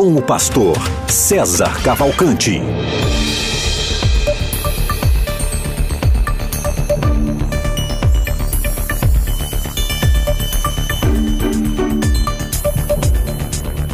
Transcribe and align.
com 0.00 0.14
o 0.14 0.22
pastor 0.22 0.78
César 1.08 1.82
Cavalcante. 1.82 2.58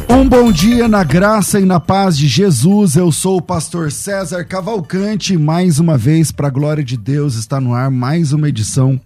Um 0.09 0.29
bom 0.29 0.49
dia 0.49 0.87
na 0.87 1.03
graça 1.03 1.59
e 1.59 1.65
na 1.65 1.77
paz 1.77 2.17
de 2.17 2.25
Jesus. 2.25 2.95
Eu 2.95 3.11
sou 3.11 3.39
o 3.39 3.41
pastor 3.41 3.91
César 3.91 4.45
Cavalcante. 4.45 5.37
Mais 5.37 5.77
uma 5.77 5.97
vez, 5.97 6.31
para 6.31 6.47
a 6.47 6.49
glória 6.49 6.85
de 6.85 6.95
Deus, 6.95 7.35
está 7.35 7.59
no 7.59 7.73
ar 7.73 7.91
mais 7.91 8.31
uma 8.31 8.47
edição 8.47 8.97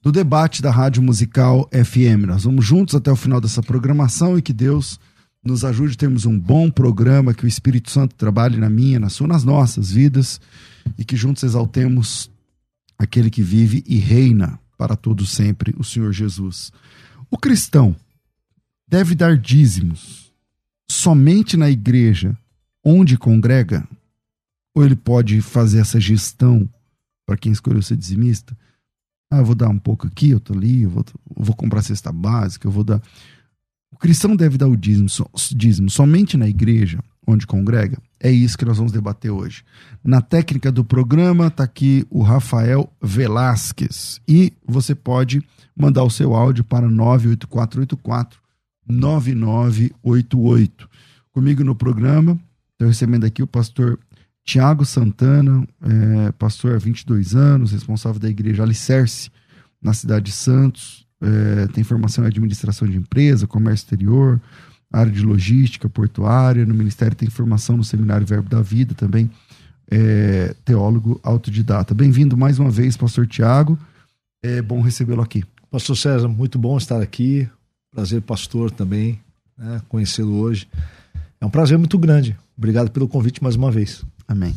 do 0.00 0.12
debate 0.12 0.62
da 0.62 0.70
Rádio 0.70 1.02
Musical 1.02 1.68
FM. 1.72 2.24
Nós 2.28 2.44
vamos 2.44 2.64
juntos 2.64 2.94
até 2.94 3.10
o 3.10 3.16
final 3.16 3.40
dessa 3.40 3.60
programação 3.60 4.38
e 4.38 4.42
que 4.42 4.52
Deus 4.52 5.00
nos 5.46 5.64
ajude 5.64 5.94
a 5.94 5.96
termos 5.96 6.26
um 6.26 6.38
bom 6.38 6.70
programa, 6.70 7.32
que 7.32 7.44
o 7.44 7.48
Espírito 7.48 7.90
Santo 7.90 8.14
trabalhe 8.14 8.56
na 8.56 8.68
minha, 8.68 8.98
na 8.98 9.08
sua, 9.08 9.26
nas 9.26 9.44
nossas 9.44 9.90
vidas 9.90 10.40
e 10.98 11.04
que 11.04 11.16
juntos 11.16 11.42
exaltemos 11.42 12.30
aquele 12.98 13.30
que 13.30 13.42
vive 13.42 13.84
e 13.86 13.96
reina 13.96 14.58
para 14.76 14.96
todos 14.96 15.30
sempre, 15.30 15.74
o 15.78 15.84
Senhor 15.84 16.12
Jesus. 16.12 16.72
O 17.30 17.38
cristão 17.38 17.94
deve 18.88 19.14
dar 19.14 19.36
dízimos 19.36 20.32
somente 20.90 21.56
na 21.56 21.70
igreja 21.70 22.36
onde 22.84 23.18
congrega? 23.18 23.86
Ou 24.74 24.84
ele 24.84 24.94
pode 24.94 25.40
fazer 25.40 25.80
essa 25.80 25.98
gestão 25.98 26.68
para 27.24 27.36
quem 27.36 27.50
escolheu 27.50 27.82
ser 27.82 27.96
dizimista? 27.96 28.56
Ah, 29.30 29.38
eu 29.38 29.44
vou 29.44 29.54
dar 29.54 29.68
um 29.68 29.78
pouco 29.78 30.06
aqui, 30.06 30.30
eu 30.30 30.38
tô 30.38 30.52
ali, 30.52 30.82
eu 30.82 30.90
vou, 30.90 31.04
eu 31.36 31.44
vou 31.44 31.56
comprar 31.56 31.82
cesta 31.82 32.12
básica, 32.12 32.68
eu 32.68 32.70
vou 32.70 32.84
dar. 32.84 33.02
O 33.90 33.96
cristão 33.96 34.36
deve 34.36 34.58
dar 34.58 34.68
o 34.68 34.76
dízimo, 34.76 35.08
dízimo 35.54 35.90
somente 35.90 36.36
na 36.36 36.48
igreja 36.48 36.98
onde 37.26 37.46
congrega? 37.46 37.98
É 38.20 38.30
isso 38.30 38.56
que 38.56 38.64
nós 38.64 38.78
vamos 38.78 38.92
debater 38.92 39.30
hoje. 39.30 39.64
Na 40.02 40.20
técnica 40.20 40.70
do 40.70 40.84
programa 40.84 41.48
está 41.48 41.64
aqui 41.64 42.06
o 42.10 42.22
Rafael 42.22 42.90
Velasquez 43.02 44.20
e 44.28 44.52
você 44.66 44.94
pode 44.94 45.42
mandar 45.76 46.04
o 46.04 46.10
seu 46.10 46.34
áudio 46.34 46.64
para 46.64 46.88
98484 46.88 48.40
9988. 48.88 50.88
Comigo 51.32 51.64
no 51.64 51.74
programa, 51.74 52.38
estou 52.72 52.88
recebendo 52.88 53.24
aqui 53.24 53.42
o 53.42 53.46
pastor 53.46 53.98
Tiago 54.44 54.84
Santana, 54.84 55.66
é, 55.82 56.32
pastor 56.32 56.76
há 56.76 56.78
22 56.78 57.34
anos, 57.34 57.72
responsável 57.72 58.20
da 58.20 58.30
igreja 58.30 58.62
Alicerce, 58.62 59.30
na 59.82 59.92
cidade 59.92 60.26
de 60.26 60.32
Santos, 60.32 61.05
é, 61.20 61.66
tem 61.68 61.82
formação 61.82 62.24
em 62.24 62.26
administração 62.26 62.86
de 62.86 62.96
empresa, 62.96 63.46
comércio 63.46 63.84
exterior, 63.84 64.40
área 64.92 65.10
de 65.10 65.22
logística, 65.22 65.88
portuária, 65.88 66.64
no 66.64 66.74
Ministério 66.74 67.16
tem 67.16 67.28
formação 67.28 67.76
no 67.76 67.84
Seminário 67.84 68.26
Verbo 68.26 68.48
da 68.48 68.62
Vida 68.62 68.94
também, 68.94 69.30
é, 69.90 70.54
teólogo 70.64 71.20
autodidata. 71.22 71.94
Bem-vindo 71.94 72.36
mais 72.36 72.58
uma 72.58 72.70
vez, 72.70 72.96
pastor 72.96 73.26
Tiago, 73.26 73.78
é 74.42 74.60
bom 74.62 74.80
recebê-lo 74.80 75.22
aqui. 75.22 75.44
Pastor 75.70 75.96
César, 75.96 76.28
muito 76.28 76.58
bom 76.58 76.76
estar 76.76 77.00
aqui, 77.00 77.48
prazer 77.90 78.22
pastor 78.22 78.70
também, 78.70 79.20
né, 79.56 79.80
conhecê-lo 79.88 80.34
hoje. 80.36 80.68
É 81.40 81.46
um 81.46 81.50
prazer 81.50 81.78
muito 81.78 81.98
grande, 81.98 82.36
obrigado 82.56 82.90
pelo 82.90 83.08
convite 83.08 83.42
mais 83.42 83.56
uma 83.56 83.70
vez. 83.70 84.04
Amém. 84.28 84.54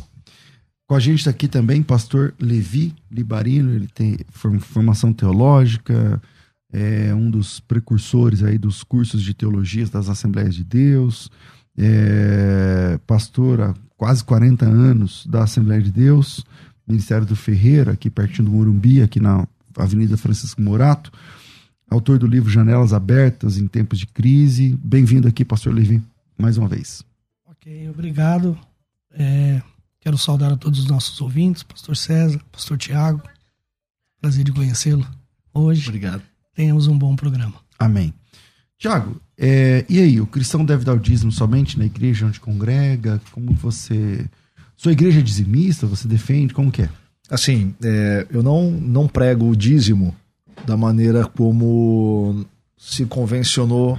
Com 0.86 0.94
a 0.94 1.00
gente 1.00 1.18
está 1.18 1.30
aqui 1.30 1.46
também 1.46 1.82
pastor 1.82 2.34
Levi 2.40 2.94
Libarino, 3.10 3.72
ele 3.72 3.86
tem 3.86 4.18
formação 4.30 5.12
teológica, 5.12 6.20
é 6.72 7.14
um 7.14 7.30
dos 7.30 7.60
precursores 7.60 8.42
aí 8.42 8.56
dos 8.56 8.82
cursos 8.82 9.22
de 9.22 9.34
teologias 9.34 9.90
das 9.90 10.08
Assembleias 10.08 10.54
de 10.54 10.64
Deus, 10.64 11.30
é 11.76 12.98
pastor 13.06 13.60
há 13.60 13.74
quase 13.96 14.24
40 14.24 14.66
anos 14.66 15.26
da 15.26 15.44
Assembleia 15.44 15.82
de 15.82 15.90
Deus, 15.90 16.44
Ministério 16.86 17.26
do 17.26 17.36
Ferreira, 17.36 17.92
aqui 17.92 18.10
pertinho 18.10 18.48
do 18.48 18.50
Morumbi, 18.50 19.02
aqui 19.02 19.20
na 19.20 19.46
Avenida 19.76 20.16
Francisco 20.16 20.60
Morato, 20.60 21.12
autor 21.88 22.18
do 22.18 22.26
livro 22.26 22.50
Janelas 22.50 22.92
Abertas 22.92 23.58
em 23.58 23.66
Tempos 23.66 23.98
de 23.98 24.06
Crise. 24.06 24.76
Bem-vindo 24.82 25.28
aqui, 25.28 25.44
pastor 25.44 25.72
Levi, 25.72 26.02
mais 26.36 26.56
uma 26.56 26.68
vez. 26.68 27.04
Ok, 27.46 27.88
obrigado. 27.88 28.58
É, 29.12 29.62
quero 30.00 30.18
saudar 30.18 30.52
a 30.52 30.56
todos 30.56 30.80
os 30.80 30.86
nossos 30.86 31.20
ouvintes, 31.20 31.62
pastor 31.62 31.96
César, 31.96 32.40
pastor 32.50 32.78
Tiago. 32.78 33.22
Prazer 34.20 34.44
de 34.44 34.52
conhecê-lo 34.52 35.06
hoje. 35.54 35.88
Obrigado 35.88 36.29
tenhamos 36.54 36.86
um 36.86 36.96
bom 36.96 37.14
programa. 37.16 37.54
Amém. 37.78 38.12
Tiago, 38.78 39.20
é, 39.36 39.84
e 39.88 39.98
aí, 39.98 40.20
o 40.20 40.26
cristão 40.26 40.64
deve 40.64 40.84
dar 40.84 40.94
o 40.94 41.00
dízimo 41.00 41.32
somente 41.32 41.78
na 41.78 41.84
igreja 41.84 42.26
onde 42.26 42.40
congrega? 42.40 43.20
Como 43.32 43.52
você. 43.52 44.26
Sua 44.76 44.92
igreja 44.92 45.20
é 45.20 45.22
dizimista? 45.22 45.86
Você 45.86 46.06
defende? 46.08 46.52
Como 46.52 46.70
que 46.70 46.82
é? 46.82 46.90
Assim, 47.30 47.74
é, 47.82 48.26
eu 48.30 48.42
não, 48.42 48.70
não 48.70 49.06
prego 49.06 49.48
o 49.48 49.56
dízimo 49.56 50.14
da 50.66 50.76
maneira 50.76 51.26
como 51.26 52.44
se 52.76 53.06
convencionou 53.06 53.98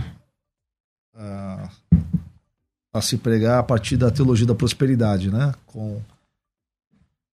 a, 1.16 1.70
a 2.94 3.02
se 3.02 3.18
pregar 3.18 3.60
a 3.60 3.64
partir 3.64 3.98
da 3.98 4.12
teologia 4.12 4.46
da 4.46 4.56
prosperidade, 4.56 5.32
né? 5.32 5.54
Com 5.66 6.02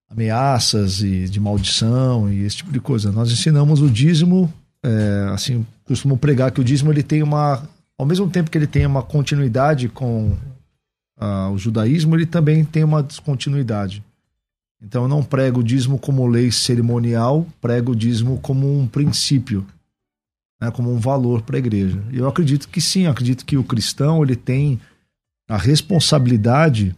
ameaças 0.09 1.03
e 1.03 1.29
de 1.29 1.39
maldição 1.41 2.33
e 2.33 2.45
esse 2.45 2.59
tipo 2.59 2.73
de 2.73 2.81
coisa. 2.81 3.13
Nós 3.13 3.31
ensinamos 3.31 3.83
o 3.83 3.91
dízimo 3.91 4.53
é, 4.83 5.31
assim, 5.33 5.67
costumo 5.85 6.17
pregar 6.17 6.51
que 6.51 6.61
o 6.61 6.65
dízimo 6.65 6.93
ele 6.93 7.03
tem 7.03 7.23
uma, 7.23 7.69
ao 7.97 8.07
mesmo 8.07 8.29
tempo 8.31 8.51
que 8.51 8.59
ele 8.59 8.67
tem 8.67 8.87
uma 8.87 9.03
continuidade 9.03 9.89
com 9.89 10.37
uh, 11.19 11.51
o 11.53 11.59
judaísmo, 11.59 12.15
ele 12.15 12.27
também 12.27 12.65
tem 12.65 12.85
uma 12.85 13.03
descontinuidade. 13.03 14.03
Então 14.81 15.03
eu 15.03 15.09
não 15.09 15.25
prego 15.25 15.61
o 15.61 15.65
dízimo 15.65 15.99
como 15.99 16.27
lei 16.27 16.53
cerimonial, 16.53 17.47
prego 17.61 17.93
o 17.93 17.97
dízimo 17.97 18.39
como 18.41 18.79
um 18.79 18.87
princípio, 18.87 19.67
né, 20.61 20.71
como 20.71 20.93
um 20.93 20.99
valor 20.99 21.43
para 21.43 21.57
a 21.57 21.59
igreja. 21.59 22.03
Eu 22.13 22.29
acredito 22.29 22.69
que 22.69 22.81
sim, 22.81 23.07
acredito 23.07 23.45
que 23.45 23.57
o 23.57 23.65
cristão 23.65 24.23
ele 24.23 24.37
tem 24.37 24.81
a 25.49 25.57
responsabilidade 25.57 26.95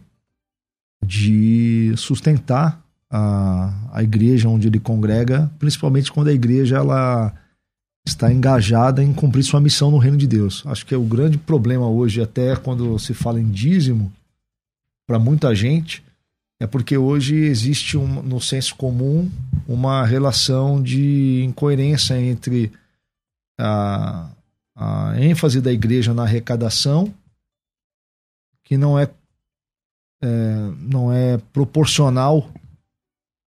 de 1.03 1.93
sustentar 1.97 2.79
a, 3.09 3.73
a 3.91 4.03
igreja 4.03 4.47
onde 4.47 4.67
ele 4.67 4.79
congrega, 4.79 5.51
principalmente 5.57 6.11
quando 6.11 6.27
a 6.27 6.33
igreja 6.33 6.77
ela 6.77 7.33
está 8.05 8.31
engajada 8.31 9.03
em 9.03 9.13
cumprir 9.13 9.43
sua 9.43 9.61
missão 9.61 9.91
no 9.91 9.97
reino 9.97 10.17
de 10.17 10.27
Deus. 10.27 10.63
Acho 10.65 10.85
que 10.85 10.93
é 10.93 10.97
o 10.97 11.03
grande 11.03 11.37
problema 11.37 11.87
hoje, 11.87 12.21
até 12.21 12.55
quando 12.55 12.97
se 12.97 13.13
fala 13.13 13.39
em 13.39 13.49
dízimo, 13.49 14.11
para 15.07 15.19
muita 15.19 15.53
gente, 15.53 16.03
é 16.59 16.67
porque 16.67 16.97
hoje 16.97 17.35
existe 17.35 17.97
um, 17.97 18.21
no 18.21 18.39
senso 18.39 18.75
comum 18.75 19.29
uma 19.67 20.05
relação 20.05 20.81
de 20.81 21.43
incoerência 21.43 22.19
entre 22.19 22.71
a, 23.59 24.29
a 24.75 25.19
ênfase 25.19 25.59
da 25.59 25.71
igreja 25.71 26.13
na 26.13 26.23
arrecadação, 26.23 27.13
que 28.63 28.77
não 28.77 28.97
é, 28.97 29.09
é 30.23 30.71
não 30.77 31.11
é 31.11 31.37
proporcional 31.51 32.51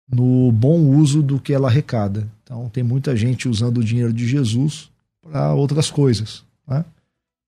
no 0.10 0.52
bom 0.52 0.80
uso 0.80 1.22
do 1.22 1.40
que 1.40 1.54
ela 1.54 1.68
arrecada. 1.68 2.28
Então 2.52 2.68
tem 2.68 2.84
muita 2.84 3.16
gente 3.16 3.48
usando 3.48 3.78
o 3.78 3.84
dinheiro 3.84 4.12
de 4.12 4.28
Jesus 4.28 4.92
para 5.22 5.54
outras 5.54 5.90
coisas. 5.90 6.44
Né? 6.68 6.84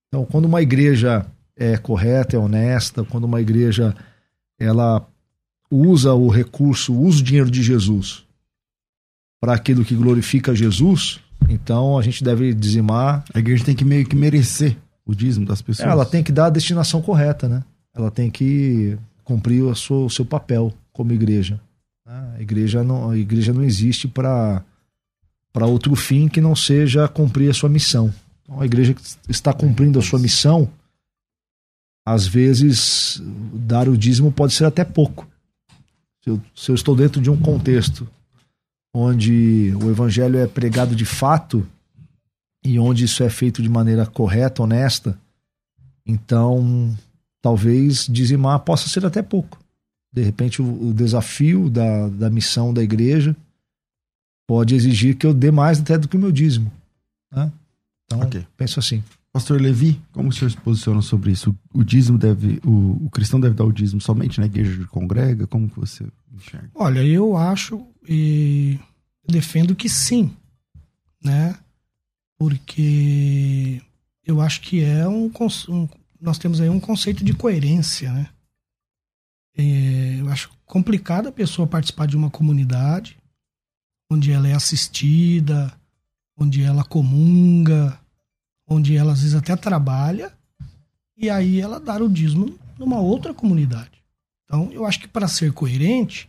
Então 0.07 0.23
quando 0.23 0.45
uma 0.45 0.61
igreja 0.61 1.25
é 1.57 1.75
correta, 1.75 2.37
é 2.37 2.39
honesta, 2.39 3.03
quando 3.03 3.25
uma 3.25 3.41
igreja 3.41 3.93
ela 4.57 5.05
usa 5.69 6.13
o 6.13 6.29
recurso, 6.29 6.97
usa 6.97 7.19
o 7.19 7.23
dinheiro 7.23 7.51
de 7.51 7.61
Jesus 7.61 8.23
para 9.41 9.53
aquilo 9.53 9.83
que 9.83 9.93
glorifica 9.93 10.55
Jesus, 10.55 11.19
então 11.49 11.97
a 11.97 12.01
gente 12.01 12.23
deve 12.23 12.53
dizimar. 12.53 13.25
A 13.33 13.39
igreja 13.39 13.65
tem 13.65 13.75
que 13.75 13.83
meio 13.83 14.05
que 14.05 14.15
merecer 14.15 14.77
o 15.05 15.13
dízimo 15.13 15.45
das 15.45 15.61
pessoas. 15.61 15.89
Ela 15.89 16.05
tem 16.05 16.23
que 16.23 16.31
dar 16.31 16.45
a 16.45 16.49
destinação 16.49 17.01
correta, 17.01 17.49
né? 17.49 17.61
Ela 17.93 18.09
tem 18.09 18.31
que 18.31 18.97
cumprir 19.25 19.63
o 19.63 19.75
seu, 19.75 20.05
o 20.05 20.09
seu 20.09 20.23
papel 20.23 20.73
como 20.93 21.11
igreja. 21.11 21.59
A 22.05 22.41
igreja 22.41 22.85
não, 22.85 23.09
a 23.09 23.17
igreja 23.17 23.51
não 23.51 23.63
existe 23.63 24.07
para 24.07 24.63
para 25.53 25.67
outro 25.67 25.95
fim 25.95 26.27
que 26.27 26.41
não 26.41 26.55
seja 26.55 27.07
cumprir 27.07 27.49
a 27.49 27.53
sua 27.53 27.69
missão. 27.69 28.13
Então, 28.41 28.59
a 28.59 28.65
igreja 28.65 28.95
está 29.29 29.53
cumprindo 29.53 29.99
a 29.99 30.01
sua 30.01 30.19
missão 30.19 30.69
às 32.05 32.27
vezes, 32.27 33.21
dar 33.53 33.87
o 33.87 33.97
dízimo 33.97 34.31
pode 34.31 34.53
ser 34.53 34.65
até 34.65 34.83
pouco. 34.83 35.27
Se 36.21 36.29
eu, 36.29 36.41
se 36.55 36.71
eu 36.71 36.75
estou 36.75 36.95
dentro 36.95 37.21
de 37.21 37.29
um 37.29 37.37
contexto 37.37 38.07
onde 38.93 39.73
o 39.81 39.89
evangelho 39.89 40.37
é 40.37 40.45
pregado 40.45 40.95
de 40.95 41.05
fato 41.05 41.65
e 42.63 42.77
onde 42.77 43.05
isso 43.05 43.23
é 43.23 43.29
feito 43.29 43.61
de 43.61 43.69
maneira 43.69 44.05
correta, 44.05 44.63
honesta, 44.63 45.17
então 46.05 46.95
talvez 47.41 48.05
dizimar 48.07 48.59
possa 48.59 48.87
ser 48.89 49.05
até 49.05 49.21
pouco. 49.21 49.59
De 50.11 50.21
repente, 50.21 50.61
o, 50.61 50.89
o 50.89 50.93
desafio 50.93 51.69
da, 51.69 52.07
da 52.09 52.29
missão 52.29 52.73
da 52.73 52.83
igreja 52.83 53.35
pode 54.47 54.75
exigir 54.75 55.15
que 55.17 55.25
eu 55.25 55.33
dê 55.33 55.51
mais 55.51 55.79
até 55.79 55.97
do 55.97 56.07
que 56.07 56.17
o 56.17 56.19
meu 56.19 56.31
dízimo. 56.31 56.71
Né? 57.31 57.51
Então, 58.05 58.21
okay. 58.21 58.45
penso 58.57 58.79
assim. 58.79 59.03
Pastor 59.31 59.59
Levi, 59.59 59.99
como 60.11 60.29
o 60.29 60.31
senhor 60.31 60.51
se 60.51 60.57
posiciona 60.57 61.01
sobre 61.01 61.31
isso? 61.31 61.55
O 61.73 61.83
dízimo 61.83 62.19
deve, 62.19 62.61
o, 62.63 63.05
o 63.05 63.09
cristão 63.09 63.39
deve 63.39 63.55
dar 63.55 63.65
o 63.65 63.71
dízimo 63.71 63.99
somente 63.99 64.39
na 64.39 64.45
igreja 64.45 64.77
que 64.77 64.85
congrega? 64.85 65.47
Como 65.47 65.67
que 65.67 65.79
você 65.79 66.05
enxerga? 66.31 66.69
Olha, 66.75 67.03
eu 67.03 67.35
acho 67.35 67.83
e 68.07 68.77
defendo 69.27 69.75
que 69.75 69.89
sim, 69.89 70.31
né? 71.23 71.57
Porque 72.37 73.81
eu 74.23 74.39
acho 74.39 74.61
que 74.61 74.83
é 74.83 75.07
um, 75.07 75.31
um 75.69 75.89
nós 76.21 76.37
temos 76.37 76.61
aí 76.61 76.69
um 76.69 76.79
conceito 76.79 77.23
de 77.23 77.33
coerência, 77.33 78.13
né? 78.13 78.29
É, 79.57 80.17
eu 80.19 80.29
acho 80.29 80.51
complicado 80.63 81.27
a 81.27 81.31
pessoa 81.31 81.67
participar 81.67 82.05
de 82.05 82.15
uma 82.15 82.29
comunidade 82.29 83.17
onde 84.13 84.31
ela 84.31 84.47
é 84.47 84.53
assistida, 84.53 85.73
onde 86.37 86.63
ela 86.63 86.83
comunga, 86.83 87.99
onde 88.67 88.95
ela 88.95 89.13
às 89.13 89.21
vezes 89.21 89.35
até 89.35 89.55
trabalha, 89.55 90.31
e 91.17 91.29
aí 91.29 91.59
ela 91.59 91.79
dar 91.79 92.01
o 92.01 92.09
dízimo 92.09 92.57
numa 92.77 92.99
outra 92.99 93.33
comunidade. 93.33 93.91
Então, 94.45 94.71
eu 94.71 94.85
acho 94.85 94.99
que 94.99 95.07
para 95.07 95.27
ser 95.27 95.51
coerente, 95.53 96.27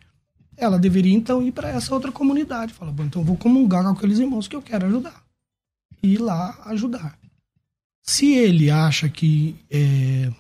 ela 0.57 0.79
deveria 0.79 1.15
então 1.15 1.43
ir 1.43 1.53
para 1.53 1.69
essa 1.69 1.95
outra 1.95 2.13
comunidade. 2.13 2.73
Fala, 2.73 2.93
bom, 2.93 3.05
então 3.05 3.25
vou 3.25 3.37
comungar 3.37 3.83
com 3.83 3.91
aqueles 3.91 4.19
irmãos 4.19 4.49
que 4.49 4.57
eu 4.57 4.63
quero 4.63 4.87
ajudar. 4.87 5.23
E 6.03 6.15
ir 6.15 6.19
lá 6.19 6.59
ajudar. 6.67 7.19
Se 8.03 8.35
ele 8.35 8.71
acha 8.71 9.09
que, 9.09 9.57
é, 9.71 10.33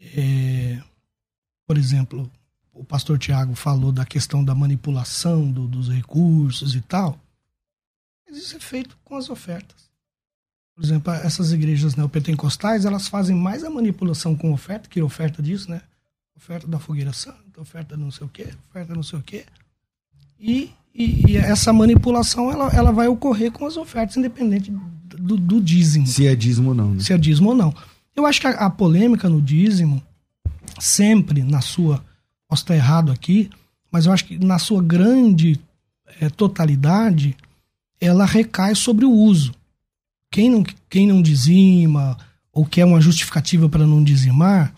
é, 0.00 0.82
por 1.66 1.76
exemplo, 1.76 2.30
o 2.72 2.84
pastor 2.84 3.18
Tiago 3.18 3.54
falou 3.54 3.92
da 3.92 4.04
questão 4.04 4.44
da 4.44 4.54
manipulação 4.54 5.50
do, 5.50 5.66
dos 5.66 5.88
recursos 5.88 6.74
e 6.74 6.80
tal, 6.80 7.18
isso 8.30 8.56
é 8.56 8.60
feito 8.60 8.96
com 9.04 9.16
as 9.16 9.28
ofertas. 9.28 9.90
Por 10.74 10.82
exemplo, 10.82 11.12
essas 11.12 11.52
igrejas 11.52 11.96
neopentecostais, 11.96 12.86
elas 12.86 13.06
fazem 13.06 13.36
mais 13.36 13.62
a 13.62 13.68
manipulação 13.68 14.34
com 14.34 14.52
oferta, 14.52 14.88
que 14.88 15.02
oferta 15.02 15.42
disso, 15.42 15.70
né? 15.70 15.82
Oferta 16.34 16.66
da 16.66 16.78
fogueira 16.78 17.12
santa, 17.12 17.60
oferta 17.60 17.96
não 17.96 18.10
sei 18.10 18.26
o 18.26 18.30
quê, 18.30 18.48
oferta 18.70 18.94
não 18.94 19.02
sei 19.02 19.18
o 19.18 19.22
quê. 19.22 19.44
E, 20.40 20.72
e, 20.94 21.32
e 21.32 21.36
essa 21.36 21.72
manipulação, 21.72 22.50
ela, 22.50 22.68
ela 22.68 22.90
vai 22.90 23.06
ocorrer 23.06 23.52
com 23.52 23.66
as 23.66 23.76
ofertas, 23.76 24.16
independente 24.16 24.72
do, 25.04 25.36
do 25.36 25.60
dízimo. 25.60 26.06
Se 26.06 26.26
é 26.26 26.34
dízimo 26.34 26.70
ou 26.70 26.74
não, 26.74 26.94
né? 26.94 27.00
Se 27.00 27.12
é 27.12 27.18
dízimo 27.18 27.50
ou 27.50 27.54
não. 27.54 27.74
Eu 28.16 28.26
acho 28.26 28.40
que 28.40 28.46
a, 28.46 28.50
a 28.52 28.70
polêmica 28.70 29.28
no 29.28 29.42
dízimo, 29.42 30.02
sempre 30.80 31.42
na 31.44 31.60
sua... 31.60 32.02
Posso 32.52 32.64
estar 32.64 32.74
errado 32.74 33.10
aqui, 33.10 33.48
mas 33.90 34.04
eu 34.04 34.12
acho 34.12 34.26
que 34.26 34.38
na 34.38 34.58
sua 34.58 34.82
grande 34.82 35.58
é, 36.20 36.28
totalidade, 36.28 37.34
ela 37.98 38.26
recai 38.26 38.74
sobre 38.74 39.06
o 39.06 39.10
uso 39.10 39.54
quem 40.30 40.50
não, 40.50 40.62
quem 40.90 41.06
não 41.06 41.22
dizima 41.22 42.18
ou 42.52 42.66
quer 42.66 42.84
uma 42.84 43.00
justificativa 43.00 43.70
para 43.70 43.86
não 43.86 44.04
dizimar, 44.04 44.74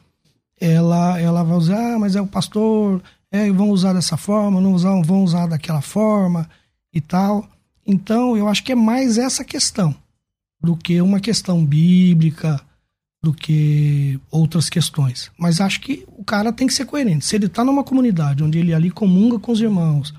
ela, 0.60 1.18
ela 1.18 1.42
vai 1.42 1.56
usar, 1.56 1.94
ah, 1.94 1.98
mas 1.98 2.14
é 2.14 2.20
o 2.20 2.28
pastor, 2.28 3.02
é, 3.28 3.50
vão 3.50 3.70
usar 3.70 3.92
dessa 3.92 4.16
forma, 4.16 4.60
não 4.60 4.72
usar, 4.72 5.00
vão 5.02 5.24
usar 5.24 5.48
daquela 5.48 5.80
forma 5.80 6.48
e 6.92 7.00
tal. 7.00 7.48
Então, 7.84 8.36
eu 8.36 8.48
acho 8.48 8.62
que 8.62 8.70
é 8.70 8.76
mais 8.76 9.18
essa 9.18 9.44
questão 9.44 9.92
do 10.60 10.76
que 10.76 11.00
uma 11.00 11.18
questão 11.18 11.66
bíblica, 11.66 12.60
do 13.24 13.32
que 13.32 14.20
outras 14.30 14.68
questões. 14.68 15.30
Mas 15.38 15.60
acho 15.60 15.80
que 15.80 16.04
o 16.16 16.22
cara 16.22 16.52
tem 16.52 16.66
que 16.66 16.74
ser 16.74 16.84
coerente. 16.84 17.24
Se 17.24 17.34
ele 17.34 17.46
está 17.46 17.64
numa 17.64 17.82
comunidade 17.82 18.44
onde 18.44 18.58
ele 18.58 18.74
ali 18.74 18.90
comunga 18.90 19.38
com 19.38 19.50
os 19.50 19.60
irmãos, 19.60 20.14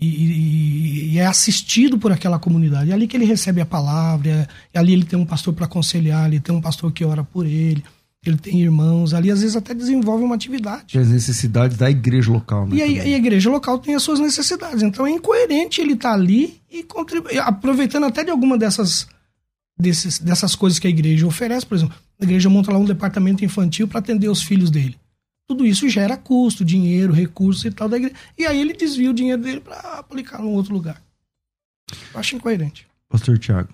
e, 0.00 0.06
e, 0.06 1.14
e, 1.14 1.18
é 1.18 1.26
assistido 1.26 1.98
por 1.98 2.10
aquela 2.10 2.38
comunidade. 2.38 2.90
É 2.90 2.94
ali 2.94 3.06
que 3.06 3.16
ele 3.16 3.26
recebe 3.26 3.60
a 3.60 3.66
palavra, 3.66 4.30
é, 4.30 4.48
é 4.72 4.78
ali 4.78 4.94
ele 4.94 5.04
tem 5.04 5.18
um 5.18 5.26
pastor 5.26 5.52
para 5.52 5.66
aconselhar, 5.66 6.26
ele 6.26 6.40
tem 6.40 6.54
um 6.54 6.60
pastor 6.60 6.90
que 6.90 7.04
ora 7.04 7.22
por 7.22 7.44
ele, 7.44 7.84
ele 8.24 8.38
tem 8.38 8.62
irmãos, 8.62 9.12
ali 9.12 9.30
às 9.30 9.42
vezes 9.42 9.56
até 9.56 9.74
desenvolve 9.74 10.24
uma 10.24 10.34
atividade. 10.34 10.98
As 10.98 11.08
necessidades 11.08 11.76
da 11.76 11.90
igreja 11.90 12.32
local, 12.32 12.66
né? 12.66 12.76
E 12.76 12.82
a, 12.82 12.86
e 12.86 13.14
a 13.14 13.18
igreja 13.18 13.50
local 13.50 13.78
tem 13.78 13.94
as 13.94 14.02
suas 14.02 14.18
necessidades. 14.18 14.82
Então 14.82 15.06
é 15.06 15.10
incoerente 15.10 15.82
ele 15.82 15.92
estar 15.92 16.10
tá 16.10 16.14
ali 16.14 16.60
e 16.70 16.82
contribuir, 16.82 17.38
aproveitando 17.38 18.04
até 18.04 18.24
de 18.24 18.30
alguma 18.30 18.56
dessas, 18.56 19.06
desses, 19.78 20.18
dessas 20.18 20.54
coisas 20.54 20.78
que 20.78 20.86
a 20.86 20.90
igreja 20.90 21.26
oferece. 21.26 21.66
Por 21.66 21.74
exemplo, 21.74 21.94
a 22.20 22.24
igreja 22.24 22.50
monta 22.50 22.70
lá 22.70 22.78
um 22.78 22.84
departamento 22.84 23.44
infantil 23.44 23.88
para 23.88 23.98
atender 23.98 24.28
os 24.28 24.42
filhos 24.42 24.70
dele. 24.70 24.96
Tudo 25.48 25.66
isso 25.66 25.88
gera 25.88 26.16
custo, 26.16 26.64
dinheiro, 26.64 27.12
recursos 27.12 27.64
e 27.64 27.70
tal 27.70 27.88
da 27.88 27.96
igreja. 27.96 28.14
E 28.38 28.46
aí 28.46 28.60
ele 28.60 28.74
desvia 28.74 29.10
o 29.10 29.14
dinheiro 29.14 29.42
dele 29.42 29.60
para 29.60 29.76
aplicar 29.98 30.40
em 30.40 30.44
outro 30.44 30.72
lugar. 30.72 31.02
Eu 32.12 32.20
acho 32.20 32.36
incoerente. 32.36 32.86
Pastor 33.08 33.38
Tiago. 33.38 33.72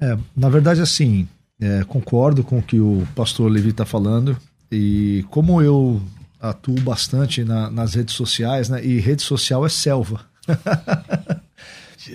É, 0.00 0.16
na 0.34 0.48
verdade, 0.48 0.80
assim, 0.80 1.28
é, 1.60 1.84
concordo 1.84 2.42
com 2.42 2.58
o 2.58 2.62
que 2.62 2.80
o 2.80 3.06
pastor 3.14 3.50
Levi 3.50 3.70
está 3.70 3.84
falando. 3.84 4.36
E 4.70 5.24
como 5.30 5.60
eu 5.60 6.00
atuo 6.40 6.80
bastante 6.80 7.44
na, 7.44 7.70
nas 7.70 7.94
redes 7.94 8.14
sociais, 8.14 8.68
né? 8.68 8.84
E 8.84 8.98
rede 8.98 9.22
social 9.22 9.66
é 9.66 9.68
selva. 9.68 10.24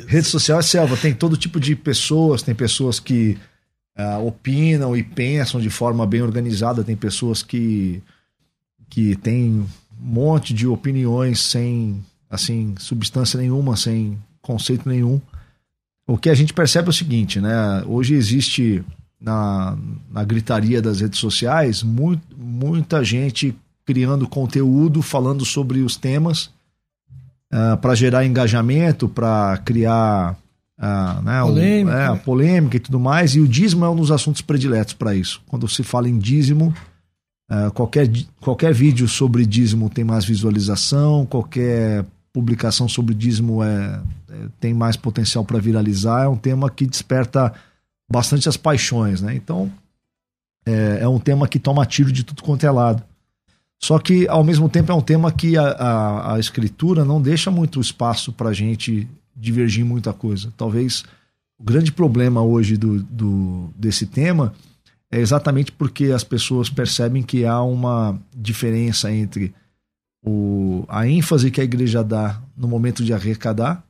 rede 0.07 0.27
social 0.27 0.59
é 0.59 0.63
selva, 0.63 0.97
tem 0.97 1.13
todo 1.13 1.37
tipo 1.37 1.59
de 1.59 1.75
pessoas, 1.75 2.41
tem 2.41 2.55
pessoas 2.55 2.99
que 2.99 3.37
uh, 3.97 4.25
opinam 4.25 4.95
e 4.95 5.03
pensam 5.03 5.59
de 5.59 5.69
forma 5.69 6.05
bem 6.05 6.21
organizada, 6.21 6.83
tem 6.83 6.95
pessoas 6.95 7.43
que 7.43 8.01
que 8.89 9.15
tem 9.15 9.61
um 9.61 9.67
monte 9.97 10.53
de 10.53 10.67
opiniões 10.67 11.39
sem 11.39 12.03
assim 12.29 12.75
substância 12.77 13.39
nenhuma, 13.39 13.77
sem 13.77 14.17
conceito 14.41 14.87
nenhum. 14.87 15.21
O 16.05 16.17
que 16.17 16.29
a 16.29 16.33
gente 16.33 16.53
percebe 16.53 16.87
é 16.87 16.89
o 16.89 16.93
seguinte, 16.93 17.39
né? 17.39 17.83
Hoje 17.85 18.15
existe 18.15 18.83
na, 19.19 19.77
na 20.09 20.23
gritaria 20.25 20.81
das 20.81 20.99
redes 20.99 21.19
sociais 21.19 21.83
muito, 21.83 22.35
muita 22.35 23.03
gente 23.03 23.55
criando 23.85 24.27
conteúdo, 24.27 25.01
falando 25.01 25.45
sobre 25.45 25.79
os 25.79 25.95
temas 25.95 26.49
uh, 27.53 27.77
para 27.79 27.95
gerar 27.95 28.25
engajamento, 28.25 29.07
para 29.07 29.57
criar 29.59 30.37
uh, 30.81 31.21
né, 31.21 31.41
polêmica. 31.41 32.11
O, 32.11 32.15
é, 32.15 32.17
polêmica 32.17 32.77
e 32.77 32.79
tudo 32.79 32.99
mais. 32.99 33.35
E 33.35 33.39
o 33.39 33.47
dízimo 33.47 33.85
é 33.85 33.89
um 33.89 33.95
dos 33.95 34.11
assuntos 34.11 34.41
prediletos 34.41 34.93
para 34.93 35.15
isso. 35.15 35.41
Quando 35.47 35.67
se 35.67 35.83
fala 35.83 36.09
em 36.09 36.17
dízimo, 36.17 36.73
Uh, 37.51 37.69
qualquer, 37.73 38.09
qualquer 38.39 38.73
vídeo 38.73 39.09
sobre 39.09 39.45
dízimo 39.45 39.89
tem 39.89 40.05
mais 40.05 40.23
visualização, 40.23 41.25
qualquer 41.25 42.05
publicação 42.31 42.87
sobre 42.87 43.13
dízimo 43.13 43.61
é, 43.61 44.01
é 44.29 44.47
tem 44.57 44.73
mais 44.73 44.95
potencial 44.95 45.43
para 45.43 45.59
viralizar. 45.59 46.23
É 46.23 46.27
um 46.29 46.37
tema 46.37 46.69
que 46.69 46.85
desperta 46.85 47.53
bastante 48.09 48.47
as 48.47 48.55
paixões, 48.55 49.21
né? 49.21 49.35
Então, 49.35 49.69
é, 50.65 50.99
é, 51.01 51.07
um 51.09 51.19
tema 51.19 51.45
que 51.45 51.59
toma 51.59 51.85
tiro 51.85 52.09
de 52.09 52.23
tudo 52.23 52.41
quanto 52.41 52.65
é 52.65 52.71
lado. 52.71 53.03
Só 53.77 53.99
que, 53.99 54.25
ao 54.29 54.45
mesmo 54.45 54.69
tempo, 54.69 54.91
é 54.91 54.95
um 54.95 55.01
tema 55.01 55.29
que 55.29 55.57
a, 55.57 55.71
a, 55.71 56.35
a 56.35 56.39
escritura 56.39 57.03
não 57.03 57.21
deixa 57.21 57.51
muito 57.51 57.81
espaço 57.81 58.31
para 58.31 58.49
a 58.49 58.53
gente 58.53 59.09
divergir 59.35 59.85
muita 59.85 60.13
coisa. 60.13 60.53
Talvez 60.57 61.03
o 61.59 61.63
grande 61.63 61.91
problema 61.91 62.41
hoje 62.41 62.77
do, 62.77 63.03
do, 63.03 63.69
desse 63.75 64.05
tema 64.05 64.53
é 65.11 65.19
exatamente 65.19 65.71
porque 65.71 66.05
as 66.05 66.23
pessoas 66.23 66.69
percebem 66.69 67.21
que 67.21 67.45
há 67.45 67.61
uma 67.61 68.19
diferença 68.35 69.11
entre 69.11 69.53
o, 70.23 70.85
a 70.87 71.07
ênfase 71.07 71.51
que 71.51 71.59
a 71.59 71.63
igreja 71.63 72.03
dá 72.03 72.41
no 72.55 72.67
momento 72.67 73.03
de 73.03 73.13
arrecadar 73.13 73.83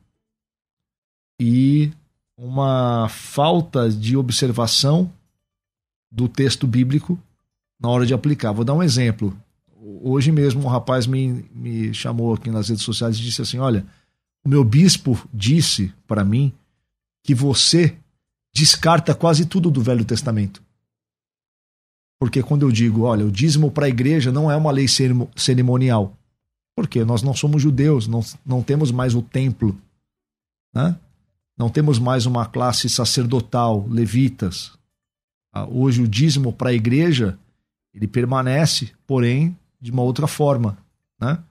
e 1.40 1.92
uma 2.36 3.08
falta 3.08 3.88
de 3.88 4.16
observação 4.16 5.10
do 6.10 6.28
texto 6.28 6.66
bíblico 6.66 7.18
na 7.80 7.88
hora 7.88 8.04
de 8.04 8.14
aplicar. 8.14 8.52
Vou 8.52 8.64
dar 8.64 8.74
um 8.74 8.82
exemplo. 8.82 9.36
Hoje 10.02 10.30
mesmo 10.30 10.62
um 10.62 10.68
rapaz 10.68 11.06
me, 11.06 11.44
me 11.54 11.94
chamou 11.94 12.34
aqui 12.34 12.50
nas 12.50 12.68
redes 12.68 12.84
sociais 12.84 13.16
e 13.16 13.22
disse 13.22 13.42
assim: 13.42 13.58
Olha, 13.58 13.84
o 14.44 14.48
meu 14.48 14.64
bispo 14.64 15.16
disse 15.32 15.92
para 16.06 16.24
mim 16.24 16.52
que 17.24 17.34
você 17.34 17.96
descarta 18.54 19.14
quase 19.14 19.46
tudo 19.46 19.70
do 19.70 19.80
Velho 19.80 20.04
Testamento. 20.04 20.62
Porque 22.20 22.42
quando 22.42 22.62
eu 22.62 22.70
digo, 22.70 23.02
olha, 23.02 23.26
o 23.26 23.32
dízimo 23.32 23.70
para 23.70 23.86
a 23.86 23.88
igreja 23.88 24.30
não 24.30 24.50
é 24.50 24.56
uma 24.56 24.70
lei 24.70 24.86
cerimonial. 25.36 26.16
Porque 26.76 27.04
nós 27.04 27.22
não 27.22 27.34
somos 27.34 27.62
judeus, 27.62 28.06
não, 28.06 28.20
não 28.44 28.62
temos 28.62 28.90
mais 28.90 29.14
o 29.14 29.22
templo. 29.22 29.76
Né? 30.74 30.96
Não 31.56 31.68
temos 31.68 31.98
mais 31.98 32.26
uma 32.26 32.46
classe 32.46 32.88
sacerdotal, 32.88 33.86
levitas. 33.88 34.72
hoje 35.70 36.02
o 36.02 36.08
dízimo 36.08 36.52
para 36.52 36.70
a 36.70 36.74
igreja 36.74 37.38
ele 37.94 38.06
permanece, 38.06 38.92
porém 39.06 39.56
de 39.80 39.90
uma 39.90 40.02
outra 40.02 40.26
forma, 40.26 40.78
né? 41.20 41.42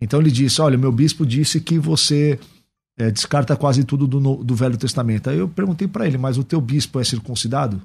Então 0.00 0.20
ele 0.20 0.30
disse: 0.30 0.60
Olha, 0.60 0.76
meu 0.76 0.92
bispo 0.92 1.24
disse 1.24 1.60
que 1.60 1.78
você 1.78 2.38
é, 2.98 3.10
descarta 3.10 3.56
quase 3.56 3.84
tudo 3.84 4.06
do, 4.06 4.36
do 4.36 4.54
Velho 4.54 4.76
Testamento. 4.76 5.30
Aí 5.30 5.38
eu 5.38 5.48
perguntei 5.48 5.86
para 5.88 6.06
ele: 6.06 6.18
Mas 6.18 6.38
o 6.38 6.44
teu 6.44 6.60
bispo 6.60 7.00
é 7.00 7.04
circuncidado? 7.04 7.80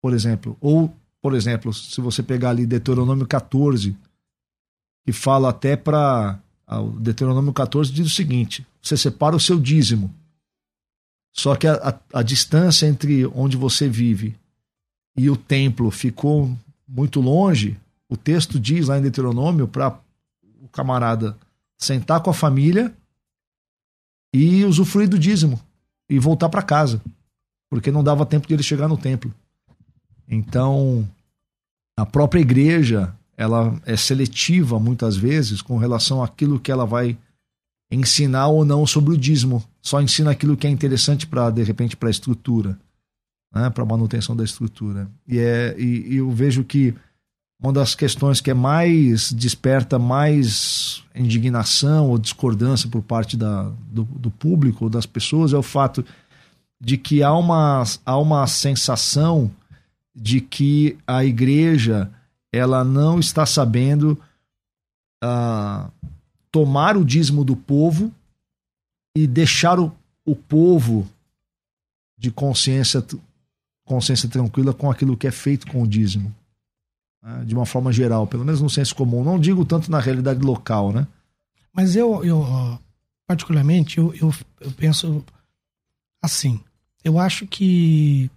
Por 0.00 0.12
exemplo. 0.12 0.56
Ou, 0.60 0.94
por 1.20 1.34
exemplo, 1.34 1.72
se 1.72 2.00
você 2.00 2.22
pegar 2.22 2.50
ali 2.50 2.66
Deuteronômio 2.66 3.26
14, 3.26 3.96
que 5.04 5.12
fala 5.12 5.50
até 5.50 5.76
para. 5.76 6.38
Deuteronômio 7.00 7.52
14 7.52 7.92
diz 7.92 8.06
o 8.06 8.14
seguinte: 8.14 8.66
Você 8.82 8.96
separa 8.96 9.36
o 9.36 9.40
seu 9.40 9.58
dízimo. 9.58 10.14
Só 11.34 11.54
que 11.54 11.66
a, 11.66 11.74
a, 11.74 12.18
a 12.18 12.22
distância 12.22 12.86
entre 12.86 13.24
onde 13.26 13.56
você 13.56 13.88
vive 13.88 14.34
e 15.16 15.30
o 15.30 15.36
templo 15.36 15.90
ficou 15.90 16.56
muito 16.86 17.20
longe. 17.20 17.76
O 18.08 18.16
texto 18.16 18.58
diz 18.58 18.88
lá 18.88 18.98
em 18.98 19.02
Deuteronômio 19.02 19.68
para 19.68 19.98
o 20.62 20.68
camarada 20.68 21.36
sentar 21.76 22.20
com 22.20 22.30
a 22.30 22.34
família 22.34 22.92
e 24.32 24.64
usufruir 24.64 25.08
do 25.08 25.18
dízimo 25.18 25.60
e 26.08 26.18
voltar 26.18 26.48
para 26.48 26.62
casa, 26.62 27.00
porque 27.70 27.90
não 27.90 28.02
dava 28.02 28.26
tempo 28.26 28.46
de 28.48 28.54
ele 28.54 28.62
chegar 28.62 28.88
no 28.88 28.96
templo. 28.96 29.32
Então, 30.26 31.08
a 31.96 32.04
própria 32.04 32.40
igreja, 32.40 33.14
ela 33.36 33.80
é 33.86 33.96
seletiva 33.96 34.78
muitas 34.78 35.16
vezes 35.16 35.62
com 35.62 35.78
relação 35.78 36.22
àquilo 36.22 36.60
que 36.60 36.72
ela 36.72 36.84
vai 36.84 37.16
ensinar 37.90 38.48
ou 38.48 38.64
não 38.64 38.86
sobre 38.86 39.14
o 39.14 39.18
dízimo. 39.18 39.62
Só 39.80 40.00
ensina 40.00 40.30
aquilo 40.30 40.56
que 40.56 40.66
é 40.66 40.70
interessante 40.70 41.26
para 41.26 41.50
de 41.50 41.62
repente 41.62 41.96
para 41.96 42.08
a 42.08 42.10
estrutura, 42.10 42.78
né, 43.54 43.70
para 43.70 43.84
manutenção 43.84 44.36
da 44.36 44.44
estrutura. 44.44 45.08
E 45.26 45.38
é 45.38 45.74
e, 45.78 46.14
e 46.14 46.16
eu 46.16 46.30
vejo 46.30 46.64
que 46.64 46.94
uma 47.60 47.72
das 47.72 47.94
questões 47.94 48.40
que 48.40 48.50
é 48.50 48.54
mais 48.54 49.32
desperta 49.32 49.98
mais 49.98 51.02
indignação 51.14 52.08
ou 52.08 52.18
discordância 52.18 52.88
por 52.88 53.02
parte 53.02 53.36
da, 53.36 53.64
do, 53.90 54.04
do 54.04 54.30
público 54.30 54.84
ou 54.84 54.90
das 54.90 55.06
pessoas 55.06 55.52
é 55.52 55.56
o 55.56 55.62
fato 55.62 56.04
de 56.80 56.96
que 56.96 57.22
há 57.22 57.34
uma, 57.34 57.82
há 58.06 58.16
uma 58.16 58.46
sensação 58.46 59.50
de 60.14 60.40
que 60.40 60.96
a 61.06 61.24
igreja 61.24 62.10
ela 62.52 62.84
não 62.84 63.18
está 63.18 63.44
sabendo 63.44 64.16
uh, 65.22 65.90
tomar 66.50 66.96
o 66.96 67.04
dízimo 67.04 67.44
do 67.44 67.56
povo 67.56 68.12
e 69.16 69.26
deixar 69.26 69.80
o, 69.80 69.92
o 70.24 70.36
povo 70.36 71.08
de 72.16 72.30
consciência 72.30 73.04
consciência 73.84 74.28
tranquila 74.28 74.72
com 74.72 74.90
aquilo 74.90 75.16
que 75.16 75.26
é 75.26 75.30
feito 75.30 75.66
com 75.66 75.82
o 75.82 75.88
dízimo 75.88 76.32
né, 77.28 77.44
de 77.44 77.54
uma 77.54 77.66
forma 77.66 77.92
geral, 77.92 78.26
pelo 78.26 78.44
menos 78.44 78.62
no 78.62 78.70
senso 78.70 78.94
comum. 78.94 79.22
Não 79.22 79.38
digo 79.38 79.64
tanto 79.64 79.90
na 79.90 80.00
realidade 80.00 80.40
local, 80.40 80.92
né? 80.92 81.06
Mas 81.72 81.94
eu, 81.94 82.24
eu 82.24 82.80
particularmente, 83.26 83.98
eu, 83.98 84.14
eu, 84.14 84.34
eu 84.60 84.70
penso 84.72 85.22
assim. 86.22 86.58
Eu 87.04 87.18
acho 87.18 87.46
que, 87.46 88.30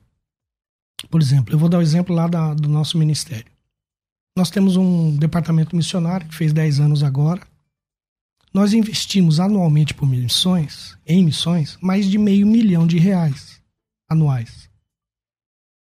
por 1.10 1.22
exemplo, 1.22 1.54
eu 1.54 1.58
vou 1.58 1.70
dar 1.70 1.78
o 1.78 1.80
um 1.80 1.84
exemplo 1.84 2.14
lá 2.14 2.28
da, 2.28 2.54
do 2.54 2.68
nosso 2.68 2.98
ministério. 2.98 3.52
Nós 4.36 4.50
temos 4.50 4.76
um 4.76 5.16
departamento 5.16 5.76
missionário 5.76 6.28
que 6.28 6.36
fez 6.36 6.54
10 6.54 6.82
anos 6.82 7.04
agora. 7.04 7.42
Nós 8.54 8.74
investimos 8.74 9.40
anualmente 9.40 9.94
por 9.94 10.06
missões, 10.06 10.98
em 11.08 11.24
missões, 11.24 11.78
mais 11.82 12.06
de 12.06 12.18
meio 12.18 12.46
milhão 12.46 12.86
de 12.86 12.98
reais 12.98 13.62
anuais. 14.10 14.70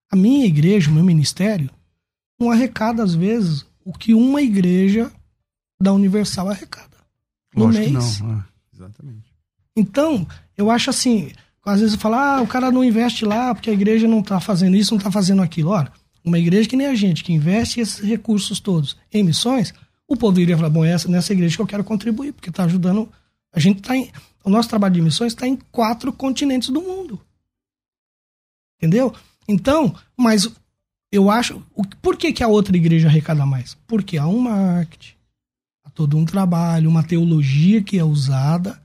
A 0.10 0.16
minha 0.16 0.46
igreja, 0.46 0.90
o 0.90 0.94
meu 0.94 1.04
ministério, 1.04 1.70
não 2.44 2.52
arrecada, 2.52 3.02
às 3.02 3.16
vezes, 3.16 3.66
o 3.86 3.94
que 3.94 4.14
uma 4.14 4.42
igreja 4.42 5.12
da 5.82 5.94
Universal 5.94 6.50
arrecada. 6.50 6.98
No 7.56 7.66
Lógico 7.66 7.92
mês. 7.92 8.20
não. 8.20 8.38
É, 8.38 8.44
exatamente. 8.74 9.34
Então, 9.76 10.28
eu 10.58 10.70
acho 10.70 10.90
assim, 10.90 11.32
às 11.66 11.80
vezes 11.80 11.96
fala, 11.96 12.38
ah, 12.38 12.42
o 12.42 12.48
cara 12.48 12.72
não 12.72 12.84
investe 12.84 13.26
lá 13.26 13.54
porque 13.54 13.70
a 13.70 13.74
igreja 13.74 14.08
não 14.08 14.20
está 14.20 14.40
fazendo 14.40 14.76
isso, 14.76 14.92
não 14.94 14.98
está 14.98 15.12
fazendo 15.12 15.42
aquilo. 15.42 15.72
Olha, 15.72 15.92
uma 16.24 16.38
igreja 16.38 16.70
que 16.70 16.76
nem 16.76 16.88
a 16.88 16.96
gente, 16.96 17.24
que 17.24 17.34
investe 17.34 17.80
esses 17.80 18.00
recursos 18.00 18.60
todos 18.60 18.98
em 19.12 19.24
missões, 19.24 19.74
o 20.08 20.16
povo 20.16 20.40
iria 20.40 20.56
falar, 20.56 20.70
bom, 20.70 20.86
essa 20.86 21.08
nessa 21.08 21.34
igreja 21.34 21.56
que 21.56 21.62
eu 21.62 21.68
quero 21.68 21.84
contribuir, 21.84 22.34
porque 22.34 22.50
está 22.50 22.66
ajudando. 22.66 23.10
A 23.52 23.60
gente 23.60 23.80
está 23.80 23.96
em. 23.96 24.12
O 24.44 24.50
nosso 24.50 24.68
trabalho 24.68 24.94
de 24.94 25.02
missões 25.02 25.32
está 25.32 25.48
em 25.48 25.56
quatro 25.72 26.12
continentes 26.12 26.70
do 26.70 26.82
mundo. 26.82 27.20
Entendeu? 28.78 29.14
Então, 29.48 29.96
mas 30.18 30.50
eu 31.14 31.30
acho. 31.30 31.62
O, 31.76 31.84
por 32.02 32.18
que, 32.18 32.34
que 32.34 32.44
a 32.44 32.48
outra 32.48 32.76
igreja 32.76 33.08
arrecada 33.08 33.46
mais? 33.46 33.78
Porque 33.88 34.18
há 34.18 34.28
um 34.28 34.40
marketing, 34.40 35.14
há 35.86 35.90
todo 35.90 36.18
um 36.18 36.26
trabalho, 36.26 36.90
uma 36.90 37.04
teologia 37.04 37.82
que 37.82 37.98
é 37.98 38.04
usada 38.04 38.80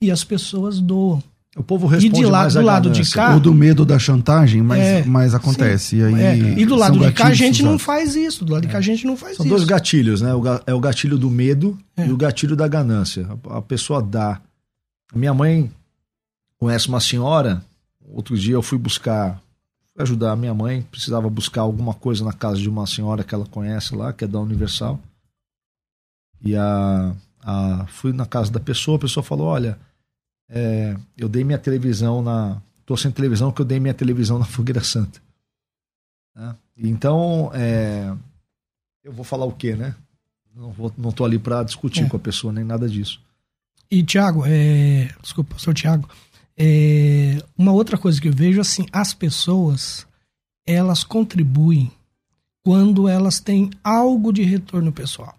e 0.00 0.10
as 0.10 0.22
pessoas 0.22 0.80
doam. 0.80 1.22
O 1.54 1.62
povo 1.62 1.86
responde 1.86 2.16
e 2.20 2.24
de 2.24 2.26
lá, 2.30 2.48
do 2.48 2.62
lado 2.62 2.90
de 2.90 3.10
cá. 3.10 3.34
Ou 3.34 3.40
do 3.40 3.52
medo 3.52 3.84
da 3.84 3.98
chantagem, 3.98 4.62
mas, 4.62 4.80
É, 4.80 5.04
mas 5.04 5.34
acontece. 5.34 5.96
E, 5.96 6.02
aí, 6.02 6.14
é, 6.14 6.36
e 6.60 6.64
do 6.64 6.74
lado 6.74 6.98
são 6.98 7.06
de 7.08 7.12
cá 7.12 7.26
a 7.26 7.34
gente 7.34 7.62
não 7.62 7.78
faz 7.78 8.16
isso. 8.16 8.42
Do 8.42 8.54
lado 8.54 8.62
de 8.66 8.72
cá 8.72 8.78
a 8.78 8.80
gente 8.80 9.04
não 9.06 9.18
faz 9.18 9.36
São 9.36 9.44
isso. 9.44 9.54
dois 9.54 9.64
gatilhos, 9.66 10.22
né? 10.22 10.32
O 10.32 10.40
ga- 10.40 10.62
É 10.66 10.72
o 10.72 10.80
gatilho 10.80 11.18
do 11.18 11.28
medo 11.30 11.76
É. 11.94 12.06
e 12.06 12.10
o 12.10 12.16
gatilho 12.16 12.56
da 12.56 12.66
ganância. 12.66 13.28
A 13.50 13.58
a 13.58 13.62
pessoa 13.62 14.02
dá. 14.02 14.40
Minha 15.14 15.34
mãe 15.34 15.70
conhece 16.58 16.88
uma 16.88 17.00
senhora. 17.00 17.62
Outro 18.08 18.36
dia 18.38 18.54
eu 18.54 18.62
fui 18.62 18.78
buscar, 18.78 19.38
ajudar 19.98 20.32
a 20.32 20.36
minha 20.36 20.54
mãe. 20.54 20.82
Precisava 20.82 21.28
buscar 21.28 21.62
alguma 21.62 21.94
coisa 21.94 22.24
na 22.24 22.32
casa 22.32 22.58
de 22.58 22.68
uma 22.68 22.86
senhora 22.86 23.24
que 23.24 23.34
ela 23.34 23.46
conhece 23.46 23.94
lá, 23.94 24.12
que 24.12 24.24
é 24.24 24.28
da 24.28 24.40
Universal. 24.40 25.00
E 26.40 26.56
a, 26.56 27.14
a 27.42 27.86
fui 27.86 28.12
na 28.12 28.26
casa 28.26 28.50
da 28.50 28.60
pessoa. 28.60 28.96
A 28.96 29.00
pessoa 29.00 29.22
falou: 29.22 29.46
Olha, 29.46 29.78
é, 30.48 30.96
eu 31.16 31.28
dei 31.28 31.44
minha 31.44 31.58
televisão 31.58 32.22
na. 32.22 32.60
Tô 32.84 32.96
sem 32.96 33.10
televisão 33.10 33.50
porque 33.50 33.62
eu 33.62 33.66
dei 33.66 33.78
minha 33.78 33.94
televisão 33.94 34.38
na 34.38 34.44
Fogueira 34.44 34.82
Santa. 34.82 35.20
Né? 36.34 36.56
Então, 36.76 37.50
é, 37.54 38.12
eu 39.04 39.12
vou 39.12 39.24
falar 39.24 39.44
o 39.44 39.52
quê, 39.52 39.76
né? 39.76 39.94
Não, 40.54 40.70
vou, 40.72 40.92
não 40.98 41.12
tô 41.12 41.24
ali 41.24 41.38
para 41.38 41.62
discutir 41.62 42.04
É. 42.04 42.08
com 42.08 42.16
a 42.16 42.20
pessoa, 42.20 42.52
nem 42.52 42.64
nada 42.64 42.88
disso. 42.88 43.20
E, 43.90 44.02
Tiago, 44.02 44.44
é... 44.46 45.10
desculpa, 45.22 45.54
pastor 45.54 45.74
Tiago, 45.74 46.08
é... 46.56 47.42
uma 47.56 47.72
outra 47.72 47.96
coisa 47.96 48.20
que 48.20 48.28
eu 48.28 48.32
vejo, 48.32 48.60
assim, 48.60 48.86
as 48.92 49.14
pessoas, 49.14 50.06
elas 50.66 51.04
contribuem 51.04 51.90
quando 52.64 53.08
elas 53.08 53.40
têm 53.40 53.70
algo 53.82 54.32
de 54.32 54.42
retorno 54.42 54.92
pessoal. 54.92 55.36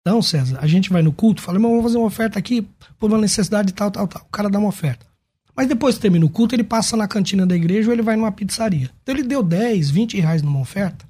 Então, 0.00 0.22
César, 0.22 0.58
a 0.60 0.66
gente 0.66 0.90
vai 0.90 1.02
no 1.02 1.12
culto, 1.12 1.42
fala, 1.42 1.56
irmão, 1.56 1.70
vamos 1.70 1.84
fazer 1.84 1.98
uma 1.98 2.06
oferta 2.06 2.38
aqui 2.38 2.66
por 2.98 3.10
uma 3.10 3.18
necessidade 3.18 3.72
tal, 3.74 3.90
tal, 3.90 4.08
tal. 4.08 4.22
O 4.22 4.30
cara 4.30 4.48
dá 4.48 4.58
uma 4.58 4.68
oferta. 4.68 5.06
Mas 5.54 5.66
depois 5.66 5.96
que 5.96 6.02
termina 6.02 6.24
o 6.24 6.30
culto, 6.30 6.54
ele 6.54 6.64
passa 6.64 6.96
na 6.96 7.08
cantina 7.08 7.44
da 7.44 7.56
igreja 7.56 7.88
ou 7.88 7.92
ele 7.92 8.00
vai 8.00 8.16
numa 8.16 8.30
pizzaria. 8.30 8.90
Então 9.02 9.14
ele 9.14 9.24
deu 9.24 9.42
10, 9.42 9.90
20 9.90 10.20
reais 10.20 10.40
numa 10.40 10.60
oferta. 10.60 11.04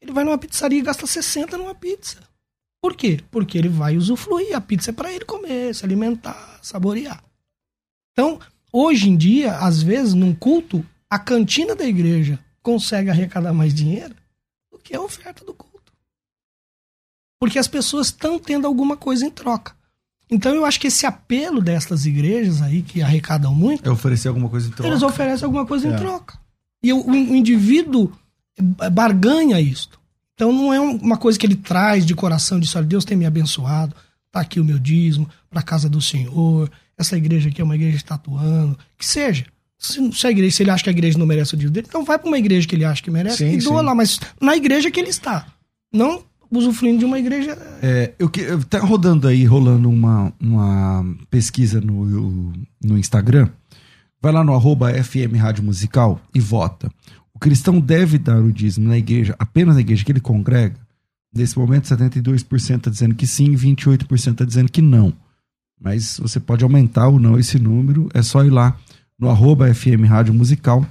Ele 0.00 0.12
vai 0.12 0.24
numa 0.24 0.36
pizzaria 0.36 0.78
e 0.78 0.82
gasta 0.82 1.06
60 1.06 1.56
numa 1.56 1.74
pizza. 1.74 2.18
Por 2.82 2.96
quê? 2.96 3.20
Porque 3.30 3.56
ele 3.56 3.68
vai 3.68 3.96
usufruir. 3.96 4.54
A 4.56 4.60
pizza 4.60 4.90
é 4.90 4.92
para 4.92 5.12
ele 5.12 5.24
comer, 5.24 5.74
se 5.74 5.84
alimentar, 5.84 6.58
saborear. 6.60 7.22
Então, 8.18 8.40
hoje 8.72 9.08
em 9.08 9.16
dia, 9.16 9.58
às 9.58 9.80
vezes, 9.80 10.12
num 10.12 10.34
culto, 10.34 10.84
a 11.08 11.20
cantina 11.20 11.76
da 11.76 11.86
igreja 11.86 12.36
consegue 12.60 13.08
arrecadar 13.10 13.52
mais 13.52 13.72
dinheiro 13.72 14.12
do 14.72 14.76
que 14.76 14.92
a 14.92 15.00
oferta 15.00 15.44
do 15.44 15.54
culto. 15.54 15.92
Porque 17.40 17.60
as 17.60 17.68
pessoas 17.68 18.08
estão 18.08 18.36
tendo 18.36 18.66
alguma 18.66 18.96
coisa 18.96 19.24
em 19.24 19.30
troca. 19.30 19.72
Então, 20.28 20.52
eu 20.52 20.64
acho 20.64 20.80
que 20.80 20.88
esse 20.88 21.06
apelo 21.06 21.60
destas 21.62 22.06
igrejas 22.06 22.60
aí, 22.60 22.82
que 22.82 23.00
arrecadam 23.00 23.54
muito, 23.54 23.88
É 23.88 23.92
oferecer 23.92 24.26
alguma 24.26 24.48
coisa 24.48 24.66
em 24.66 24.72
troca. 24.72 24.88
eles 24.90 25.02
oferecem 25.04 25.44
alguma 25.44 25.64
coisa 25.64 25.86
em 25.86 25.92
É. 25.92 25.96
troca. 25.96 26.36
E 26.82 26.92
o, 26.92 27.06
o 27.08 27.14
indivíduo 27.14 28.12
barganha 28.92 29.60
isto. 29.60 30.00
Então 30.34 30.52
não 30.52 30.74
é 30.74 30.80
um- 30.80 30.96
uma 30.96 31.16
coisa 31.16 31.38
que 31.38 31.46
ele 31.46 31.54
traz 31.54 32.04
de 32.04 32.16
coração, 32.16 32.58
diz, 32.58 32.74
olha, 32.74 32.84
Deus 32.84 33.04
tem 33.04 33.16
me 33.16 33.26
abençoado, 33.26 33.94
aqui 34.40 34.60
o 34.60 34.64
meu 34.64 34.78
dízimo, 34.78 35.28
para 35.50 35.62
casa 35.62 35.88
do 35.88 36.00
Senhor, 36.00 36.70
essa 36.96 37.16
igreja 37.16 37.48
aqui 37.48 37.60
é 37.60 37.64
uma 37.64 37.74
igreja 37.74 37.96
que 37.96 38.02
está 38.02 38.16
atuando, 38.16 38.78
que 38.96 39.06
seja. 39.06 39.46
Se, 39.78 40.12
se 40.12 40.26
a 40.26 40.30
igreja, 40.30 40.56
se 40.56 40.62
ele 40.62 40.70
acha 40.70 40.82
que 40.82 40.90
a 40.90 40.92
igreja 40.92 41.18
não 41.18 41.26
merece 41.26 41.54
o 41.54 41.56
dízimo 41.56 41.72
dele, 41.72 41.86
então 41.88 42.04
vai 42.04 42.18
para 42.18 42.26
uma 42.26 42.38
igreja 42.38 42.66
que 42.66 42.74
ele 42.74 42.84
acha 42.84 43.02
que 43.02 43.10
merece 43.10 43.38
Sim, 43.38 43.52
e 43.52 43.58
doa 43.58 43.80
sim. 43.80 43.86
lá, 43.86 43.94
mas 43.94 44.20
na 44.40 44.56
igreja 44.56 44.90
que 44.90 44.98
ele 44.98 45.10
está. 45.10 45.46
Não 45.92 46.24
usufruindo 46.50 46.98
de 46.98 47.04
uma 47.04 47.18
igreja. 47.18 47.56
É, 47.82 48.12
eu 48.18 48.28
que, 48.28 48.42
tá 48.68 48.78
rodando 48.80 49.28
aí, 49.28 49.44
rolando 49.44 49.88
uma, 49.88 50.32
uma 50.40 51.04
pesquisa 51.30 51.80
no, 51.80 52.52
no 52.82 52.98
Instagram. 52.98 53.48
Vai 54.20 54.32
lá 54.32 54.42
no 54.42 54.54
arroba 54.54 54.92
FM 54.92 55.36
Rádio 55.38 55.62
Musical 55.62 56.20
e 56.34 56.40
vota. 56.40 56.90
O 57.32 57.38
cristão 57.38 57.78
deve 57.78 58.18
dar 58.18 58.42
o 58.42 58.52
dízimo 58.52 58.88
na 58.88 58.98
igreja, 58.98 59.36
apenas 59.38 59.76
na 59.76 59.80
igreja 59.80 60.04
que 60.04 60.10
ele 60.10 60.20
congrega? 60.20 60.76
Nesse 61.34 61.58
momento, 61.58 61.84
72% 61.84 62.76
está 62.76 62.90
dizendo 62.90 63.14
que 63.14 63.26
sim, 63.26 63.54
28% 63.54 64.32
está 64.32 64.44
dizendo 64.44 64.72
que 64.72 64.82
não. 64.82 65.12
Mas 65.80 66.18
você 66.18 66.40
pode 66.40 66.64
aumentar 66.64 67.08
ou 67.08 67.18
não 67.18 67.38
esse 67.38 67.58
número, 67.58 68.08
é 68.12 68.22
só 68.22 68.44
ir 68.44 68.50
lá 68.50 68.76
no 69.18 69.28
arroba 69.28 69.72
FM 69.72 70.04
Rádio 70.06 70.34
Musical 70.34 70.84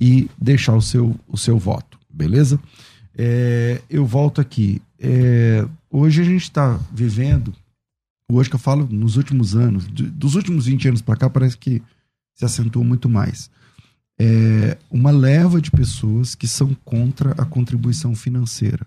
e 0.00 0.28
deixar 0.40 0.74
o 0.74 0.82
seu, 0.82 1.18
o 1.28 1.36
seu 1.36 1.58
voto, 1.58 1.98
beleza? 2.10 2.58
É, 3.16 3.80
eu 3.88 4.04
volto 4.04 4.40
aqui. 4.40 4.80
É, 4.98 5.66
hoje 5.90 6.22
a 6.22 6.24
gente 6.24 6.42
está 6.42 6.78
vivendo, 6.92 7.54
hoje 8.28 8.48
que 8.48 8.56
eu 8.56 8.60
falo 8.60 8.88
nos 8.90 9.16
últimos 9.16 9.54
anos, 9.54 9.86
dos 9.86 10.34
últimos 10.34 10.66
20 10.66 10.88
anos 10.88 11.02
para 11.02 11.16
cá, 11.16 11.30
parece 11.30 11.56
que 11.56 11.82
se 12.34 12.44
acentuou 12.44 12.84
muito 12.84 13.08
mais. 13.08 13.50
É, 14.18 14.78
uma 14.90 15.10
leva 15.10 15.60
de 15.60 15.70
pessoas 15.70 16.34
que 16.34 16.46
são 16.46 16.74
contra 16.84 17.32
a 17.32 17.44
contribuição 17.44 18.14
financeira. 18.14 18.86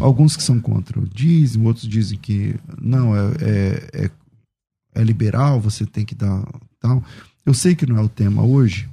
Alguns 0.00 0.36
que 0.36 0.42
são 0.42 0.60
contra 0.60 0.98
o 0.98 1.08
dízimo, 1.08 1.68
outros 1.68 1.86
dizem 1.86 2.18
que 2.18 2.56
não, 2.80 3.14
é, 3.14 3.20
é, 3.40 4.04
é, 4.04 4.10
é 4.94 5.04
liberal, 5.04 5.60
você 5.60 5.86
tem 5.86 6.04
que 6.04 6.14
dar 6.14 6.44
tal. 6.80 7.02
Eu 7.44 7.54
sei 7.54 7.74
que 7.74 7.86
não 7.86 7.96
é 7.96 8.00
o 8.00 8.08
tema 8.08 8.42
hoje, 8.42 8.88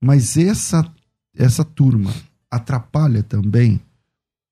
mas 0.00 0.36
essa, 0.36 0.90
essa 1.36 1.64
turma 1.64 2.12
atrapalha 2.50 3.22
também 3.22 3.80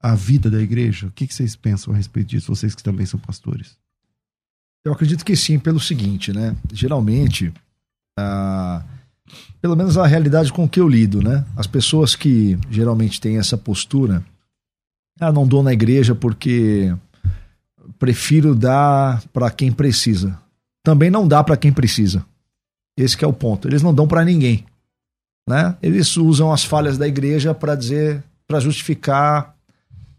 a 0.00 0.14
vida 0.14 0.50
da 0.50 0.60
igreja? 0.60 1.06
O 1.06 1.10
que, 1.10 1.26
que 1.26 1.34
vocês 1.34 1.56
pensam 1.56 1.92
a 1.92 1.96
respeito 1.96 2.28
disso, 2.28 2.54
vocês 2.54 2.74
que 2.74 2.82
também 2.82 3.06
são 3.06 3.18
pastores? 3.18 3.76
Eu 4.84 4.92
acredito 4.92 5.24
que 5.24 5.34
sim, 5.34 5.58
pelo 5.58 5.80
seguinte, 5.80 6.32
né? 6.32 6.54
Geralmente, 6.72 7.52
a, 8.16 8.84
pelo 9.60 9.74
menos 9.74 9.98
a 9.98 10.06
realidade 10.06 10.52
com 10.52 10.68
que 10.68 10.78
eu 10.78 10.88
lido, 10.88 11.20
né? 11.20 11.44
As 11.56 11.66
pessoas 11.66 12.14
que 12.14 12.56
geralmente 12.70 13.20
têm 13.20 13.38
essa 13.38 13.58
postura, 13.58 14.24
ah, 15.20 15.32
não 15.32 15.46
dou 15.46 15.62
na 15.62 15.72
igreja 15.72 16.14
porque 16.14 16.94
prefiro 17.98 18.54
dar 18.54 19.22
para 19.32 19.50
quem 19.50 19.72
precisa. 19.72 20.38
Também 20.82 21.10
não 21.10 21.26
dá 21.26 21.42
para 21.42 21.56
quem 21.56 21.72
precisa. 21.72 22.24
Esse 22.96 23.22
é 23.24 23.26
o 23.26 23.32
ponto. 23.32 23.68
Eles 23.68 23.82
não 23.82 23.94
dão 23.94 24.06
para 24.06 24.24
ninguém, 24.24 24.64
né? 25.48 25.76
Eles 25.82 26.16
usam 26.16 26.52
as 26.52 26.64
falhas 26.64 26.96
da 26.96 27.06
igreja 27.06 27.54
para 27.54 27.74
dizer, 27.74 28.22
para 28.46 28.60
justificar 28.60 29.54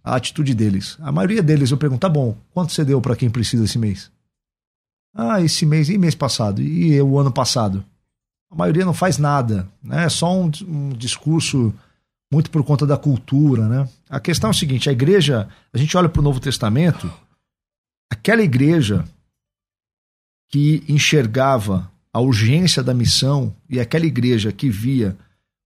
a 0.04 0.16
atitude 0.16 0.54
deles. 0.54 0.98
A 1.00 1.12
maioria 1.12 1.44
deles 1.44 1.72
eu 1.72 1.78
pergunto, 1.78 2.02
tá 2.02 2.10
bom, 2.10 2.36
quanto 2.54 2.72
você 2.72 2.84
deu 2.84 3.02
para 3.02 3.16
quem 3.16 3.30
precisa 3.30 3.66
esse 3.66 3.78
mês? 3.78 4.12
Ah, 5.14 5.42
esse 5.42 5.66
mês 5.66 5.90
e 5.90 5.98
mês 5.98 6.16
passado 6.16 6.62
e 6.62 7.02
o 7.02 7.18
ano 7.18 7.32
passado. 7.32 7.84
A 8.50 8.56
maioria 8.56 8.86
não 8.86 8.94
faz 8.94 9.18
nada, 9.18 9.68
né? 9.84 10.06
É 10.06 10.10
só 10.10 10.34
um, 10.34 10.50
um 10.68 10.90
discurso 10.90 11.74
muito 12.32 12.52
por 12.52 12.64
conta 12.64 12.86
da 12.86 12.98
cultura, 12.98 13.68
né? 13.68 13.90
A 14.10 14.20
questão 14.20 14.50
é 14.50 14.52
o 14.52 14.56
seguinte: 14.56 14.90
a 14.90 14.92
igreja, 14.92 15.48
a 15.74 15.78
gente 15.78 15.96
olha 15.96 16.10
para 16.10 16.20
o 16.20 16.24
Novo 16.24 16.40
Testamento, 16.40 17.12
aquela 18.12 18.42
igreja 18.42 19.06
que 20.50 20.84
enxergava 20.88 21.92
a 22.14 22.20
urgência 22.20 22.82
da 22.82 22.94
missão 22.94 23.56
e 23.70 23.80
aquela 23.80 24.06
igreja 24.06 24.52
que 24.52 24.70
via 24.70 25.18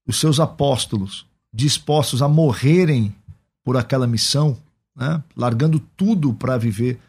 os 0.07 0.19
seus 0.19 0.39
apóstolos 0.39 1.25
dispostos 1.53 2.21
a 2.21 2.27
morrerem 2.27 3.13
por 3.63 3.77
aquela 3.77 4.07
missão, 4.07 4.57
né? 4.95 5.23
largando 5.35 5.79
tudo 5.79 6.33
para 6.33 6.57
viver 6.57 6.99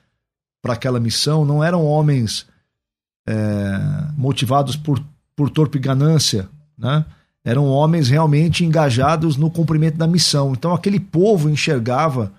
para 0.62 0.74
aquela 0.74 1.00
missão, 1.00 1.44
não 1.44 1.62
eram 1.62 1.84
homens 1.84 2.46
é, 3.26 3.32
motivados 4.16 4.76
por, 4.76 5.02
por 5.34 5.50
torpe 5.50 5.78
ganância, 5.78 6.48
né? 6.78 7.04
Eram 7.44 7.66
homens 7.66 8.08
realmente 8.08 8.64
engajados 8.64 9.36
no 9.36 9.50
cumprimento 9.50 9.96
da 9.96 10.06
missão. 10.06 10.52
Então 10.52 10.72
aquele 10.72 11.00
povo 11.00 11.50
enxergava 11.50 12.32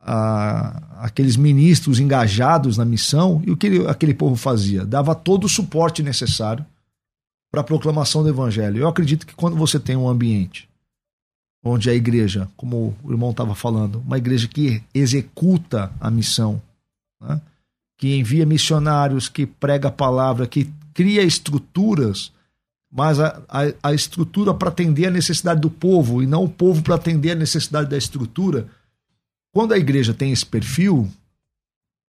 a, 0.00 1.04
aqueles 1.04 1.36
ministros 1.36 1.98
engajados 1.98 2.76
na 2.76 2.84
missão 2.84 3.42
e 3.46 3.50
o 3.50 3.56
que 3.56 3.86
aquele 3.86 4.12
povo 4.12 4.36
fazia? 4.36 4.84
Dava 4.84 5.14
todo 5.14 5.44
o 5.44 5.48
suporte 5.48 6.02
necessário 6.02 6.64
para 7.50 7.60
a 7.60 7.64
proclamação 7.64 8.22
do 8.22 8.28
evangelho. 8.28 8.78
Eu 8.78 8.88
acredito 8.88 9.26
que 9.26 9.34
quando 9.34 9.56
você 9.56 9.78
tem 9.78 9.96
um 9.96 10.08
ambiente 10.08 10.68
onde 11.64 11.88
a 11.88 11.94
igreja, 11.94 12.48
como 12.56 12.96
o 13.04 13.12
irmão 13.12 13.30
estava 13.30 13.54
falando, 13.54 14.02
uma 14.04 14.18
igreja 14.18 14.48
que 14.48 14.82
executa 14.92 15.92
a 16.00 16.10
missão, 16.10 16.60
né? 17.20 17.40
que 17.96 18.16
envia 18.16 18.44
missionários, 18.44 19.28
que 19.28 19.46
prega 19.46 19.88
a 19.88 19.92
palavra, 19.92 20.46
que 20.46 20.68
cria 20.92 21.22
estruturas 21.22 22.31
mas 22.92 23.18
a, 23.18 23.42
a, 23.48 23.88
a 23.88 23.94
estrutura 23.94 24.52
para 24.52 24.68
atender 24.68 25.06
a 25.06 25.10
necessidade 25.10 25.60
do 25.60 25.70
povo 25.70 26.22
e 26.22 26.26
não 26.26 26.44
o 26.44 26.48
povo 26.48 26.82
para 26.82 26.96
atender 26.96 27.30
a 27.30 27.34
necessidade 27.34 27.88
da 27.88 27.96
estrutura. 27.96 28.68
Quando 29.50 29.72
a 29.72 29.78
igreja 29.78 30.12
tem 30.12 30.30
esse 30.30 30.44
perfil, 30.44 31.10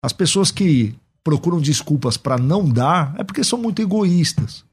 as 0.01 0.13
pessoas 0.13 0.53
que 0.53 0.95
procuram 1.25 1.61
desculpas 1.61 2.17
para 2.17 2.39
não 2.39 2.69
dar 2.69 3.15
é 3.19 3.25
porque 3.25 3.43
são 3.43 3.59
muito 3.59 3.83
egoístas 3.83 4.65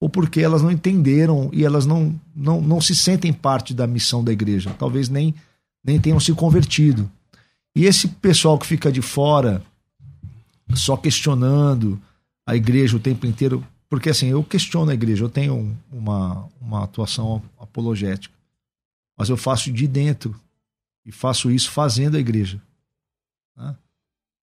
ou 0.00 0.08
porque 0.08 0.40
elas 0.40 0.62
não 0.62 0.70
entenderam 0.70 1.50
e 1.52 1.64
elas 1.64 1.84
não, 1.84 2.18
não, 2.34 2.60
não 2.60 2.80
se 2.80 2.96
sentem 2.96 3.32
parte 3.32 3.74
da 3.74 3.86
missão 3.86 4.24
da 4.24 4.32
igreja, 4.32 4.74
talvez 4.78 5.08
nem, 5.08 5.34
nem 5.84 6.00
tenham 6.00 6.18
se 6.18 6.32
convertido. 6.32 7.08
E 7.76 7.84
esse 7.84 8.08
pessoal 8.08 8.58
que 8.58 8.66
fica 8.66 8.90
de 8.90 9.00
fora, 9.00 9.62
só 10.74 10.96
questionando 10.96 12.00
a 12.44 12.56
igreja 12.56 12.96
o 12.96 13.00
tempo 13.00 13.26
inteiro, 13.26 13.64
porque 13.92 14.08
assim, 14.08 14.28
eu 14.28 14.42
questiono 14.42 14.90
a 14.90 14.94
igreja, 14.94 15.22
eu 15.22 15.28
tenho 15.28 15.76
uma, 15.92 16.48
uma 16.58 16.82
atuação 16.82 17.42
apologética, 17.60 18.34
mas 19.14 19.28
eu 19.28 19.36
faço 19.36 19.70
de 19.70 19.86
dentro 19.86 20.34
e 21.04 21.12
faço 21.12 21.50
isso 21.50 21.70
fazendo 21.70 22.16
a 22.16 22.18
igreja. 22.18 22.58
Né? 23.54 23.76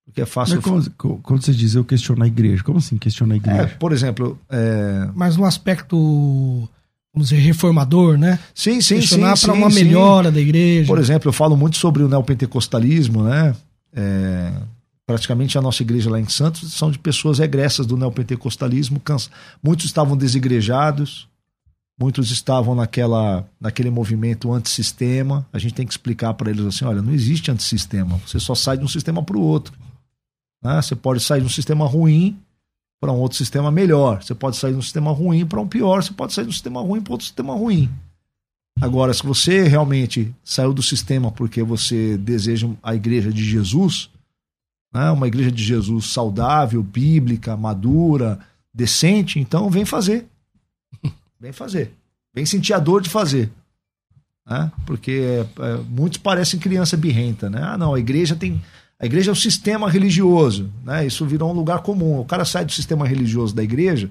Porque 0.06 0.22
é 0.22 0.26
fácil. 0.28 0.62
Mas 0.64 0.88
como, 0.90 1.20
quando 1.24 1.44
você 1.44 1.52
diz 1.52 1.74
eu 1.74 1.84
questiono 1.84 2.24
a 2.24 2.28
igreja, 2.28 2.64
como 2.64 2.78
assim 2.78 2.96
questionar 2.96 3.34
a 3.34 3.38
igreja? 3.38 3.62
É, 3.62 3.66
por 3.66 3.92
exemplo. 3.92 4.40
É... 4.52 5.10
Mas 5.16 5.36
no 5.36 5.46
aspecto, 5.46 6.70
vamos 7.12 7.30
dizer, 7.30 7.42
reformador, 7.42 8.20
né? 8.20 8.38
Sim, 8.54 8.80
sim, 8.82 8.98
Questionar 8.98 9.36
sim. 9.36 9.48
para 9.48 9.56
uma 9.56 9.72
sim. 9.72 9.84
melhora 9.84 10.32
da 10.32 10.40
igreja. 10.40 10.86
Por 10.86 11.00
exemplo, 11.00 11.30
eu 11.30 11.34
falo 11.34 11.58
muito 11.58 11.78
sobre 11.78 12.04
o 12.04 12.08
neopentecostalismo, 12.08 13.24
né? 13.24 13.56
É, 13.96 14.54
praticamente 15.10 15.58
a 15.58 15.62
nossa 15.62 15.82
igreja 15.82 16.08
lá 16.08 16.20
em 16.20 16.30
Santos 16.30 16.72
são 16.72 16.92
de 16.92 17.00
pessoas 17.00 17.40
regressas 17.40 17.88
do 17.88 17.98
neopentecostalismo. 17.98 19.02
Muitos 19.64 19.88
estavam 19.88 20.16
desigrejados, 20.16 21.28
muitos 22.00 22.30
estavam 22.30 22.76
naquela, 22.76 23.44
naquele 23.60 23.90
movimento 23.90 24.54
antissistema. 24.54 25.48
A 25.52 25.58
gente 25.58 25.74
tem 25.74 25.88
que 25.88 25.92
explicar 25.92 26.36
para 26.36 26.52
eles 26.52 26.64
assim: 26.64 26.86
olha, 26.86 27.02
não 27.02 27.12
existe 27.12 27.50
antissistema, 27.50 28.22
você 28.24 28.40
só 28.40 28.54
sai 28.54 28.78
de 28.78 28.84
um 28.84 28.88
sistema 28.88 29.24
para 29.24 29.36
o 29.36 29.42
outro. 29.42 29.74
Né? 30.64 30.80
Você 30.80 30.96
pode 30.96 31.22
sair 31.22 31.40
de 31.40 31.48
um 31.48 31.50
sistema 31.50 31.88
ruim 31.88 32.38
para 33.02 33.12
um 33.12 33.18
outro 33.18 33.36
sistema 33.36 33.72
melhor. 33.72 34.22
Você 34.22 34.36
pode 34.36 34.58
sair 34.58 34.74
de 34.74 34.78
um 34.78 34.84
sistema 34.84 35.12
ruim 35.12 35.44
para 35.44 35.60
um 35.60 35.68
pior. 35.68 36.04
Você 36.04 36.14
pode 36.14 36.34
sair 36.34 36.44
de 36.44 36.52
um 36.52 36.54
sistema 36.54 36.82
ruim 36.82 37.02
para 37.02 37.14
outro 37.14 37.26
sistema 37.26 37.56
ruim. 37.56 37.90
Agora, 38.80 39.12
se 39.12 39.24
você 39.24 39.64
realmente 39.64 40.32
saiu 40.44 40.72
do 40.72 40.84
sistema 40.84 41.32
porque 41.32 41.64
você 41.64 42.16
deseja 42.16 42.70
a 42.84 42.94
igreja 42.94 43.34
de 43.34 43.44
Jesus, 43.44 44.12
né? 44.94 45.12
uma 45.12 45.28
igreja 45.28 45.52
de 45.52 45.64
Jesus 45.64 46.08
saudável, 46.08 46.82
bíblica, 46.82 47.56
madura, 47.56 48.40
decente, 48.74 49.40
então 49.40 49.70
vem 49.70 49.86
fazer. 49.86 50.28
Vem 51.40 51.52
fazer. 51.52 51.94
Vem 52.34 52.46
sentir 52.46 52.74
a 52.74 52.80
dor 52.80 53.02
de 53.02 53.10
fazer. 53.10 53.50
Né? 54.46 54.72
Porque 54.86 55.46
é, 55.60 55.78
muitos 55.88 56.18
parecem 56.18 56.60
criança 56.60 56.98
birrenta, 56.98 57.50
né? 57.50 57.62
Ah, 57.62 57.78
não, 57.78 57.94
a 57.94 58.00
igreja 58.00 58.36
tem. 58.36 58.62
A 59.00 59.06
igreja 59.06 59.32
é 59.32 59.34
o 59.34 59.36
sistema 59.36 59.90
religioso, 59.90 60.70
né? 60.84 61.06
Isso 61.06 61.26
virou 61.26 61.52
um 61.52 61.56
lugar 61.56 61.82
comum. 61.82 62.20
O 62.20 62.26
cara 62.26 62.44
sai 62.44 62.66
do 62.66 62.72
sistema 62.74 63.08
religioso 63.08 63.56
da 63.56 63.64
igreja 63.64 64.10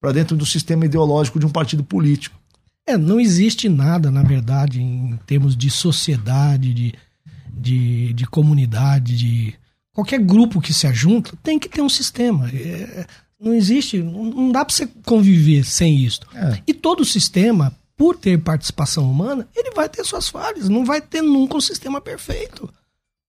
para 0.00 0.12
dentro 0.12 0.36
do 0.36 0.46
sistema 0.46 0.84
ideológico 0.84 1.40
de 1.40 1.46
um 1.46 1.50
partido 1.50 1.82
político. 1.82 2.38
É, 2.86 2.96
não 2.96 3.20
existe 3.20 3.68
nada, 3.68 4.10
na 4.10 4.22
verdade, 4.22 4.80
em 4.80 5.18
termos 5.26 5.56
de 5.56 5.70
sociedade, 5.70 6.72
de, 6.72 6.94
de, 7.52 8.12
de 8.12 8.26
comunidade, 8.26 9.16
de, 9.16 9.54
qualquer 9.92 10.20
grupo 10.20 10.60
que 10.60 10.72
se 10.72 10.86
ajunta 10.86 11.32
tem 11.42 11.58
que 11.58 11.68
ter 11.68 11.82
um 11.82 11.88
sistema. 11.88 12.48
É, 12.50 13.06
não 13.40 13.54
existe, 13.54 14.02
não 14.02 14.52
dá 14.52 14.64
para 14.64 14.74
você 14.74 14.86
conviver 15.04 15.64
sem 15.64 15.96
isso. 15.96 16.20
É. 16.34 16.62
E 16.66 16.74
todo 16.74 17.04
sistema, 17.04 17.74
por 17.96 18.16
ter 18.16 18.38
participação 18.38 19.10
humana, 19.10 19.48
ele 19.56 19.70
vai 19.70 19.88
ter 19.88 20.04
suas 20.04 20.28
falhas, 20.28 20.68
não 20.68 20.84
vai 20.84 21.00
ter 21.00 21.22
nunca 21.22 21.56
um 21.56 21.60
sistema 21.60 22.00
perfeito. 22.00 22.72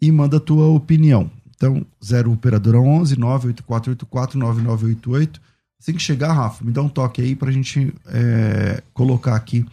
e 0.03 0.11
manda 0.11 0.39
a 0.39 0.41
tua 0.41 0.67
opinião. 0.67 1.31
Então, 1.55 1.87
0 2.05 2.33
operadora 2.33 2.81
11 2.81 3.17
98484 3.17 4.41
9988. 4.41 5.41
Assim 5.85 5.93
que 5.93 6.03
chegar, 6.03 6.33
Rafa, 6.33 6.65
me 6.65 6.73
dá 6.73 6.81
um 6.81 6.89
toque 6.89 7.21
aí 7.21 7.37
para 7.37 7.51
a 7.51 7.53
gente 7.53 7.93
é, 8.07 8.83
colocar 8.95 9.37
aqui 9.37 9.67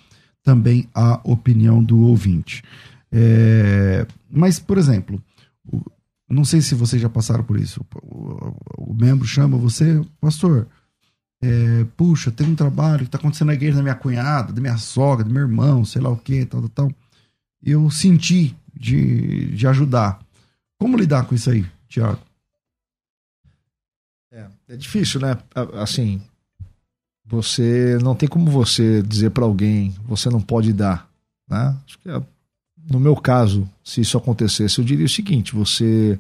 também 0.44 0.90
a 0.94 1.22
opinião 1.24 1.82
do 1.82 2.02
ouvinte. 2.02 2.62
É, 3.10 4.06
mas, 4.30 4.60
por 4.60 4.78
exemplo, 4.78 5.24
não 6.30 6.44
sei 6.44 6.60
se 6.60 6.76
vocês 6.76 7.02
já 7.02 7.08
passaram 7.08 7.46
por 7.46 7.58
isso. 7.58 7.80
O, 8.04 8.18
o, 8.78 8.92
o 8.92 8.94
membro 8.94 9.26
chama 9.26 9.58
você, 9.58 10.06
pastor. 10.20 10.68
É, 11.42 11.86
puxa, 11.96 12.30
tem 12.30 12.46
um 12.46 12.56
trabalho 12.56 13.00
que 13.00 13.06
está 13.06 13.18
acontecendo 13.18 13.48
na 13.48 13.54
igreja 13.54 13.78
da 13.78 13.84
minha 13.84 13.96
cunhada, 13.96 14.52
da 14.52 14.60
minha 14.60 14.78
sogra, 14.78 15.24
do 15.24 15.34
meu 15.34 15.44
irmão, 15.44 15.86
sei 15.86 16.02
lá 16.02 16.10
o 16.10 16.18
que, 16.18 16.44
tal, 16.44 16.60
tal, 16.60 16.70
tal. 16.70 16.92
Eu 17.64 17.90
senti 17.90 18.54
de, 18.78 19.56
de 19.56 19.66
ajudar. 19.66 20.20
Como 20.78 20.98
lidar 20.98 21.24
com 21.24 21.36
isso 21.36 21.50
aí, 21.50 21.66
Tiago? 21.88 22.20
É, 24.72 24.78
difícil, 24.78 25.20
né? 25.20 25.38
Assim, 25.74 26.22
você 27.26 27.98
não 28.02 28.16
tem 28.16 28.30
como 28.30 28.50
você 28.50 29.02
dizer 29.02 29.32
para 29.32 29.44
alguém, 29.44 29.94
você 30.06 30.30
não 30.30 30.42
pode 30.42 30.72
dar, 30.72 31.10
né? 31.50 31.76
Acho 31.86 32.00
que 32.00 32.10
é, 32.10 32.22
no 32.90 33.00
meu 33.00 33.16
caso, 33.18 33.70
se 33.84 34.00
isso 34.00 34.18
acontecesse, 34.18 34.80
eu 34.80 34.86
diria 34.86 35.06
o 35.06 35.10
seguinte: 35.10 35.54
você 35.54 36.18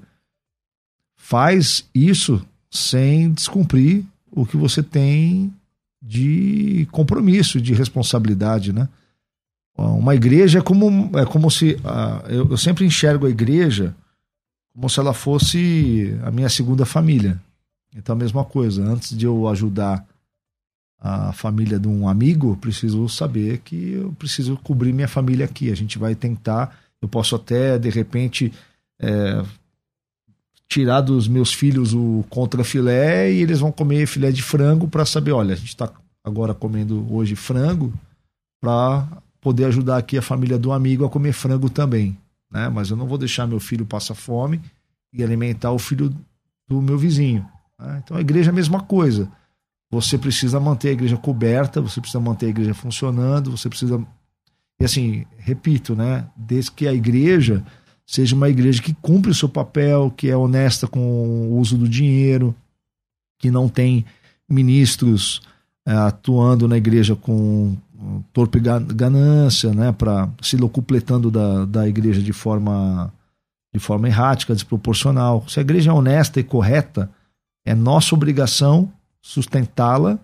faz 1.15 1.85
isso 1.95 2.45
sem 2.69 3.31
descumprir 3.31 4.03
o 4.29 4.45
que 4.45 4.57
você 4.57 4.83
tem 4.83 5.53
de 6.01 6.85
compromisso, 6.91 7.61
de 7.61 7.73
responsabilidade, 7.73 8.73
né? 8.73 8.89
Uma 9.77 10.13
igreja 10.13 10.59
é 10.59 10.61
como, 10.61 11.17
é 11.17 11.25
como 11.25 11.49
se. 11.49 11.75
Uh, 11.75 12.27
eu, 12.27 12.49
eu, 12.51 12.57
sempre 12.57 12.85
enxergo 12.85 13.25
a 13.25 13.29
igreja 13.29 13.95
como 14.73 14.89
se 14.89 14.99
ela 14.99 15.13
fosse 15.13 16.13
a 16.23 16.31
minha 16.31 16.49
segunda 16.49 16.85
família. 16.85 17.41
Então, 17.95 18.13
a 18.13 18.19
mesma 18.19 18.43
coisa. 18.45 18.83
Antes 18.83 19.15
de 19.15 19.25
eu 19.25 19.47
ajudar 19.47 20.05
a 20.99 21.33
família 21.33 21.79
de 21.79 21.87
um 21.87 22.07
amigo, 22.07 22.55
preciso 22.57 23.09
saber 23.09 23.59
que 23.59 23.93
eu 23.93 24.13
preciso 24.13 24.55
cobrir 24.57 24.93
minha 24.93 25.07
família 25.07 25.45
aqui. 25.45 25.71
A 25.71 25.75
gente 25.75 25.97
vai 25.97 26.13
tentar. 26.13 26.77
Eu 27.01 27.07
posso 27.07 27.35
até, 27.35 27.79
de 27.79 27.89
repente, 27.89 28.53
é, 28.99 29.43
tirar 30.71 31.01
dos 31.01 31.27
meus 31.27 31.53
filhos 31.53 31.93
o 31.93 32.23
contra 32.29 32.63
filé 32.63 33.31
e 33.31 33.41
eles 33.41 33.59
vão 33.59 33.71
comer 33.71 34.07
filé 34.07 34.31
de 34.31 34.41
frango 34.41 34.87
para 34.87 35.05
saber, 35.05 35.31
olha, 35.31 35.53
a 35.53 35.57
gente 35.57 35.69
está 35.69 35.91
agora 36.23 36.53
comendo 36.53 37.05
hoje 37.13 37.35
frango 37.35 37.91
para 38.61 39.05
poder 39.41 39.65
ajudar 39.65 39.97
aqui 39.97 40.17
a 40.17 40.21
família 40.21 40.57
do 40.57 40.71
amigo 40.71 41.03
a 41.03 41.09
comer 41.09 41.33
frango 41.33 41.69
também, 41.69 42.15
né? 42.49 42.69
Mas 42.69 42.91
eu 42.91 42.95
não 42.95 43.07
vou 43.07 43.17
deixar 43.17 43.47
meu 43.47 43.59
filho 43.59 43.85
passar 43.85 44.13
fome 44.13 44.61
e 45.11 45.23
alimentar 45.23 45.71
o 45.71 45.79
filho 45.79 46.15
do 46.69 46.81
meu 46.81 46.97
vizinho. 46.97 47.45
Né? 47.81 48.01
Então 48.03 48.15
a 48.17 48.21
igreja 48.21 48.49
é 48.49 48.53
a 48.53 48.55
mesma 48.55 48.81
coisa. 48.81 49.29
Você 49.91 50.17
precisa 50.17 50.59
manter 50.59 50.89
a 50.89 50.93
igreja 50.93 51.17
coberta, 51.17 51.81
você 51.81 51.99
precisa 51.99 52.19
manter 52.19 52.45
a 52.45 52.49
igreja 52.49 52.73
funcionando, 52.73 53.51
você 53.51 53.67
precisa 53.67 54.01
e 54.81 54.83
assim, 54.83 55.25
repito, 55.37 55.95
né? 55.95 56.25
Desde 56.35 56.71
que 56.71 56.87
a 56.87 56.93
igreja 56.93 57.63
seja 58.03 58.35
uma 58.35 58.49
igreja 58.49 58.81
que 58.81 58.95
cumpre 58.95 59.29
o 59.29 59.35
seu 59.35 59.47
papel, 59.47 60.11
que 60.17 60.27
é 60.27 60.35
honesta 60.35 60.87
com 60.87 60.99
o 60.99 61.59
uso 61.59 61.77
do 61.77 61.87
dinheiro, 61.87 62.55
que 63.37 63.51
não 63.51 63.69
tem 63.69 64.03
ministros 64.49 65.39
é, 65.85 65.93
atuando 65.93 66.67
na 66.67 66.77
igreja 66.77 67.15
com 67.15 67.77
torpe 68.33 68.59
ganância, 68.59 69.71
né, 69.71 69.91
para 69.91 70.27
se 70.41 70.57
locupletando 70.57 71.29
da, 71.29 71.65
da 71.65 71.87
igreja 71.87 72.19
de 72.19 72.33
forma 72.33 73.13
de 73.71 73.79
forma 73.79 74.07
errática, 74.07 74.53
desproporcional. 74.53 75.45
Se 75.47 75.59
a 75.59 75.61
igreja 75.61 75.91
é 75.91 75.93
honesta 75.93 76.39
e 76.39 76.43
correta, 76.43 77.09
é 77.65 77.75
nossa 77.75 78.15
obrigação 78.15 78.91
sustentá-la 79.21 80.19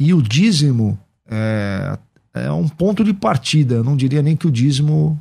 e 0.00 0.14
o 0.14 0.22
dízimo 0.22 0.98
é, 1.26 1.98
é 2.32 2.50
um 2.52 2.68
ponto 2.68 3.04
de 3.04 3.12
partida. 3.12 3.76
Eu 3.76 3.84
não 3.84 3.96
diria 3.96 4.22
nem 4.22 4.36
que 4.36 4.46
o 4.46 4.50
dízimo 4.50 5.20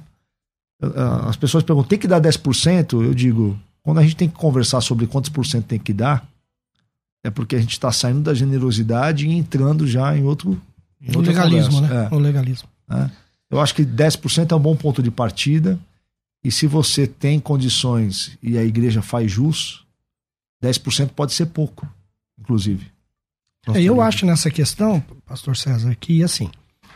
as 1.28 1.38
pessoas 1.38 1.64
perguntam, 1.64 1.90
tem 1.90 2.00
que 2.00 2.08
dar 2.08 2.20
10%? 2.20 3.04
Eu 3.04 3.14
digo, 3.14 3.58
quando 3.82 4.00
a 4.00 4.04
gente 4.04 4.16
tem 4.16 4.28
que 4.28 4.36
conversar 4.36 4.82
sobre 4.82 5.08
quantos 5.08 5.30
por 5.30 5.46
cento 5.46 5.66
tem 5.66 5.80
que 5.80 5.94
dar, 5.94 6.28
é 7.24 7.30
porque 7.30 7.56
a 7.56 7.60
gente 7.60 7.72
está 7.72 7.92
saindo 7.92 8.22
da 8.22 8.34
generosidade 8.34 9.28
e 9.28 9.32
entrando 9.32 9.88
já 9.88 10.16
em 10.16 10.24
outro. 10.24 10.60
Em 11.02 11.16
o 11.16 11.22
legalismo, 11.22 11.72
conversa. 11.74 11.96
né? 11.96 12.10
É. 12.12 12.16
O 12.16 12.20
legalismo. 12.20 12.68
É. 12.90 13.10
Eu 13.50 13.62
acho 13.62 13.74
que 13.76 13.84
10% 13.86 14.52
é 14.52 14.56
um 14.56 14.60
bom 14.60 14.76
ponto 14.76 15.02
de 15.02 15.12
partida. 15.12 15.80
E 16.44 16.52
se 16.52 16.68
você 16.68 17.08
tem 17.08 17.40
condições 17.40 18.38
e 18.44 18.58
a 18.58 18.64
igreja 18.64 19.02
faz 19.02 19.32
jus, 19.32 19.83
10% 20.64 21.10
pode 21.10 21.34
ser 21.34 21.48
pouco, 21.48 21.88
inclusive. 22.40 22.92
É, 23.74 23.82
eu 23.82 24.02
acho 24.02 24.26
nessa 24.26 24.50
questão, 24.50 25.02
pastor 25.26 25.56
César, 25.56 25.96
que 25.96 26.24
assim, 26.24 26.50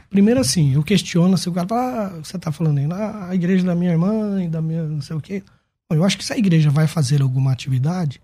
Primeiro 0.09 0.39
assim, 0.39 0.73
eu 0.73 0.83
questiono 0.83 1.37
se 1.37 1.49
o 1.49 1.51
cara 1.51 1.67
fala, 1.67 2.05
ah, 2.05 2.09
você 2.23 2.39
tá 2.39 2.51
falando 2.51 2.77
aí, 2.77 2.87
ah, 2.91 3.27
a 3.29 3.35
igreja 3.35 3.65
da 3.65 3.75
minha 3.75 3.91
irmã 3.91 4.41
e 4.41 4.47
da 4.47 4.61
minha 4.61 4.83
não 4.83 5.01
sei 5.01 5.15
o 5.15 5.21
quê. 5.21 5.43
Bom, 5.89 5.97
eu 5.97 6.03
acho 6.03 6.17
que 6.17 6.23
se 6.23 6.31
a 6.33 6.37
igreja 6.37 6.69
vai 6.69 6.87
fazer 6.87 7.21
alguma 7.21 7.51
atividade, 7.51 8.21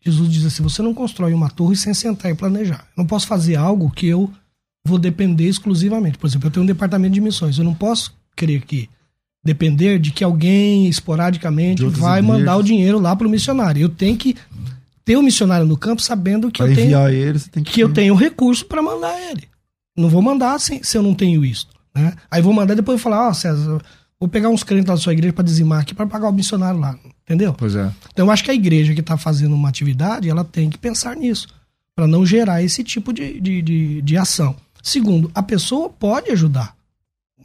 Jesus 0.00 0.30
diz 0.30 0.44
assim, 0.44 0.62
você 0.62 0.82
não 0.82 0.92
constrói 0.92 1.32
uma 1.32 1.48
torre 1.48 1.74
sem 1.74 1.94
sentar 1.94 2.30
e 2.30 2.34
planejar. 2.34 2.86
Eu 2.96 3.02
não 3.02 3.06
posso 3.06 3.26
fazer 3.26 3.56
algo 3.56 3.90
que 3.90 4.06
eu 4.06 4.30
vou 4.84 4.98
depender 4.98 5.48
exclusivamente. 5.48 6.18
Por 6.18 6.26
exemplo, 6.26 6.48
eu 6.48 6.50
tenho 6.52 6.64
um 6.64 6.66
departamento 6.66 7.14
de 7.14 7.20
missões, 7.20 7.58
eu 7.58 7.64
não 7.64 7.74
posso 7.74 8.14
crer 8.36 8.62
que 8.64 8.88
depender 9.46 9.98
de 9.98 10.10
que 10.10 10.22
alguém 10.22 10.88
esporadicamente 10.88 11.82
vai 11.84 12.20
igrejas. 12.20 12.24
mandar 12.24 12.56
o 12.56 12.62
dinheiro 12.62 12.98
lá 12.98 13.16
para 13.16 13.26
o 13.26 13.30
missionário. 13.30 13.80
Eu 13.80 13.88
tenho 13.88 14.16
que 14.16 14.36
ter 15.04 15.16
o 15.16 15.20
um 15.20 15.22
missionário 15.22 15.64
no 15.64 15.76
campo 15.76 16.02
sabendo 16.02 16.50
que, 16.50 16.60
eu 16.60 16.74
tenho, 16.74 17.08
ele, 17.08 17.38
que, 17.38 17.62
que 17.62 17.80
eu 17.80 17.92
tenho 17.92 18.14
recurso 18.14 18.66
para 18.66 18.82
mandar 18.82 19.18
ele. 19.30 19.48
Não 19.96 20.08
vou 20.10 20.20
mandar 20.20 20.58
se, 20.60 20.80
se 20.82 20.98
eu 20.98 21.02
não 21.02 21.14
tenho 21.14 21.44
isso. 21.44 21.68
Né? 21.94 22.12
Aí 22.30 22.42
vou 22.42 22.52
mandar 22.52 22.74
depois 22.74 22.98
eu 22.98 23.02
falar, 23.02 23.28
ó, 23.28 23.30
oh, 23.30 23.34
César, 23.34 23.80
vou 24.20 24.28
pegar 24.28 24.50
uns 24.50 24.62
crentes 24.62 24.86
da 24.86 24.96
sua 24.96 25.14
igreja 25.14 25.32
para 25.32 25.44
dizimar 25.44 25.80
aqui 25.80 25.94
para 25.94 26.06
pagar 26.06 26.28
o 26.28 26.32
missionário 26.32 26.78
lá. 26.78 26.98
Entendeu? 27.24 27.54
Pois 27.54 27.74
é. 27.74 27.90
Então 28.12 28.26
eu 28.26 28.30
acho 28.30 28.44
que 28.44 28.50
a 28.50 28.54
igreja 28.54 28.94
que 28.94 29.00
está 29.00 29.16
fazendo 29.16 29.54
uma 29.54 29.68
atividade, 29.68 30.28
ela 30.28 30.44
tem 30.44 30.68
que 30.68 30.76
pensar 30.76 31.16
nisso. 31.16 31.48
para 31.94 32.06
não 32.06 32.26
gerar 32.26 32.62
esse 32.62 32.84
tipo 32.84 33.12
de, 33.12 33.40
de, 33.40 33.62
de, 33.62 34.02
de 34.02 34.16
ação. 34.16 34.54
Segundo, 34.82 35.30
a 35.34 35.42
pessoa 35.42 35.88
pode 35.88 36.30
ajudar. 36.30 36.75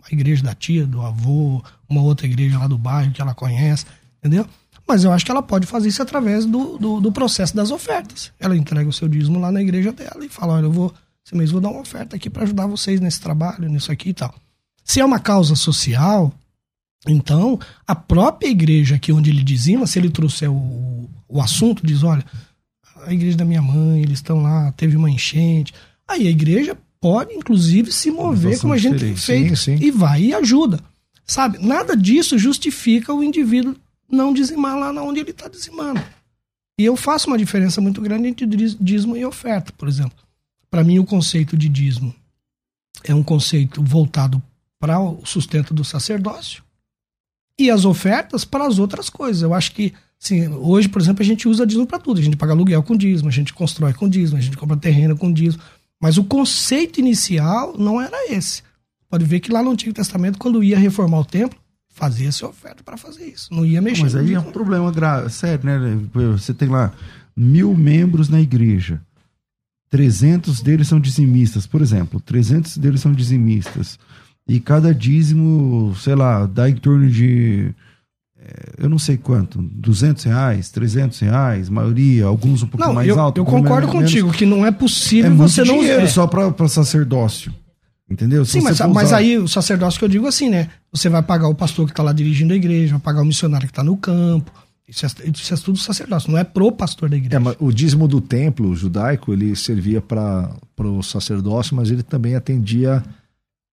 A 0.04 0.14
igreja 0.14 0.44
da 0.44 0.54
tia, 0.54 0.86
do 0.86 1.02
avô, 1.02 1.64
uma 1.90 2.02
outra 2.02 2.26
igreja 2.26 2.58
lá 2.58 2.68
do 2.68 2.78
bairro 2.78 3.12
que 3.12 3.22
ela 3.22 3.34
conhece, 3.34 3.86
entendeu? 4.20 4.46
Mas 4.88 5.04
eu 5.04 5.12
acho 5.12 5.24
que 5.24 5.32
ela 5.32 5.44
pode 5.44 5.68
fazer 5.68 5.90
isso 5.90 6.02
através 6.02 6.46
do, 6.46 6.78
do, 6.78 7.00
do 7.00 7.12
processo 7.12 7.56
das 7.56 7.72
ofertas. 7.72 8.32
Ela 8.40 8.58
entrega 8.58 8.90
o 8.90 8.94
seu 8.94 9.08
dízimo 9.08 9.40
lá 9.40 9.52
na 9.52 9.62
igreja 9.62 9.92
dela 9.92 10.26
e 10.26 10.30
fala: 10.30 10.54
olha, 10.54 10.66
eu 10.66 10.72
vou 10.72 10.94
esse 11.26 11.36
mês 11.36 11.52
vou 11.52 11.62
dar 11.62 11.70
uma 11.70 11.82
oferta 11.82 12.16
aqui 12.16 12.30
para 12.30 12.44
ajudar 12.44 12.68
vocês 12.68 13.00
nesse 13.00 13.22
trabalho, 13.22 13.70
nisso 13.70 13.92
aqui 13.92 14.10
e 14.10 14.14
tal. 14.14 14.34
Se 14.84 15.00
é 15.00 15.06
uma 15.06 15.20
causa 15.20 15.56
social, 15.56 16.34
então 17.08 17.60
a 17.88 17.96
própria 17.96 18.50
igreja 18.50 18.96
aqui 18.96 19.12
onde 19.12 19.30
ele 19.30 19.44
dizima, 19.44 19.86
se 19.86 20.00
ele 20.00 20.10
trouxer 20.10 20.52
o, 20.52 21.10
o 21.28 21.42
assunto, 21.42 21.86
diz: 21.86 22.04
olha, 22.04 22.26
a 23.06 23.14
igreja 23.14 23.38
da 23.38 23.46
minha 23.46 23.62
mãe, 23.62 24.02
eles 24.02 24.20
estão 24.20 24.42
lá, 24.42 24.72
teve 24.74 24.98
uma 24.98 25.10
enchente. 25.10 25.74
Aí 26.08 26.28
a 26.28 26.32
igreja 26.32 26.78
pode, 27.02 27.34
inclusive, 27.34 27.92
se 27.92 28.12
mover 28.12 28.60
como 28.60 28.74
a 28.74 28.78
gente 28.78 29.00
tem 29.00 29.16
feito 29.16 29.56
sim, 29.56 29.78
sim. 29.78 29.84
e 29.84 29.90
vai 29.90 30.22
e 30.22 30.34
ajuda. 30.34 30.80
Sabe? 31.26 31.58
Nada 31.58 31.98
disso 31.98 32.38
justifica 32.38 33.14
o 33.14 33.24
indivíduo 33.24 33.76
não 34.10 34.34
dizimar 34.34 34.78
lá 34.78 34.92
onde 35.02 35.20
ele 35.20 35.32
está 35.32 35.48
dizimando. 35.48 36.02
E 36.80 36.86
eu 36.86 36.96
faço 36.96 37.28
uma 37.28 37.38
diferença 37.38 37.82
muito 37.82 38.02
grande 38.02 38.28
entre 38.28 38.46
dízimo 38.46 39.18
e 39.18 39.26
oferta, 39.26 39.72
por 39.78 39.88
exemplo. 39.88 40.18
Para 40.70 40.84
mim, 40.84 41.00
o 41.00 41.06
conceito 41.06 41.58
de 41.58 41.68
dízimo 41.68 42.14
é 43.04 43.16
um 43.16 43.24
conceito 43.24 43.82
voltado 43.84 44.42
para 44.80 45.00
o 45.00 45.26
sustento 45.26 45.74
do 45.74 45.84
sacerdócio 45.84 46.64
e 47.58 47.70
as 47.70 47.86
ofertas 47.86 48.44
para 48.44 48.66
as 48.66 48.80
outras 48.80 49.10
coisas. 49.10 49.42
Eu 49.42 49.54
acho 49.54 49.74
que, 49.74 49.94
sim, 50.18 50.48
hoje, 50.48 50.90
por 50.90 51.02
exemplo, 51.02 51.22
a 51.22 51.26
gente 51.26 51.48
usa 51.48 51.66
dízimo 51.66 51.86
para 51.86 52.00
tudo. 52.00 52.20
A 52.20 52.24
gente 52.24 52.38
paga 52.38 52.54
aluguel 52.54 52.82
com 52.84 52.96
dízimo, 52.96 53.30
a 53.30 53.32
gente 53.32 53.54
constrói 53.54 53.94
com 53.94 54.10
dízimo, 54.10 54.38
a 54.38 54.42
gente 54.42 54.58
compra 54.58 54.76
terreno 54.76 55.18
com 55.18 55.32
dízimo. 55.32 55.62
Mas 56.02 56.18
o 56.18 56.24
conceito 56.24 57.00
inicial 57.00 57.78
não 57.78 58.02
era 58.02 58.34
esse. 58.34 58.64
Pode 59.08 59.24
ver 59.24 59.40
que 59.40 59.52
lá 59.52 59.62
no 59.62 59.72
Antigo 59.72 59.94
Testamento, 59.94 60.40
quando 60.40 60.64
ia 60.64 60.80
reformar 60.80 61.20
o 61.20 61.26
templo, 61.26 61.60
fazia-se 61.90 62.44
oferta 62.44 62.84
para 62.84 62.98
fazer 62.98 63.26
isso. 63.26 63.54
Não 63.54 63.64
ia 63.64 63.82
mexer. 63.82 64.04
Mas 64.04 64.16
aí 64.16 64.34
é 64.34 64.40
um 64.40 64.52
problema 64.52 64.92
grave, 64.92 65.30
sério, 65.30 65.64
né? 65.64 66.00
Você 66.32 66.54
tem 66.54 66.68
lá 66.68 66.92
mil 67.36 67.76
membros 67.76 68.30
na 68.30 68.42
igreja. 68.42 69.00
300 69.90 70.62
deles 70.62 70.88
são 70.88 71.00
dizimistas, 71.00 71.68
por 71.68 71.82
exemplo, 71.82 72.20
300 72.22 72.78
deles 72.78 73.02
são 73.02 73.12
dizimistas. 73.12 74.00
E 74.48 74.60
cada 74.60 74.96
dízimo, 74.96 75.94
sei 75.98 76.16
lá, 76.16 76.46
dá 76.46 76.70
em 76.70 76.76
torno 76.76 77.10
de, 77.10 77.76
eu 78.78 78.90
não 78.90 78.98
sei 78.98 79.18
quanto, 79.18 79.62
200 79.62 80.24
reais, 80.24 80.70
300 80.70 81.20
reais, 81.20 81.70
maioria, 81.70 82.26
alguns 82.26 82.64
um 82.64 82.68
pouco 82.68 82.86
não, 82.86 82.94
mais 82.94 83.08
eu, 83.08 83.20
alto. 83.20 83.38
Eu 83.38 83.46
concordo 83.46 83.88
menos, 83.88 84.04
contigo 84.04 84.32
que 84.32 84.46
não 84.46 84.66
é 84.66 84.72
possível 84.72 85.32
é 85.32 85.36
você 85.36 85.64
não... 85.64 85.84
É 85.84 86.08
só 86.08 86.26
para 86.26 86.68
sacerdócio. 86.68 87.54
Entendeu? 88.10 88.44
Se 88.44 88.54
Sim, 88.54 88.62
mas, 88.62 88.80
mas 88.80 89.14
aí 89.14 89.38
o 89.38 89.48
sacerdócio 89.48 89.98
que 89.98 90.04
eu 90.04 90.10
digo 90.10 90.28
assim, 90.28 90.50
né? 90.50 90.70
Você 90.92 91.08
vai 91.08 91.22
pagar 91.22 91.48
o 91.48 91.56
pastor 91.56 91.86
que 91.86 91.94
está 91.94 92.04
lá 92.04 92.12
dirigindo 92.12 92.52
a 92.52 92.56
igreja, 92.58 92.92
vai 92.94 93.00
pagar 93.00 93.22
o 93.22 93.26
missionário 93.26 93.68
que 93.68 93.72
está 93.72 93.84
no 93.84 93.96
campo, 93.96 94.52
Isso 94.86 95.06
é, 95.06 95.10
isso 95.34 95.54
é 95.54 95.58
tudo 95.58 95.78
sacerdócio, 95.78 96.30
não 96.30 96.38
é 96.38 96.44
pro 96.44 96.72
pastor 96.72 97.08
da 97.08 97.16
igreja. 97.16 97.38
É, 97.38 97.40
mas 97.40 97.56
o 97.58 97.72
dízimo 97.72 98.10
do 98.10 98.20
templo 98.20 98.76
judaico, 98.76 99.32
ele 99.32 99.56
servia 99.56 100.02
para 100.02 100.52
o 100.78 101.02
sacerdócio, 101.02 101.74
mas 101.76 101.90
ele 101.90 102.04
também 102.04 102.36
atendia 102.36 103.02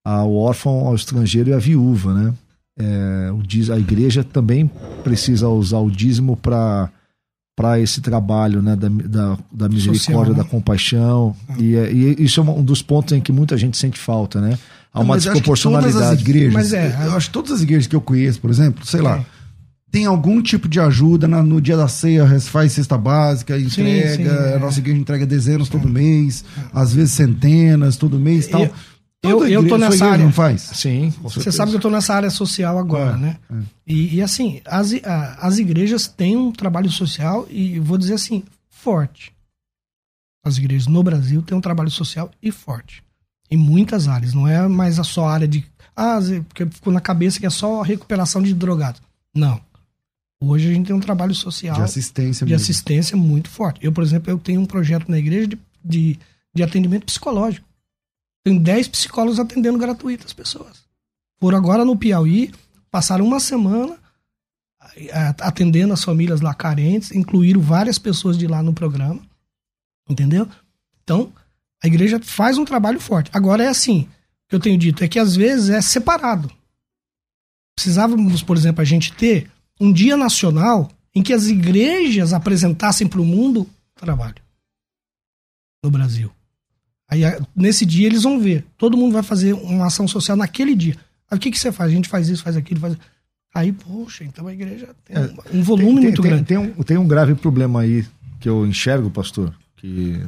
ao 0.04 0.32
órfão, 0.32 0.86
ao 0.86 0.94
estrangeiro 0.94 1.50
e 1.50 1.52
à 1.52 1.58
viúva, 1.58 2.14
né? 2.14 2.34
É, 2.78 3.32
o 3.32 3.42
diz, 3.42 3.70
a 3.70 3.78
igreja 3.78 4.22
também 4.22 4.70
precisa 5.02 5.48
usar 5.48 5.78
o 5.78 5.90
dízimo 5.90 6.36
para 6.36 6.90
para 7.58 7.80
esse 7.80 8.00
trabalho 8.00 8.62
né, 8.62 8.76
da, 8.76 8.88
da, 8.88 9.38
da 9.50 9.68
misericórdia, 9.68 9.98
Social, 9.98 10.26
né? 10.26 10.34
da 10.34 10.44
compaixão. 10.44 11.34
E, 11.58 11.74
é, 11.74 11.90
e, 11.92 12.22
isso 12.22 12.38
é 12.38 12.44
um 12.44 12.62
dos 12.62 12.82
pontos 12.82 13.12
em 13.14 13.20
que 13.20 13.32
muita 13.32 13.56
gente 13.56 13.76
sente 13.76 13.98
falta, 13.98 14.40
né? 14.40 14.56
Há 14.94 15.00
uma 15.00 15.16
desproporcionalidade. 15.16 15.92
Todas 15.92 16.12
as 16.12 16.20
igrejas, 16.20 16.52
mas 16.52 16.72
é, 16.72 16.96
eu 17.06 17.16
acho 17.16 17.26
que 17.26 17.32
todas 17.32 17.50
as 17.50 17.62
igrejas 17.62 17.88
que 17.88 17.96
eu 17.96 18.00
conheço, 18.00 18.40
por 18.40 18.48
exemplo, 18.48 18.86
sei 18.86 19.00
lá, 19.00 19.18
é. 19.18 19.24
tem 19.90 20.06
algum 20.06 20.40
tipo 20.40 20.68
de 20.68 20.78
ajuda 20.78 21.26
na, 21.26 21.42
no 21.42 21.60
dia 21.60 21.76
da 21.76 21.88
ceia, 21.88 22.24
faz 22.40 22.72
cesta 22.72 22.96
básica, 22.96 23.58
entrega, 23.58 24.08
sim, 24.08 24.16
sim, 24.22 24.28
é. 24.28 24.54
a 24.54 24.58
nossa 24.60 24.78
igreja 24.78 25.00
entrega 25.00 25.26
dezenas 25.26 25.68
todo 25.68 25.88
é. 25.88 25.90
mês, 25.90 26.44
às 26.72 26.94
vezes 26.94 27.14
centenas 27.14 27.96
todo 27.96 28.20
mês 28.20 28.46
e 28.46 28.50
tal. 28.50 28.62
Eu, 28.62 28.70
eu 29.22 29.68
tô 29.68 29.76
nessa 29.76 30.06
área. 30.06 30.24
Não 30.24 30.32
faz? 30.32 30.62
Sim. 30.62 31.12
Você 31.22 31.50
sabe 31.50 31.72
que 31.72 31.76
eu 31.76 31.80
tô 31.80 31.90
nessa 31.90 32.14
área 32.14 32.30
social 32.30 32.78
agora, 32.78 33.14
é, 33.14 33.16
né? 33.16 33.36
É. 33.50 33.54
E, 33.86 34.16
e, 34.16 34.22
assim, 34.22 34.60
as, 34.64 34.92
as 35.38 35.58
igrejas 35.58 36.06
têm 36.06 36.36
um 36.36 36.52
trabalho 36.52 36.90
social 36.90 37.46
e 37.50 37.80
vou 37.80 37.98
dizer 37.98 38.14
assim, 38.14 38.44
forte. 38.68 39.32
As 40.44 40.56
igrejas 40.56 40.86
no 40.86 41.02
Brasil 41.02 41.42
têm 41.42 41.56
um 41.56 41.60
trabalho 41.60 41.90
social 41.90 42.30
e 42.42 42.52
forte. 42.52 43.02
Em 43.50 43.56
muitas 43.56 44.06
áreas. 44.06 44.34
Não 44.34 44.46
é 44.46 44.66
mais 44.68 44.98
a 44.98 45.04
só 45.04 45.26
área 45.26 45.48
de. 45.48 45.64
Ah, 45.96 46.18
porque 46.48 46.66
ficou 46.66 46.92
na 46.92 47.00
cabeça 47.00 47.40
que 47.40 47.46
é 47.46 47.50
só 47.50 47.82
recuperação 47.82 48.42
de 48.42 48.54
drogados. 48.54 49.02
Não. 49.34 49.60
Hoje 50.40 50.68
a 50.68 50.72
gente 50.72 50.86
tem 50.86 50.94
um 50.94 51.00
trabalho 51.00 51.34
social. 51.34 51.74
De 51.74 51.82
assistência 51.82 52.46
De 52.46 52.52
mesmo. 52.52 52.62
assistência 52.62 53.16
muito 53.16 53.50
forte. 53.50 53.80
Eu, 53.82 53.90
por 53.90 54.04
exemplo, 54.04 54.30
eu 54.30 54.38
tenho 54.38 54.60
um 54.60 54.66
projeto 54.66 55.08
na 55.08 55.18
igreja 55.18 55.48
de, 55.48 55.58
de, 55.84 56.18
de 56.54 56.62
atendimento 56.62 57.06
psicológico. 57.06 57.66
Tem 58.48 58.56
10 58.56 58.88
psicólogos 58.88 59.38
atendendo 59.38 59.76
gratuito 59.76 60.24
as 60.24 60.32
pessoas. 60.32 60.82
Foram 61.38 61.58
agora 61.58 61.84
no 61.84 61.98
Piauí, 61.98 62.50
passaram 62.90 63.26
uma 63.26 63.40
semana 63.40 63.98
atendendo 65.38 65.92
as 65.92 66.02
famílias 66.02 66.40
lá 66.40 66.54
carentes, 66.54 67.12
incluíram 67.12 67.60
várias 67.60 67.98
pessoas 67.98 68.38
de 68.38 68.46
lá 68.46 68.62
no 68.62 68.72
programa. 68.72 69.20
Entendeu? 70.08 70.48
Então, 71.04 71.30
a 71.84 71.86
igreja 71.86 72.18
faz 72.22 72.56
um 72.56 72.64
trabalho 72.64 72.98
forte. 72.98 73.30
Agora 73.34 73.62
é 73.62 73.68
assim, 73.68 74.08
o 74.46 74.48
que 74.48 74.56
eu 74.56 74.60
tenho 74.60 74.78
dito 74.78 75.04
é 75.04 75.08
que 75.08 75.18
às 75.18 75.36
vezes 75.36 75.68
é 75.68 75.82
separado. 75.82 76.50
Precisávamos, 77.76 78.42
por 78.42 78.56
exemplo, 78.56 78.80
a 78.80 78.86
gente 78.86 79.12
ter 79.12 79.52
um 79.78 79.92
dia 79.92 80.16
nacional 80.16 80.90
em 81.14 81.22
que 81.22 81.34
as 81.34 81.48
igrejas 81.48 82.32
apresentassem 82.32 83.06
para 83.06 83.20
o 83.20 83.26
mundo 83.26 83.68
trabalho 83.94 84.42
no 85.84 85.90
Brasil. 85.90 86.32
Aí, 87.10 87.22
nesse 87.56 87.86
dia, 87.86 88.06
eles 88.06 88.22
vão 88.22 88.38
ver. 88.38 88.64
Todo 88.76 88.96
mundo 88.96 89.12
vai 89.12 89.22
fazer 89.22 89.54
uma 89.54 89.86
ação 89.86 90.06
social 90.06 90.36
naquele 90.36 90.74
dia. 90.74 90.94
Aí, 91.30 91.38
o 91.38 91.40
que, 91.40 91.50
que 91.50 91.58
você 91.58 91.72
faz? 91.72 91.90
A 91.90 91.94
gente 91.94 92.08
faz 92.08 92.28
isso, 92.28 92.42
faz 92.42 92.56
aquilo, 92.56 92.80
faz. 92.80 92.96
Aí, 93.54 93.72
poxa, 93.72 94.24
então 94.24 94.46
a 94.46 94.52
igreja 94.52 94.90
tem 95.04 95.16
é, 95.16 95.30
um 95.52 95.62
volume 95.62 95.94
tem, 95.94 96.02
muito 96.02 96.22
tem, 96.22 96.30
grande. 96.30 96.44
Tem 96.44 96.58
um, 96.58 96.72
tem 96.82 96.98
um 96.98 97.08
grave 97.08 97.34
problema 97.34 97.80
aí 97.80 98.06
que 98.38 98.48
eu 98.48 98.66
enxergo, 98.66 99.10
pastor, 99.10 99.54
que, 99.76 100.20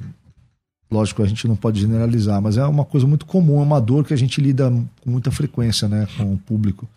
lógico, 0.91 1.23
a 1.23 1.27
gente 1.27 1.47
não 1.47 1.55
pode 1.55 1.81
generalizar, 1.81 2.41
mas 2.41 2.57
é 2.57 2.65
uma 2.65 2.85
coisa 2.85 3.07
muito 3.07 3.27
comum, 3.27 3.61
é 3.61 3.63
uma 3.63 3.81
dor 3.81 4.05
que 4.05 4.15
a 4.15 4.17
gente 4.17 4.41
lida 4.41 4.71
com 5.03 5.11
muita 5.11 5.31
frequência 5.31 5.87
né, 5.87 6.09
com 6.17 6.33
o 6.33 6.39
público. 6.39 6.89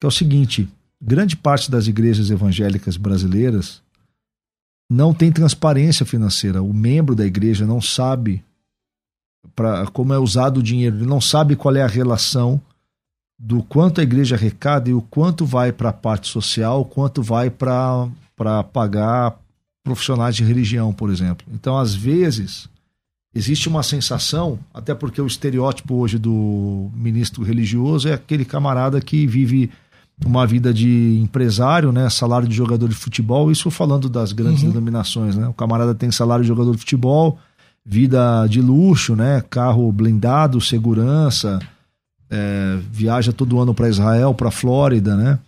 Que 0.00 0.06
é 0.06 0.08
o 0.08 0.12
seguinte: 0.12 0.68
grande 1.00 1.36
parte 1.36 1.70
das 1.70 1.86
igrejas 1.86 2.30
evangélicas 2.30 2.96
brasileiras 2.96 3.80
não 4.90 5.14
tem 5.14 5.30
transparência 5.30 6.04
financeira. 6.04 6.62
O 6.62 6.74
membro 6.74 7.14
da 7.14 7.24
igreja 7.24 7.64
não 7.64 7.80
sabe 7.80 8.42
para 9.54 9.86
como 9.88 10.12
é 10.12 10.18
usado 10.18 10.58
o 10.58 10.62
dinheiro. 10.62 10.96
Ele 10.96 11.06
não 11.06 11.20
sabe 11.20 11.56
qual 11.56 11.74
é 11.76 11.82
a 11.82 11.86
relação 11.86 12.60
do 13.38 13.62
quanto 13.62 14.00
a 14.00 14.02
igreja 14.02 14.34
arrecada 14.34 14.90
e 14.90 14.94
o 14.94 15.00
quanto 15.00 15.46
vai 15.46 15.70
para 15.70 15.90
a 15.90 15.92
parte 15.92 16.28
social, 16.28 16.80
o 16.80 16.84
quanto 16.84 17.22
vai 17.22 17.50
para 17.50 18.08
pagar 18.72 19.38
profissionais 19.84 20.34
de 20.34 20.44
religião, 20.44 20.92
por 20.92 21.08
exemplo. 21.10 21.46
Então, 21.52 21.78
às 21.78 21.94
vezes, 21.94 22.68
existe 23.34 23.68
uma 23.68 23.82
sensação, 23.82 24.58
até 24.74 24.94
porque 24.94 25.20
o 25.20 25.26
estereótipo 25.26 25.94
hoje 25.94 26.18
do 26.18 26.90
ministro 26.94 27.44
religioso 27.44 28.08
é 28.08 28.12
aquele 28.12 28.44
camarada 28.44 29.00
que 29.00 29.26
vive 29.26 29.70
uma 30.26 30.44
vida 30.44 30.74
de 30.74 31.20
empresário, 31.22 31.92
né, 31.92 32.10
salário 32.10 32.48
de 32.48 32.54
jogador 32.54 32.88
de 32.88 32.94
futebol, 32.96 33.52
isso 33.52 33.70
falando 33.70 34.08
das 34.08 34.32
grandes 34.32 34.64
uhum. 34.64 34.70
denominações, 34.70 35.36
né? 35.36 35.46
O 35.46 35.54
camarada 35.54 35.94
tem 35.94 36.10
salário 36.10 36.42
de 36.42 36.48
jogador 36.48 36.72
de 36.72 36.78
futebol, 36.78 37.38
vida 37.90 38.46
de 38.46 38.60
luxo, 38.60 39.16
né? 39.16 39.42
Carro 39.48 39.90
blindado, 39.90 40.60
segurança, 40.60 41.58
é, 42.28 42.78
viaja 42.92 43.32
todo 43.32 43.58
ano 43.58 43.72
para 43.72 43.88
Israel, 43.88 44.34
para 44.34 44.50
Flórida, 44.50 45.16
né? 45.16 45.38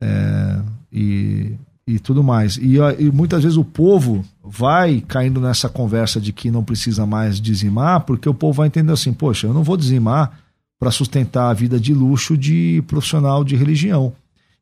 É, 0.00 0.60
e, 0.92 1.52
e 1.86 2.00
tudo 2.00 2.24
mais. 2.24 2.56
E, 2.56 2.78
e, 2.98 3.12
muitas 3.12 3.44
vezes 3.44 3.56
o 3.56 3.64
povo 3.64 4.24
vai 4.42 5.04
caindo 5.06 5.40
nessa 5.40 5.68
conversa 5.68 6.20
de 6.20 6.32
que 6.32 6.50
não 6.50 6.64
precisa 6.64 7.06
mais 7.06 7.40
dizimar, 7.40 8.00
porque 8.00 8.28
o 8.28 8.34
povo 8.34 8.54
vai 8.54 8.66
entender 8.66 8.92
assim: 8.92 9.12
poxa, 9.12 9.46
eu 9.46 9.54
não 9.54 9.62
vou 9.62 9.76
dizimar 9.76 10.36
para 10.80 10.90
sustentar 10.90 11.48
a 11.48 11.54
vida 11.54 11.78
de 11.78 11.94
luxo 11.94 12.36
de 12.36 12.82
profissional 12.88 13.44
de 13.44 13.54
religião. 13.54 14.12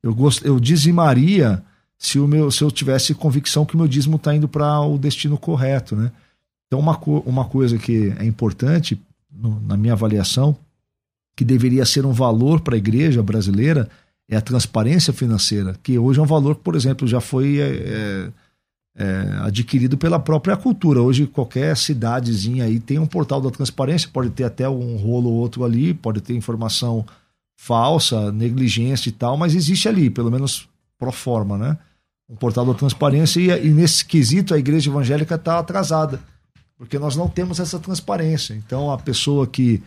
Eu, 0.02 0.14
gost, 0.14 0.44
eu 0.44 0.60
dizimaria 0.60 1.62
se, 1.96 2.18
o 2.18 2.28
meu, 2.28 2.50
se 2.50 2.62
eu 2.62 2.70
tivesse 2.70 3.14
convicção 3.14 3.64
que 3.64 3.74
o 3.74 3.78
meu 3.78 3.88
dízimo 3.88 4.16
está 4.16 4.34
indo 4.34 4.46
para 4.46 4.80
o 4.80 4.98
destino 4.98 5.38
correto, 5.38 5.96
né? 5.96 6.12
Então, 6.70 6.78
uma, 6.78 6.96
uma 7.26 7.44
coisa 7.46 7.76
que 7.76 8.14
é 8.16 8.24
importante, 8.24 8.96
no, 9.28 9.60
na 9.62 9.76
minha 9.76 9.92
avaliação, 9.92 10.56
que 11.34 11.44
deveria 11.44 11.84
ser 11.84 12.06
um 12.06 12.12
valor 12.12 12.60
para 12.60 12.76
a 12.76 12.78
igreja 12.78 13.20
brasileira, 13.24 13.88
é 14.28 14.36
a 14.36 14.40
transparência 14.40 15.12
financeira, 15.12 15.74
que 15.82 15.98
hoje 15.98 16.20
é 16.20 16.22
um 16.22 16.26
valor 16.26 16.54
que, 16.54 16.62
por 16.62 16.76
exemplo, 16.76 17.08
já 17.08 17.20
foi 17.20 17.58
é, 17.58 17.64
é, 17.64 18.32
é, 18.98 19.38
adquirido 19.40 19.98
pela 19.98 20.20
própria 20.20 20.56
cultura. 20.56 21.02
Hoje, 21.02 21.26
qualquer 21.26 21.76
cidadezinha 21.76 22.66
aí 22.66 22.78
tem 22.78 23.00
um 23.00 23.06
portal 23.06 23.40
da 23.40 23.50
transparência, 23.50 24.08
pode 24.12 24.30
ter 24.30 24.44
até 24.44 24.68
um 24.68 24.94
rolo 24.96 25.28
ou 25.28 25.38
outro 25.38 25.64
ali, 25.64 25.92
pode 25.92 26.20
ter 26.20 26.36
informação 26.36 27.04
falsa, 27.56 28.30
negligência 28.30 29.08
e 29.08 29.12
tal, 29.12 29.36
mas 29.36 29.56
existe 29.56 29.88
ali, 29.88 30.08
pelo 30.08 30.30
menos 30.30 30.68
pro 30.96 31.10
forma, 31.10 31.58
né? 31.58 31.76
Um 32.28 32.36
portal 32.36 32.64
da 32.64 32.74
transparência 32.74 33.40
e, 33.40 33.66
e 33.66 33.70
nesse 33.70 34.04
quesito 34.04 34.54
a 34.54 34.58
igreja 34.58 34.88
evangélica 34.88 35.34
está 35.34 35.58
atrasada 35.58 36.20
porque 36.80 36.98
nós 36.98 37.14
não 37.14 37.28
temos 37.28 37.60
essa 37.60 37.78
transparência. 37.78 38.54
Então, 38.54 38.90
a 38.90 38.96
pessoa 38.96 39.46
que 39.46 39.82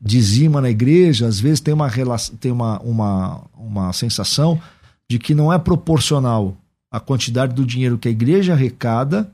dizima 0.00 0.58
na 0.58 0.70
igreja, 0.70 1.26
às 1.26 1.38
vezes 1.38 1.60
tem 1.60 1.74
uma, 1.74 1.86
relação, 1.86 2.34
tem 2.36 2.50
uma, 2.50 2.80
uma, 2.80 3.44
uma 3.54 3.92
sensação 3.92 4.58
de 5.06 5.18
que 5.18 5.34
não 5.34 5.52
é 5.52 5.58
proporcional 5.58 6.56
a 6.90 6.98
quantidade 6.98 7.54
do 7.54 7.66
dinheiro 7.66 7.98
que 7.98 8.08
a 8.08 8.10
igreja 8.10 8.54
arrecada 8.54 9.30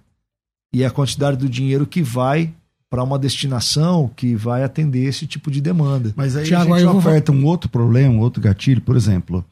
e 0.75 0.85
a 0.85 0.91
quantidade 0.91 1.37
do 1.37 1.49
dinheiro 1.49 1.87
que 1.87 2.03
vai 2.03 2.53
para 2.91 3.05
uma 3.05 3.21
destinação 3.21 4.11
que 4.17 4.35
vai 4.35 4.65
atender 4.65 5.05
esse 5.05 5.29
tipo 5.29 5.49
de 5.49 5.61
demanda. 5.61 6.13
Mas 6.17 6.35
aí 6.35 6.45
Thiago, 6.45 6.75
a 6.75 6.79
gente 6.81 6.89
vou... 6.89 6.99
aperta 6.99 7.31
um 7.31 7.45
outro 7.45 7.71
problema, 7.71 8.13
um 8.13 8.19
outro 8.19 8.43
gatilho, 8.43 8.81
por 8.81 8.97
exemplo, 8.97 9.45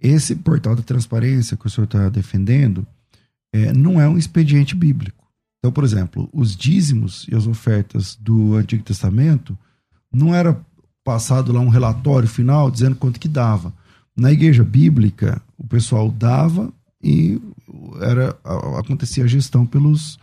esse 0.00 0.34
portal 0.34 0.74
da 0.74 0.82
transparência 0.82 1.56
que 1.56 1.64
o 1.64 1.70
senhor 1.70 1.84
está 1.84 2.08
defendendo 2.08 2.84
é, 3.52 3.72
não 3.72 4.00
é 4.00 4.08
um 4.08 4.18
expediente 4.18 4.74
bíblico. 4.74 5.17
Então, 5.58 5.72
por 5.72 5.84
exemplo, 5.84 6.28
os 6.32 6.56
dízimos 6.56 7.26
e 7.28 7.34
as 7.34 7.46
ofertas 7.46 8.16
do 8.16 8.54
Antigo 8.54 8.82
Testamento 8.82 9.58
não 10.12 10.34
era 10.34 10.60
passado 11.04 11.52
lá 11.52 11.60
um 11.60 11.68
relatório 11.68 12.28
final 12.28 12.70
dizendo 12.70 12.96
quanto 12.96 13.18
que 13.18 13.28
dava. 13.28 13.72
Na 14.16 14.32
igreja 14.32 14.62
bíblica, 14.62 15.40
o 15.56 15.66
pessoal 15.66 16.10
dava 16.10 16.72
e 17.02 17.40
era 18.00 18.36
acontecia 18.78 19.24
a 19.24 19.28
gestão 19.28 19.64
pelos 19.64 20.18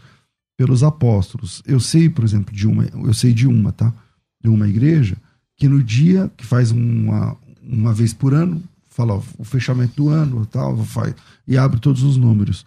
pelos 0.57 0.83
apóstolos. 0.83 1.61
Eu 1.65 1.81
sei, 1.81 2.09
por 2.09 2.23
exemplo, 2.23 2.55
de 2.55 2.65
uma, 2.65 2.85
eu 2.85 3.13
sei 3.13 3.33
de 3.33 3.45
uma, 3.45 3.73
tá? 3.73 3.93
De 4.41 4.49
uma 4.49 4.67
igreja 4.67 5.17
que 5.57 5.67
no 5.67 5.83
dia 5.83 6.31
que 6.37 6.45
faz 6.45 6.71
uma 6.71 7.35
uma 7.61 7.93
vez 7.93 8.13
por 8.13 8.33
ano, 8.33 8.61
fala 8.87 9.15
ó, 9.15 9.21
o 9.37 9.43
fechamento 9.43 9.95
do 9.95 10.09
ano, 10.09 10.45
tal, 10.45 10.77
faz, 10.85 11.15
e 11.47 11.57
abre 11.57 11.79
todos 11.79 12.03
os 12.03 12.15
números. 12.15 12.65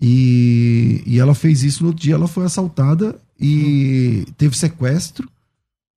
E, 0.00 1.02
e 1.06 1.18
ela 1.18 1.34
fez 1.34 1.62
isso 1.62 1.84
no 1.84 1.94
dia, 1.94 2.14
ela 2.14 2.28
foi 2.28 2.44
assaltada 2.44 3.18
e 3.40 4.26
teve 4.36 4.56
sequestro 4.56 5.28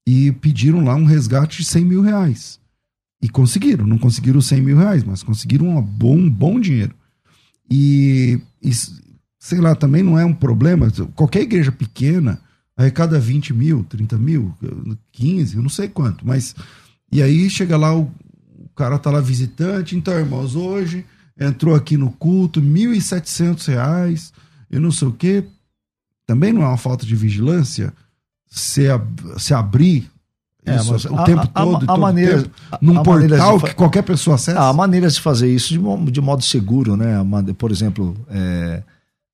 e 0.08 0.32
pediram 0.32 0.84
lá 0.84 0.96
um 0.96 1.06
resgate 1.06 1.58
de 1.58 1.66
100 1.66 1.86
mil 1.86 2.02
reais. 2.02 2.60
E 3.22 3.28
conseguiram, 3.28 3.86
não 3.86 3.98
conseguiram 3.98 4.40
100 4.40 4.62
mil 4.62 4.78
reais, 4.78 5.04
mas 5.04 5.24
conseguiram 5.24 5.78
um 5.78 5.82
bom, 5.82 6.16
um 6.16 6.30
bom 6.30 6.60
dinheiro. 6.60 6.94
E, 7.70 8.40
e, 8.62 8.72
sei 9.40 9.60
lá, 9.60 9.76
também 9.76 10.04
não 10.04 10.18
é 10.18 10.24
um 10.24 10.34
problema. 10.34 10.88
Qualquer 11.16 11.42
igreja 11.42 11.72
pequena 11.72 12.40
arrecada 12.76 13.20
20 13.20 13.54
mil, 13.54 13.84
30 13.84 14.18
mil, 14.18 14.56
15, 15.12 15.56
eu 15.56 15.64
não 15.64 15.70
sei 15.70 15.88
quanto, 15.88 16.26
mas. 16.26 16.56
E 17.12 17.22
aí 17.22 17.50
chega 17.50 17.76
lá, 17.76 17.96
o, 17.96 18.12
o 18.60 18.70
cara 18.76 19.00
tá 19.00 19.10
lá 19.10 19.20
visitante, 19.20 19.96
então, 19.96 20.14
irmãos, 20.14 20.56
hoje 20.56 21.04
entrou 21.40 21.76
aqui 21.76 21.98
no 21.98 22.12
culto, 22.12 22.62
1.700 22.62 23.68
reais 23.68 24.34
e 24.72 24.80
não 24.80 24.92
sei 24.92 25.08
o 25.08 25.12
quê. 25.12 25.44
Também 26.26 26.52
não 26.52 26.62
é 26.62 26.68
uma 26.68 26.78
falta 26.78 27.06
de 27.06 27.16
vigilância 27.16 27.94
se, 28.50 28.90
ab 28.90 29.06
se 29.38 29.54
abrir 29.54 30.10
É, 30.66 30.76
isso 30.76 30.94
o 31.14 31.18
a- 31.18 31.24
tempo 31.24 31.42
a- 31.42 31.48
todo, 31.48 31.76
a 31.78 31.80
todo 31.88 32.02
maneira- 32.02 32.42
tempo, 32.44 32.52
num 32.82 32.94
maneira 32.96 33.38
portal 33.38 33.60
que 33.62 33.74
qualquer 33.76 34.02
pessoa 34.04 34.36
acessa? 34.36 34.60
Ah, 34.60 34.68
há 34.70 34.74
maneiras 34.74 35.16
de 35.16 35.22
fazer 35.22 35.54
isso 35.54 35.70
de, 35.70 36.12
de 36.12 36.20
modo 36.22 36.44
seguro, 36.44 36.98
né? 36.98 37.16
Por 37.58 37.72
exemplo, 37.72 38.16
é, 38.30 38.84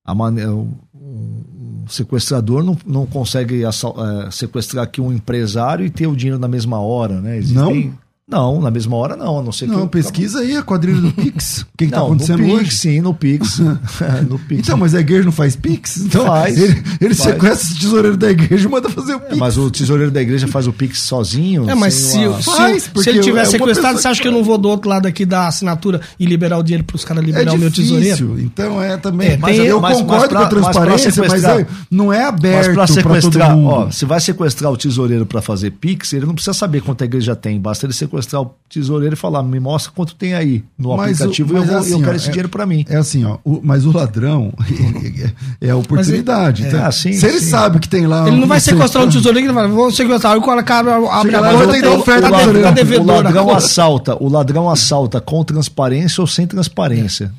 a 0.04 0.14
mane- 0.14 0.46
um 0.46 0.72
um 1.06 1.86
sequestrador 1.88 2.62
não, 2.64 2.78
não 2.86 3.04
consegue 3.04 3.62
assal- 3.62 3.94
é, 4.22 4.30
sequestrar 4.30 4.84
aqui 4.84 5.02
um 5.02 5.12
empresário 5.12 5.84
e 5.84 5.90
ter 5.90 6.06
o 6.06 6.16
dinheiro 6.16 6.38
na 6.38 6.48
mesma 6.48 6.78
hora, 6.80 7.20
né? 7.20 7.36
Existem- 7.36 7.88
Não, 7.88 7.98
na 8.26 8.70
mesma 8.70 8.96
hora 8.96 9.16
não, 9.16 9.38
a 9.38 9.42
não 9.42 9.52
ser 9.52 9.66
que... 9.66 9.72
não, 9.72 9.80
eu- 9.80 9.86
pesquisa 9.88 10.40
aí 10.40 10.56
a 10.56 10.62
quadrilha 10.62 10.98
do 11.00 11.12
Pix. 11.12 11.58
O 11.60 11.66
que, 11.76 11.84
que 11.86 11.90
tá 11.92 11.98
Não, 11.98 12.06
acontecendo 12.06 12.38
no 12.40 12.46
Pix, 12.46 12.60
hoje? 12.60 12.70
sim, 12.76 13.00
no 13.02 13.12
Pix. 13.14 13.58
no 14.28 14.38
Pix. 14.38 14.60
Então, 14.66 14.78
mas 14.78 14.94
a 14.94 15.00
igreja 15.00 15.24
não 15.24 15.32
faz 15.32 15.54
Pix? 15.54 15.98
Então, 15.98 16.24
Faz, 16.26 16.56
ele, 16.58 16.82
ele 17.00 17.14
faz. 17.14 17.30
sequestra 17.34 17.68
esse 17.68 17.78
tesoureiro 17.80 18.16
da 18.16 18.30
igreja 18.30 18.66
e 18.66 18.70
manda 18.70 18.88
fazer 18.88 19.14
o 19.14 19.20
Pix. 19.20 19.32
É, 19.32 19.36
mas 19.36 19.58
o 19.58 19.70
tesoureiro 19.70 20.10
da 20.10 20.22
igreja 20.22 20.48
faz 20.48 20.66
o 20.66 20.72
Pix 20.72 21.00
sozinho. 21.00 21.68
É, 21.68 21.74
mas 21.74 21.92
se, 21.94 22.18
uma- 22.26 22.38
se, 22.40 22.44
Faz, 22.44 22.90
se 22.96 23.10
ele 23.10 23.18
é 23.18 23.22
tiver 23.22 23.40
uma 23.40 23.46
sequestrado, 23.46 23.98
você 24.00 24.08
acha 24.08 24.22
que 24.22 24.28
eu 24.28 24.32
não 24.32 24.42
vou 24.42 24.56
do 24.56 24.68
outro 24.70 24.88
lado 24.88 25.06
aqui 25.06 25.26
dar 25.26 25.42
a 25.42 25.48
assinatura 25.48 26.00
e 26.18 26.24
liberar 26.24 26.58
o 26.58 26.62
dinheiro 26.62 26.84
para 26.84 26.96
os 26.96 27.04
caras 27.04 27.22
liberar 27.24 27.52
o 27.52 27.58
meu 27.58 27.70
tesoureiro? 27.70 28.16
difícil. 28.16 28.38
Então 28.40 28.80
é 28.80 28.96
também. 28.96 29.32
É, 29.32 29.36
mas 29.36 29.58
eu 29.58 29.80
mas- 29.80 29.98
concordo 29.98 30.20
mas 30.22 30.28
pra- 30.28 30.38
com 30.40 30.44
a 30.44 30.48
transparência, 30.48 31.12
mas 31.18 31.32
mas, 31.32 31.44
é- 31.44 31.66
não 31.90 32.10
é 32.12 32.24
aberto 32.24 32.72
para 32.74 32.86
sequestrar, 32.86 33.54
mundo. 33.56 33.68
ó, 33.68 33.90
se 33.90 34.04
vai 34.06 34.20
sequestrar 34.20 34.72
o 34.72 34.76
tesoureiro 34.78 35.26
para 35.26 35.42
fazer 35.42 35.72
Pix, 35.72 36.12
ele 36.14 36.24
não 36.24 36.34
precisa 36.34 36.54
saber 36.54 36.80
quanto 36.80 37.02
a 37.02 37.04
igreja 37.04 37.36
tem. 37.36 37.60
Basta 37.60 37.84
ele 37.84 37.92
sequestrar 37.92 38.13
o 38.40 38.50
tesoureiro 38.68 39.14
e 39.14 39.16
falar: 39.16 39.42
me 39.42 39.58
mostra 39.60 39.92
quanto 39.94 40.14
tem 40.14 40.34
aí 40.34 40.64
no 40.78 40.96
Mas 40.96 41.20
o- 41.20 41.24
aplicativo 41.24 41.52
e 41.52 41.54
mas 41.58 41.62
eu, 41.66 41.72
vou- 41.72 41.80
assim, 41.80 41.92
eu 41.92 41.98
quero 42.00 42.10
ó, 42.12 42.14
esse 42.16 42.26
é- 42.28 42.30
dinheiro 42.30 42.48
para 42.48 42.66
mim. 42.66 42.84
É 42.88 42.96
assim, 42.96 43.24
ó. 43.24 43.38
o- 43.44 43.60
mas 43.62 43.84
o 43.86 43.92
ladrão 43.96 44.52
é 45.60 45.70
a 45.70 45.76
oportunidade. 45.76 46.62
Mas 46.62 46.72
é- 46.72 46.76
então, 46.76 46.86
é, 46.88 46.92
sim, 46.92 47.12
se 47.12 47.26
ele 47.26 47.40
sim. 47.40 47.50
sabe 47.50 47.78
que 47.78 47.88
tem 47.88 48.06
lá. 48.06 48.26
Ele 48.28 48.36
não 48.38 48.46
vai 48.48 48.60
sequestrar 48.60 49.02
um 49.02 49.06
quanto- 49.06 49.16
tesoureiro 49.18 49.46
ele 49.48 49.52
vai, 49.54 49.68
vou 49.68 49.90
sequestrar. 49.90 50.32
Aí 50.34 50.38
o 50.38 50.42
cara 50.42 50.60
abre 50.60 51.36
a 51.36 51.40
porta 51.40 51.76
e 51.78 51.80
tem 51.80 51.90
oferta 51.90 52.30
tá 52.30 52.72
tá 52.72 53.00
O 53.00 53.04
ladrão 53.04 53.50
assalta, 53.50 54.16
o 54.22 54.28
ladrão 54.28 54.68
assalta 54.70 55.20
com 55.20 55.42
transparência 55.44 56.20
ou 56.20 56.26
sem 56.26 56.46
transparência. 56.46 57.32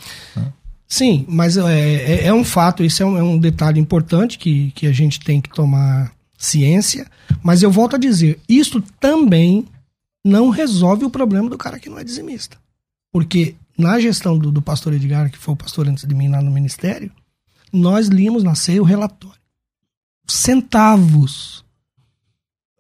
Sim, 0.88 1.26
mas 1.28 1.58
é, 1.58 1.64
é, 1.64 2.26
é 2.28 2.34
um 2.34 2.44
fato, 2.44 2.84
isso 2.84 3.02
é 3.02 3.06
um, 3.06 3.18
é 3.18 3.24
um 3.24 3.38
detalhe 3.40 3.80
importante 3.80 4.38
que, 4.38 4.72
que 4.76 4.86
a 4.86 4.92
gente 4.92 5.20
tem 5.20 5.42
que 5.42 5.50
tomar 5.50 6.12
ciência. 6.38 7.08
Mas 7.44 7.64
eu 7.64 7.72
volto 7.72 7.96
a 7.96 8.00
dizer, 8.00 8.40
isso 8.48 8.82
também 9.00 9.66
não 10.26 10.50
resolve 10.50 11.06
o 11.06 11.10
problema 11.10 11.48
do 11.48 11.58
cara 11.58 11.80
que 11.80 11.88
não 11.88 12.00
é 12.00 12.04
dizimista. 12.04 12.58
Porque 13.12 13.56
na 13.78 14.00
gestão 14.00 14.40
do, 14.40 14.52
do 14.52 14.60
pastor 14.60 14.92
Edgar, 14.94 15.30
que 15.30 15.38
foi 15.38 15.54
o 15.54 15.58
pastor 15.58 15.88
antes 15.88 16.04
de 16.04 16.16
mim 16.16 16.30
lá 16.30 16.42
no 16.42 16.50
ministério, 16.50 17.12
nós 17.72 18.08
líamos 18.08 18.44
na 18.44 18.56
ceia 18.56 18.82
o 18.82 18.86
relatório. 18.86 19.40
Centavos. 20.28 21.64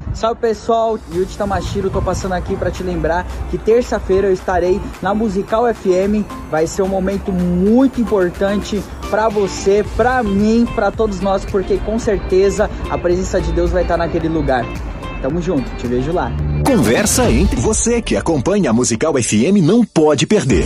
Salve 0.13 0.41
pessoal, 0.41 0.99
Yuji 1.13 1.37
Tamashiro, 1.37 1.89
tô 1.89 2.01
passando 2.01 2.33
aqui 2.33 2.55
para 2.55 2.69
te 2.69 2.83
lembrar 2.83 3.25
que 3.49 3.57
terça-feira 3.57 4.27
eu 4.27 4.33
estarei 4.33 4.79
na 5.01 5.13
Musical 5.13 5.63
FM. 5.73 6.25
Vai 6.49 6.67
ser 6.67 6.81
um 6.81 6.87
momento 6.87 7.31
muito 7.31 8.01
importante 8.01 8.83
para 9.09 9.29
você, 9.29 9.85
para 9.95 10.21
mim, 10.21 10.67
para 10.75 10.91
todos 10.91 11.21
nós, 11.21 11.45
porque 11.45 11.77
com 11.77 11.97
certeza 11.97 12.69
a 12.89 12.97
presença 12.97 13.41
de 13.41 13.51
Deus 13.51 13.71
vai 13.71 13.83
estar 13.83 13.97
naquele 13.97 14.27
lugar. 14.27 14.65
Tamo 15.21 15.41
junto, 15.41 15.69
te 15.77 15.87
vejo 15.87 16.11
lá. 16.11 16.31
Conversa 16.65 17.29
entre 17.31 17.59
você 17.59 18.01
que 18.01 18.15
acompanha 18.15 18.69
a 18.69 18.73
Musical 18.73 19.13
FM 19.13 19.61
não 19.63 19.83
pode 19.85 20.25
perder. 20.25 20.65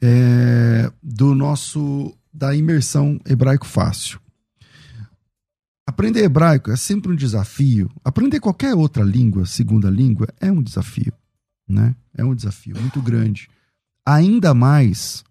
é, 0.00 0.90
do 1.02 1.34
nosso 1.34 2.14
da 2.32 2.54
imersão 2.54 3.18
hebraico 3.26 3.66
fácil. 3.66 4.20
Aprender 5.86 6.22
hebraico 6.22 6.70
é 6.70 6.76
sempre 6.76 7.10
um 7.10 7.16
desafio. 7.16 7.90
Aprender 8.04 8.40
qualquer 8.40 8.74
outra 8.74 9.02
língua, 9.02 9.46
segunda 9.46 9.88
língua, 9.88 10.28
é 10.40 10.52
um 10.52 10.62
desafio, 10.62 11.12
né? 11.66 11.96
É 12.14 12.24
um 12.24 12.34
desafio 12.34 12.78
muito 12.78 13.00
grande. 13.00 13.48
Ainda 14.04 14.54
mais 14.54 15.24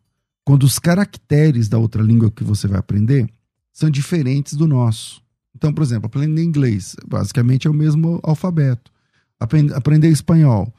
quando 0.44 0.64
os 0.64 0.80
caracteres 0.80 1.70
da 1.70 1.78
outra 1.78 2.02
língua 2.02 2.32
que 2.32 2.44
você 2.44 2.68
vai 2.68 2.80
aprender 2.80 3.30
são 3.72 3.90
diferentes 3.90 4.54
do 4.54 4.68
nosso. 4.68 5.22
Então, 5.56 5.74
por 5.74 5.84
exemplo, 5.84 6.08
aprender 6.08 6.44
inglês, 6.44 6.96
basicamente 7.08 7.68
é 7.68 7.70
o 7.70 7.74
mesmo 7.74 8.20
alfabeto. 8.24 8.92
Aprender 9.40 10.10
espanhol, 10.10 10.74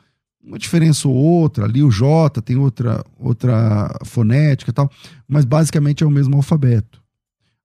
uma 0.49 0.59
diferença 0.59 1.07
ou 1.07 1.15
outra, 1.15 1.67
ali 1.67 1.83
o 1.83 1.91
J 1.91 2.41
tem 2.41 2.57
outra, 2.57 3.05
outra 3.19 3.95
fonética 4.07 4.71
e 4.71 4.75
tal, 4.75 4.91
mas 5.29 5.45
basicamente 5.45 6.03
é 6.03 6.07
o 6.07 6.11
mesmo 6.11 6.37
alfabeto. 6.37 7.03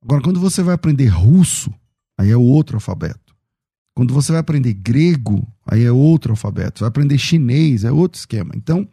Agora, 0.04 0.22
quando 0.22 0.40
você 0.40 0.62
vai 0.62 0.76
aprender 0.76 1.08
russo, 1.08 1.74
aí 2.18 2.30
é 2.30 2.36
outro 2.36 2.76
alfabeto. 2.76 3.34
Quando 3.96 4.14
você 4.14 4.34
vai 4.34 4.42
aprender 4.42 4.74
grego, 4.74 5.48
aí 5.66 5.84
é 5.84 5.92
outro 5.92 6.34
alfabeto. 6.34 6.82
Vai 6.82 6.90
aprender 6.90 7.18
chinês, 7.18 7.86
é 7.86 7.92
outro 7.92 8.20
esquema. 8.20 8.52
Então, 8.54 8.86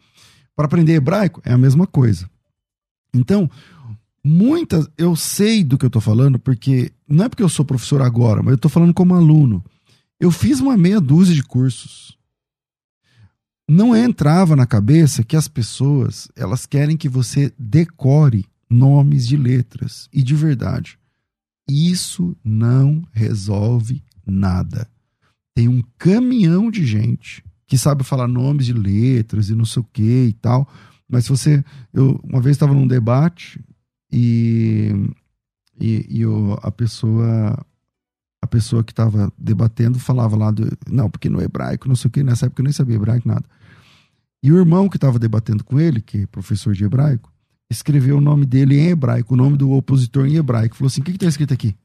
para 0.55 0.67
aprender 0.67 0.93
hebraico, 0.93 1.41
é 1.43 1.51
a 1.51 1.57
mesma 1.57 1.85
coisa. 1.85 2.29
Então, 3.13 3.49
muitas. 4.23 4.87
Eu 4.97 5.15
sei 5.17 5.65
do 5.65 5.77
que 5.77 5.83
eu 5.83 5.87
estou 5.87 6.01
falando, 6.01 6.39
porque. 6.39 6.93
Não 7.05 7.25
é 7.25 7.29
porque 7.29 7.43
eu 7.43 7.49
sou 7.49 7.65
professor 7.65 8.01
agora, 8.01 8.41
mas 8.41 8.51
eu 8.51 8.55
estou 8.55 8.71
falando 8.71 8.93
como 8.93 9.15
aluno. 9.15 9.61
Eu 10.17 10.31
fiz 10.31 10.61
uma 10.61 10.77
meia 10.77 11.01
dúzia 11.01 11.35
de 11.35 11.43
cursos. 11.43 12.17
Não 13.69 13.95
entrava 13.95 14.55
na 14.55 14.65
cabeça 14.65 15.23
que 15.23 15.35
as 15.35 15.47
pessoas 15.47 16.27
elas 16.35 16.65
querem 16.65 16.97
que 16.97 17.07
você 17.07 17.53
decore 17.57 18.45
nomes 18.69 19.27
de 19.27 19.37
letras. 19.37 20.09
E 20.11 20.23
de 20.23 20.35
verdade, 20.35 20.97
isso 21.69 22.35
não 22.43 23.05
resolve 23.11 24.03
nada. 24.25 24.89
Tem 25.53 25.67
um 25.67 25.81
caminhão 25.97 26.71
de 26.71 26.85
gente 26.85 27.43
que 27.67 27.77
sabe 27.77 28.03
falar 28.03 28.27
nomes 28.27 28.65
de 28.65 28.73
letras 28.73 29.49
e 29.49 29.55
não 29.55 29.65
sei 29.65 29.81
o 29.81 29.87
que 29.91 30.25
e 30.25 30.33
tal. 30.33 30.67
Mas 31.07 31.25
se 31.25 31.29
você. 31.29 31.63
Eu 31.93 32.19
uma 32.23 32.41
vez 32.41 32.55
estava 32.55 32.73
num 32.73 32.87
debate 32.87 33.63
e, 34.11 34.91
e, 35.79 36.05
e 36.09 36.25
o, 36.25 36.57
a 36.61 36.71
pessoa 36.71 37.57
pessoa 38.51 38.83
que 38.83 38.91
estava 38.91 39.31
debatendo 39.37 39.97
falava 39.97 40.35
lá 40.35 40.51
do. 40.51 40.77
Não, 40.87 41.09
porque 41.09 41.29
no 41.29 41.41
hebraico, 41.41 41.87
não 41.87 41.95
sei 41.95 42.09
o 42.09 42.11
que, 42.11 42.21
nessa 42.21 42.45
época 42.45 42.61
eu 42.61 42.65
nem 42.65 42.73
sabia 42.73 42.97
hebraico, 42.97 43.27
nada. 43.27 43.45
E 44.43 44.51
o 44.51 44.57
irmão 44.57 44.89
que 44.89 44.97
estava 44.97 45.17
debatendo 45.17 45.63
com 45.63 45.79
ele, 45.79 46.01
que 46.01 46.23
é 46.23 46.25
professor 46.27 46.73
de 46.73 46.83
hebraico, 46.83 47.31
escreveu 47.71 48.17
o 48.17 48.21
nome 48.21 48.45
dele 48.45 48.77
em 48.77 48.89
hebraico, 48.89 49.33
o 49.33 49.37
nome 49.37 49.55
do 49.55 49.71
opositor 49.71 50.27
em 50.27 50.35
hebraico. 50.35 50.75
Falou 50.75 50.87
assim: 50.87 51.01
o 51.01 51.03
que 51.03 51.11
está 51.11 51.27
escrito 51.27 51.53
aqui? 51.53 51.75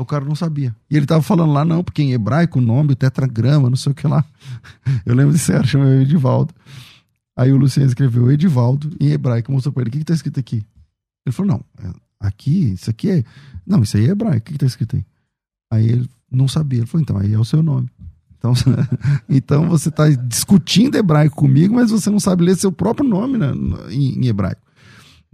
O 0.00 0.06
cara 0.06 0.24
não 0.24 0.34
sabia. 0.34 0.74
E 0.88 0.96
ele 0.96 1.04
estava 1.04 1.22
falando 1.22 1.52
lá, 1.52 1.64
não, 1.64 1.82
porque 1.84 2.02
em 2.02 2.12
hebraico 2.12 2.60
o 2.60 2.62
nome, 2.62 2.92
o 2.92 2.96
tetragrama, 2.96 3.68
não 3.68 3.76
sei 3.76 3.92
o 3.92 3.94
que 3.94 4.06
lá. 4.06 4.24
Eu 5.04 5.14
lembro 5.14 5.32
de 5.32 5.40
ser, 5.40 5.64
chama 5.66 5.90
Edivaldo. 5.96 6.54
Aí 7.36 7.52
o 7.52 7.56
Luciano 7.56 7.88
escreveu 7.88 8.30
Edivaldo 8.30 8.96
em 9.00 9.10
hebraico, 9.10 9.52
mostrou 9.52 9.72
para 9.72 9.82
ele: 9.82 9.90
o 9.90 9.92
que 9.92 9.98
está 9.98 10.14
escrito 10.14 10.40
aqui? 10.40 10.64
Ele 11.26 11.32
falou: 11.32 11.52
não, 11.52 11.84
é, 11.84 11.92
aqui, 12.20 12.72
isso 12.72 12.88
aqui 12.88 13.10
é. 13.10 13.24
Não, 13.66 13.82
isso 13.82 13.96
aí 13.96 14.06
é 14.06 14.10
hebraico, 14.10 14.38
o 14.38 14.42
que 14.42 14.52
está 14.52 14.66
escrito 14.66 14.96
aí? 14.96 15.04
Aí 15.70 15.88
ele 15.88 16.08
não 16.30 16.48
sabia. 16.48 16.80
Ele 16.80 16.86
falou: 16.86 17.02
então, 17.02 17.18
aí 17.18 17.32
é 17.32 17.38
o 17.38 17.44
seu 17.44 17.62
nome. 17.62 17.88
Então, 18.38 18.52
então 19.28 19.68
você 19.68 19.88
está 19.88 20.08
discutindo 20.08 20.96
hebraico 20.96 21.36
comigo, 21.36 21.74
mas 21.74 21.90
você 21.90 22.08
não 22.10 22.20
sabe 22.20 22.44
ler 22.44 22.56
seu 22.56 22.72
próprio 22.72 23.08
nome 23.08 23.36
né, 23.36 23.52
em, 23.90 24.20
em 24.20 24.26
hebraico. 24.26 24.62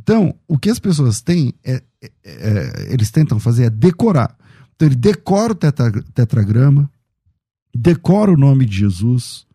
Então, 0.01 0.35
o 0.47 0.59
que 0.59 0.69
as 0.69 0.79
pessoas 0.79 1.23
têm, 1.23 1.55
é, 1.65 1.83
é, 2.03 2.11
é, 2.25 2.93
eles 2.93 3.11
tentam 3.11 3.39
fazer 3.39 3.65
é 3.65 3.71
decorar. 3.71 4.37
Então, 4.75 4.87
ele 4.89 4.97
decora 4.97 5.53
o 5.53 5.55
tetra, 5.55 5.91
tetragrama, 6.13 6.91
decora 7.75 8.33
o 8.33 8.37
nome 8.37 8.67
de 8.67 8.79
Jesus, 8.79 9.47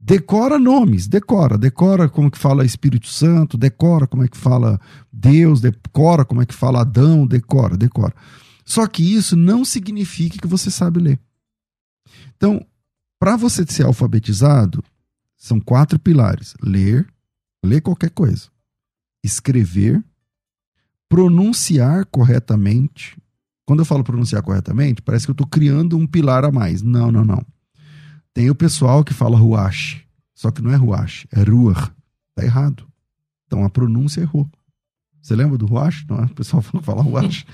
decora 0.00 0.58
nomes, 0.58 1.06
decora, 1.06 1.56
decora 1.56 2.08
como 2.08 2.30
que 2.30 2.38
fala 2.38 2.64
Espírito 2.64 3.06
Santo, 3.06 3.56
decora 3.56 4.06
como 4.06 4.24
é 4.24 4.28
que 4.28 4.36
fala 4.36 4.80
Deus, 5.12 5.60
decora 5.60 6.24
como 6.24 6.42
é 6.42 6.46
que 6.46 6.54
fala 6.54 6.80
Adão, 6.80 7.26
decora, 7.26 7.76
decora. 7.76 8.14
Só 8.64 8.86
que 8.86 9.02
isso 9.02 9.36
não 9.36 9.64
significa 9.64 10.38
que 10.38 10.46
você 10.46 10.70
sabe 10.70 11.00
ler. 11.00 11.20
Então, 12.36 12.64
para 13.18 13.36
você 13.36 13.64
ser 13.66 13.84
alfabetizado, 13.84 14.82
são 15.36 15.60
quatro 15.60 15.98
pilares: 15.98 16.54
ler, 16.62 17.06
ler 17.64 17.80
qualquer 17.80 18.10
coisa, 18.10 18.48
escrever, 19.22 20.02
pronunciar 21.08 22.06
corretamente. 22.06 23.16
Quando 23.66 23.80
eu 23.80 23.86
falo 23.86 24.04
pronunciar 24.04 24.42
corretamente, 24.42 25.00
parece 25.00 25.26
que 25.26 25.30
eu 25.30 25.34
estou 25.34 25.46
criando 25.46 25.96
um 25.96 26.06
pilar 26.06 26.44
a 26.44 26.52
mais. 26.52 26.82
Não, 26.82 27.10
não, 27.10 27.24
não. 27.24 27.44
Tem 28.34 28.50
o 28.50 28.54
pessoal 28.54 29.04
que 29.04 29.14
fala 29.14 29.38
ruach, 29.38 30.04
só 30.34 30.50
que 30.50 30.60
não 30.60 30.70
é 30.70 30.76
ruach, 30.76 31.26
é 31.32 31.42
ruach. 31.42 31.92
Tá 32.34 32.44
errado. 32.44 32.86
Então 33.46 33.64
a 33.64 33.70
pronúncia 33.70 34.20
errou. 34.20 34.50
Você 35.22 35.34
lembra 35.34 35.56
do 35.56 35.66
ruach? 35.66 36.04
Não 36.08 36.18
é? 36.18 36.24
O 36.24 36.34
pessoal 36.34 36.62
fala 36.82 37.02
ruach. 37.02 37.46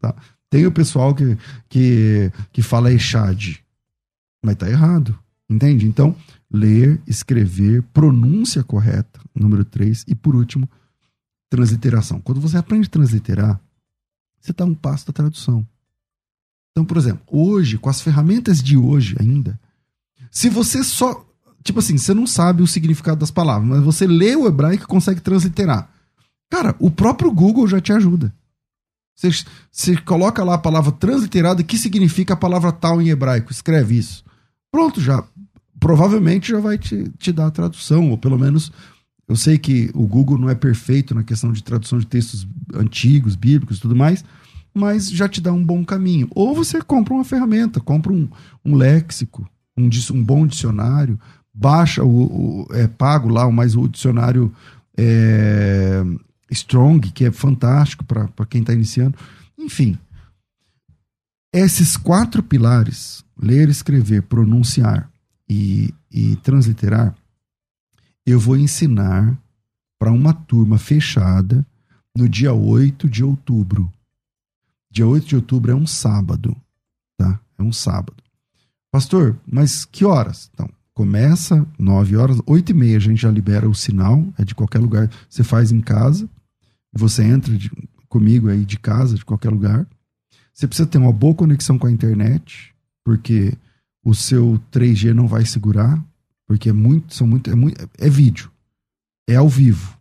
tá. 0.00 0.16
Tem 0.54 0.68
o 0.68 0.70
pessoal 0.70 1.12
que, 1.12 1.36
que, 1.68 2.30
que 2.52 2.62
fala 2.62 2.92
echad. 2.92 3.56
Mas 4.40 4.54
tá 4.54 4.70
errado. 4.70 5.18
Entende? 5.50 5.84
Então, 5.84 6.14
ler, 6.48 7.02
escrever, 7.08 7.82
pronúncia 7.92 8.62
correta, 8.62 9.18
número 9.34 9.64
três. 9.64 10.04
E 10.06 10.14
por 10.14 10.36
último, 10.36 10.70
transliteração. 11.50 12.20
Quando 12.20 12.40
você 12.40 12.56
aprende 12.56 12.86
a 12.86 12.90
transliterar, 12.90 13.60
você 14.40 14.52
está 14.52 14.64
um 14.64 14.76
passo 14.76 15.08
da 15.08 15.12
tradução. 15.12 15.66
Então, 16.70 16.84
por 16.84 16.98
exemplo, 16.98 17.24
hoje, 17.26 17.76
com 17.76 17.90
as 17.90 18.00
ferramentas 18.00 18.62
de 18.62 18.76
hoje 18.76 19.16
ainda, 19.18 19.58
se 20.30 20.48
você 20.48 20.84
só. 20.84 21.26
Tipo 21.64 21.80
assim, 21.80 21.98
você 21.98 22.14
não 22.14 22.28
sabe 22.28 22.62
o 22.62 22.66
significado 22.68 23.18
das 23.18 23.32
palavras, 23.32 23.68
mas 23.68 23.82
você 23.82 24.06
lê 24.06 24.36
o 24.36 24.46
hebraico 24.46 24.84
e 24.84 24.86
consegue 24.86 25.20
transliterar. 25.20 25.90
Cara, 26.48 26.76
o 26.78 26.92
próprio 26.92 27.32
Google 27.32 27.66
já 27.66 27.80
te 27.80 27.92
ajuda. 27.92 28.32
Você, 29.16 29.96
coloca 30.04 30.42
lá 30.42 30.54
a 30.54 30.58
palavra 30.58 30.92
transliterada, 30.92 31.62
que 31.62 31.78
significa 31.78 32.34
a 32.34 32.36
palavra 32.36 32.72
tal 32.72 33.00
em 33.00 33.08
hebraico, 33.08 33.52
escreve 33.52 33.96
isso. 33.96 34.24
Pronto, 34.70 35.00
já. 35.00 35.24
Provavelmente 35.78 36.50
já 36.50 36.60
vai 36.60 36.76
te, 36.78 37.10
te 37.18 37.32
dar 37.32 37.46
a 37.46 37.50
tradução, 37.50 38.10
ou 38.10 38.18
pelo 38.18 38.38
menos 38.38 38.72
eu 39.26 39.36
sei 39.36 39.56
que 39.56 39.90
o 39.94 40.06
Google 40.06 40.38
não 40.38 40.50
é 40.50 40.54
perfeito 40.54 41.14
na 41.14 41.22
questão 41.22 41.52
de 41.52 41.62
tradução 41.62 41.98
de 41.98 42.06
textos 42.06 42.46
antigos, 42.74 43.36
bíblicos 43.36 43.78
e 43.78 43.80
tudo 43.80 43.96
mais, 43.96 44.24
mas 44.74 45.10
já 45.10 45.28
te 45.28 45.40
dá 45.40 45.52
um 45.52 45.64
bom 45.64 45.84
caminho. 45.84 46.28
Ou 46.34 46.54
você 46.54 46.82
compra 46.82 47.14
uma 47.14 47.24
ferramenta, 47.24 47.80
compra 47.80 48.12
um, 48.12 48.28
um 48.64 48.74
léxico, 48.74 49.48
um, 49.76 49.88
um 50.12 50.22
bom 50.22 50.46
dicionário, 50.46 51.18
baixa 51.54 52.04
o, 52.04 52.66
o 52.66 52.74
é 52.74 52.86
pago 52.86 53.28
lá, 53.28 53.50
mas 53.50 53.76
o 53.76 53.88
dicionário 53.88 54.52
é, 54.96 56.04
Strong, 56.54 57.12
que 57.12 57.24
é 57.24 57.30
fantástico 57.30 58.04
para 58.04 58.46
quem 58.48 58.60
está 58.60 58.72
iniciando. 58.72 59.16
Enfim, 59.58 59.98
esses 61.52 61.96
quatro 61.96 62.42
pilares 62.42 63.24
ler, 63.36 63.68
escrever, 63.68 64.22
pronunciar 64.22 65.10
e, 65.48 65.92
e 66.10 66.36
transliterar, 66.36 67.14
eu 68.26 68.40
vou 68.40 68.56
ensinar 68.56 69.38
para 69.98 70.10
uma 70.10 70.32
turma 70.32 70.78
fechada 70.78 71.64
no 72.16 72.28
dia 72.28 72.52
8 72.52 73.08
de 73.08 73.22
outubro. 73.22 73.92
Dia 74.90 75.06
8 75.06 75.26
de 75.26 75.36
outubro 75.36 75.72
é 75.72 75.74
um 75.74 75.86
sábado, 75.86 76.56
tá? 77.16 77.40
É 77.58 77.62
um 77.62 77.72
sábado. 77.72 78.22
Pastor, 78.90 79.36
mas 79.46 79.84
que 79.84 80.04
horas? 80.04 80.50
Então, 80.54 80.68
começa 80.94 81.66
9 81.78 82.16
horas, 82.16 82.38
8 82.46 82.70
e 82.70 82.74
meia 82.74 82.96
a 82.96 83.00
gente 83.00 83.20
já 83.20 83.30
libera 83.30 83.68
o 83.68 83.74
sinal, 83.74 84.24
é 84.38 84.44
de 84.44 84.54
qualquer 84.54 84.78
lugar. 84.78 85.10
Você 85.28 85.42
faz 85.42 85.72
em 85.72 85.80
casa, 85.80 86.28
você 86.94 87.24
entra 87.24 87.56
de, 87.56 87.70
comigo 88.08 88.48
aí 88.48 88.64
de 88.64 88.78
casa, 88.78 89.16
de 89.16 89.24
qualquer 89.24 89.50
lugar. 89.50 89.86
Você 90.52 90.66
precisa 90.66 90.88
ter 90.88 90.98
uma 90.98 91.12
boa 91.12 91.34
conexão 91.34 91.78
com 91.78 91.86
a 91.86 91.92
internet 91.92 92.74
porque 93.04 93.52
o 94.04 94.14
seu 94.14 94.60
3G 94.72 95.12
não 95.12 95.26
vai 95.26 95.44
segurar, 95.44 96.02
porque 96.46 96.70
é 96.70 96.72
muito, 96.72 97.14
são 97.14 97.26
muito, 97.26 97.50
é 97.50 97.54
muito, 97.54 97.88
é 97.98 98.08
vídeo, 98.08 98.50
é 99.28 99.36
ao 99.36 99.48
vivo 99.48 99.98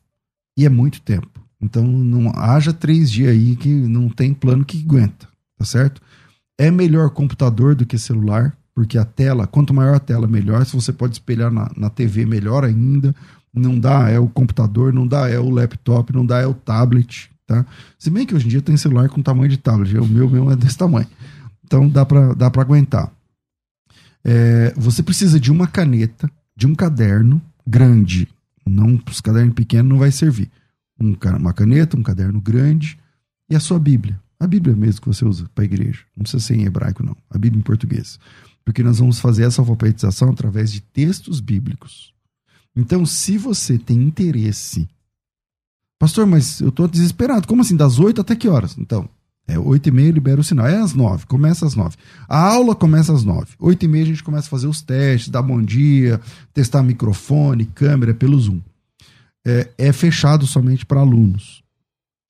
e 0.57 0.65
é 0.65 0.69
muito 0.69 1.01
tempo. 1.01 1.27
Então 1.61 1.85
não 1.85 2.29
haja 2.35 2.73
3G 2.73 3.29
aí 3.29 3.55
que 3.55 3.69
não 3.69 4.09
tem 4.09 4.33
plano 4.33 4.65
que 4.65 4.81
aguenta, 4.81 5.27
tá 5.57 5.65
certo? 5.65 6.01
É 6.57 6.69
melhor 6.69 7.09
computador 7.09 7.73
do 7.73 7.85
que 7.85 7.97
celular, 7.97 8.55
porque 8.75 8.97
a 8.97 9.05
tela, 9.05 9.47
quanto 9.47 9.73
maior 9.73 9.95
a 9.95 9.99
tela, 9.99 10.27
melhor. 10.27 10.65
Se 10.65 10.75
você 10.75 10.91
pode 10.91 11.13
espelhar 11.13 11.51
na, 11.51 11.71
na 11.75 11.89
TV, 11.89 12.25
melhor 12.25 12.63
ainda. 12.63 13.15
Não 13.53 13.79
dá, 13.79 14.09
é 14.09 14.19
o 14.19 14.27
computador, 14.27 14.91
não 14.91 15.05
dá, 15.05 15.29
é 15.29 15.37
o 15.39 15.49
laptop, 15.49 16.11
não 16.11 16.25
dá, 16.25 16.39
é 16.39 16.47
o 16.47 16.53
tablet, 16.53 17.29
tá? 17.45 17.65
Se 17.99 18.09
bem 18.09 18.25
que 18.25 18.33
hoje 18.33 18.45
em 18.45 18.49
dia 18.49 18.61
tem 18.61 18.75
celular 18.75 19.09
com 19.09 19.21
tamanho 19.21 19.49
de 19.49 19.57
tablet, 19.57 19.95
o 19.97 20.07
meu 20.07 20.29
mesmo 20.29 20.51
é 20.51 20.55
desse 20.55 20.77
tamanho. 20.77 21.07
Então 21.63 21.87
dá 21.87 22.05
para 22.05 22.33
dá 22.33 22.47
aguentar. 22.47 23.11
É, 24.23 24.73
você 24.75 25.03
precisa 25.03 25.39
de 25.39 25.51
uma 25.51 25.67
caneta, 25.67 26.29
de 26.55 26.65
um 26.65 26.73
caderno 26.73 27.41
grande. 27.65 28.27
Não, 28.65 28.99
os 29.09 29.21
cadernos 29.21 29.53
pequenos 29.53 29.89
não 29.89 29.97
vai 29.97 30.11
servir. 30.11 30.49
Um, 30.99 31.15
uma 31.37 31.53
caneta, 31.53 31.97
um 31.97 32.03
caderno 32.03 32.39
grande 32.39 32.97
e 33.49 33.55
a 33.55 33.59
sua 33.59 33.79
Bíblia. 33.79 34.19
A 34.39 34.47
Bíblia 34.47 34.75
mesmo 34.75 35.01
que 35.01 35.07
você 35.07 35.25
usa 35.25 35.49
para 35.53 35.65
igreja. 35.65 36.01
Não 36.15 36.23
precisa 36.23 36.43
ser 36.43 36.55
em 36.55 36.65
hebraico, 36.65 37.03
não. 37.03 37.15
A 37.29 37.37
Bíblia 37.37 37.59
em 37.59 37.63
português. 37.63 38.19
Porque 38.63 38.83
nós 38.83 38.99
vamos 38.99 39.19
fazer 39.19 39.43
essa 39.43 39.61
alfabetização 39.61 40.29
através 40.29 40.71
de 40.71 40.81
textos 40.81 41.39
bíblicos. 41.39 42.12
Então, 42.75 43.05
se 43.05 43.37
você 43.37 43.77
tem 43.77 44.01
interesse. 44.01 44.87
Pastor, 45.99 46.25
mas 46.25 46.59
eu 46.59 46.69
estou 46.69 46.87
desesperado. 46.87 47.47
Como 47.47 47.61
assim? 47.61 47.75
Das 47.75 47.99
8 47.99 48.21
até 48.21 48.35
que 48.35 48.49
horas? 48.49 48.77
Então, 48.77 49.07
é 49.47 49.59
8 49.59 49.89
e 49.89 49.91
meia 49.91 50.11
libera 50.11 50.39
o 50.39 50.43
sinal. 50.43 50.67
É 50.67 50.77
às 50.77 50.93
9, 50.93 51.25
começa 51.25 51.65
às 51.65 51.75
9. 51.75 51.95
A 52.27 52.39
aula 52.39 52.75
começa 52.75 53.13
às 53.13 53.23
9. 53.23 53.47
8 53.59 53.83
e 53.83 53.87
meia 53.87 54.03
a 54.03 54.07
gente 54.07 54.23
começa 54.23 54.47
a 54.47 54.49
fazer 54.49 54.67
os 54.67 54.81
testes, 54.81 55.29
dar 55.29 55.41
bom 55.41 55.61
dia, 55.61 56.19
testar 56.53 56.81
microfone, 56.81 57.65
câmera 57.65 58.13
pelo 58.13 58.39
Zoom. 58.39 58.61
É, 59.45 59.69
é 59.77 59.93
fechado 59.93 60.47
somente 60.47 60.85
para 60.85 61.01
alunos. 61.01 61.61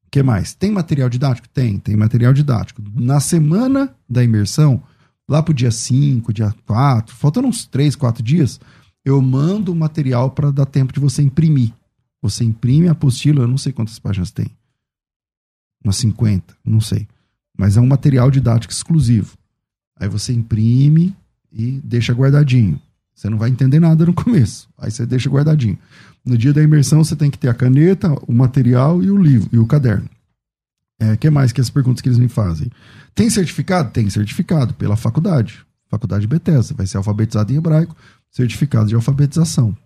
O 0.07 0.09
que 0.09 0.23
mais? 0.23 0.53
Tem 0.53 0.71
material 0.71 1.09
didático? 1.09 1.47
Tem, 1.49 1.77
tem 1.77 1.95
material 1.95 2.33
didático. 2.33 2.81
Na 2.95 3.19
semana 3.19 3.93
da 4.09 4.23
imersão, 4.23 4.81
lá 5.27 5.41
pro 5.41 5.53
dia 5.53 5.71
5, 5.71 6.33
dia 6.33 6.53
4, 6.65 7.15
faltando 7.15 7.47
uns 7.47 7.65
3, 7.65 7.95
4 7.95 8.23
dias, 8.23 8.59
eu 9.03 9.21
mando 9.21 9.71
o 9.71 9.75
material 9.75 10.31
para 10.31 10.51
dar 10.51 10.65
tempo 10.65 10.93
de 10.93 10.99
você 10.99 11.21
imprimir. 11.21 11.73
Você 12.21 12.43
imprime 12.43 12.87
a 12.87 12.91
apostila, 12.91 13.41
eu 13.41 13.47
não 13.47 13.57
sei 13.57 13.73
quantas 13.73 13.99
páginas 13.99 14.31
tem 14.31 14.47
umas 15.83 15.97
50, 15.97 16.55
não 16.63 16.79
sei. 16.79 17.07
Mas 17.57 17.77
é 17.77 17.81
um 17.81 17.85
material 17.85 18.31
didático 18.31 18.73
exclusivo. 18.73 19.37
Aí 19.99 20.07
você 20.07 20.33
imprime 20.33 21.15
e 21.51 21.81
deixa 21.83 22.13
guardadinho. 22.13 22.79
Você 23.13 23.29
não 23.29 23.37
vai 23.37 23.49
entender 23.49 23.79
nada 23.79 24.05
no 24.05 24.13
começo. 24.15 24.69
Aí 24.77 24.89
você 24.89 25.05
deixa 25.05 25.29
guardadinho. 25.29 25.77
No 26.25 26.37
dia 26.37 26.53
da 26.53 26.63
imersão 26.63 27.03
você 27.03 27.15
tem 27.15 27.29
que 27.29 27.37
ter 27.37 27.49
a 27.49 27.53
caneta, 27.53 28.15
o 28.25 28.33
material 28.33 29.03
e 29.03 29.11
o 29.11 29.17
livro 29.17 29.49
e 29.51 29.59
o 29.59 29.67
caderno. 29.67 30.09
É, 30.99 31.17
que 31.17 31.29
mais 31.29 31.51
que 31.51 31.59
as 31.59 31.69
perguntas 31.69 32.01
que 32.01 32.07
eles 32.07 32.19
me 32.19 32.29
fazem? 32.29 32.71
Tem 33.13 33.29
certificado? 33.29 33.91
Tem 33.91 34.09
certificado 34.09 34.73
pela 34.73 34.95
faculdade. 34.95 35.65
Faculdade 35.89 36.25
Bethesda. 36.25 36.73
Vai 36.75 36.87
ser 36.87 36.97
alfabetizado 36.97 37.51
em 37.51 37.57
hebraico, 37.57 37.95
certificado 38.33 38.87
de 38.87 38.95
alfabetização. 38.95 39.77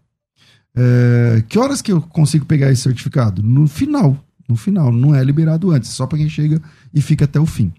É, 0.76 1.44
que 1.48 1.60
horas 1.60 1.82
que 1.82 1.92
eu 1.92 2.02
consigo 2.02 2.46
pegar 2.46 2.72
esse 2.72 2.82
certificado? 2.82 3.44
No 3.44 3.68
final 3.68 4.18
no 4.48 4.56
final, 4.56 4.92
não 4.92 5.14
é 5.14 5.24
liberado 5.24 5.72
antes, 5.72 5.90
só 5.92 6.08
para 6.08 6.18
quem 6.18 6.30
chega 6.30 6.62
e 6.94 7.02
fica 7.02 7.26
até 7.26 7.40
o 7.40 7.46
fim. 7.46 7.72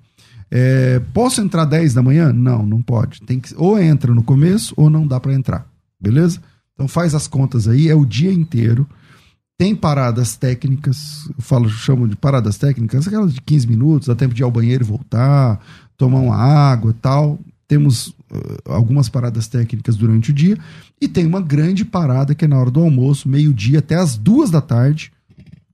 É, 0.50 1.00
posso 1.14 1.40
entrar 1.40 1.64
10 1.64 1.94
da 1.94 2.02
manhã? 2.02 2.32
Não, 2.32 2.64
não 2.64 2.82
pode. 2.82 3.22
Tem 3.22 3.40
que, 3.40 3.54
ou 3.56 3.78
entra 3.78 4.14
no 4.14 4.22
começo 4.22 4.74
ou 4.76 4.90
não 4.90 5.06
dá 5.06 5.18
para 5.18 5.32
entrar. 5.32 5.66
Beleza? 6.00 6.40
Então 6.74 6.86
faz 6.86 7.14
as 7.14 7.26
contas 7.26 7.66
aí, 7.66 7.88
é 7.88 7.94
o 7.94 8.04
dia 8.04 8.32
inteiro. 8.32 8.86
Tem 9.56 9.74
paradas 9.74 10.36
técnicas, 10.36 11.28
eu 11.36 11.42
falo, 11.42 11.68
chamo 11.68 12.06
de 12.06 12.14
paradas 12.14 12.56
técnicas, 12.56 13.08
aquelas 13.08 13.34
de 13.34 13.40
15 13.40 13.66
minutos, 13.66 14.06
dá 14.06 14.14
tempo 14.14 14.32
de 14.32 14.42
ir 14.42 14.44
ao 14.44 14.50
banheiro 14.50 14.84
e 14.84 14.86
voltar, 14.86 15.60
tomar 15.96 16.20
uma 16.20 16.36
água 16.36 16.94
tal. 17.00 17.38
Temos 17.66 18.14
algumas 18.64 19.08
paradas 19.08 19.46
técnicas 19.48 19.96
durante 19.96 20.30
o 20.30 20.34
dia. 20.34 20.58
E 21.00 21.08
tem 21.08 21.26
uma 21.26 21.40
grande 21.40 21.84
parada 21.84 22.34
que 22.34 22.44
é 22.44 22.48
na 22.48 22.58
hora 22.58 22.70
do 22.70 22.80
almoço, 22.80 23.28
meio-dia 23.28 23.78
até 23.78 23.94
as 23.94 24.16
duas 24.16 24.50
da 24.50 24.60
tarde, 24.60 25.12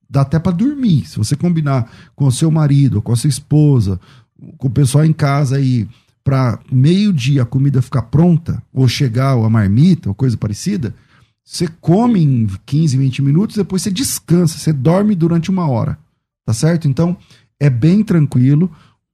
dá 0.09 0.21
até 0.21 0.39
para 0.39 0.53
dormir. 0.53 1.07
Se 1.07 1.19
você 1.19 1.35
combinar 1.35 1.91
com 2.15 2.27
o 2.27 2.33
seu 2.33 2.51
marido, 2.51 3.03
com 3.03 3.13
a 3.13 3.17
sua 3.17 3.29
esposa, 3.29 4.01
com 4.57 4.69
o 4.69 4.71
pessoal 4.71 5.05
em 5.05 5.13
casa 5.13 5.57
aí, 5.57 5.89
para 6.23 6.59
meio-dia 6.73 7.43
a 7.43 7.47
comida 7.47 7.83
ficar 7.83 8.03
pronta, 8.03 8.63
ou 8.73 8.89
chegar 8.89 9.35
ou 9.35 9.45
a 9.45 9.51
marmita, 9.51 10.09
ou 10.09 10.15
coisa 10.15 10.37
parecida, 10.37 10.95
você 11.45 11.69
come 11.81 12.23
em 12.23 12.49
15, 12.65 12.97
20 12.97 13.23
minutos, 13.23 13.57
depois 13.57 13.83
você 13.83 13.91
descansa, 13.91 14.57
você 14.57 14.73
dorme 14.73 15.15
durante 15.15 15.51
uma 15.51 15.69
hora. 15.69 15.99
Tá 16.47 16.53
certo? 16.53 16.89
Então, 16.89 17.17
é 17.61 17.69
bem 17.69 18.03
tranquilo. 18.03 18.71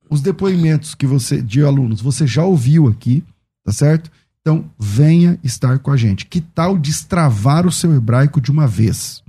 Os 0.09 0.21
depoimentos 0.21 0.95
que 0.95 1.07
você 1.07 1.41
de 1.43 1.63
alunos, 1.63 2.01
você 2.01 2.27
já 2.27 2.45
ouviu 2.45 2.89
aqui, 2.89 3.25
tá 3.65 3.73
certo? 3.73 4.11
Então, 4.41 4.71
venha 4.79 5.39
estar 5.45 5.79
com 5.79 5.91
a 5.91 5.97
gente. 5.97 6.27
Que 6.27 6.41
tal 6.41 6.79
destravar 6.79 7.67
o 7.67 7.73
seu 7.73 7.95
hebraico 7.95 8.41
de 8.41 8.51
uma 8.51 8.67
vez? 8.67 9.23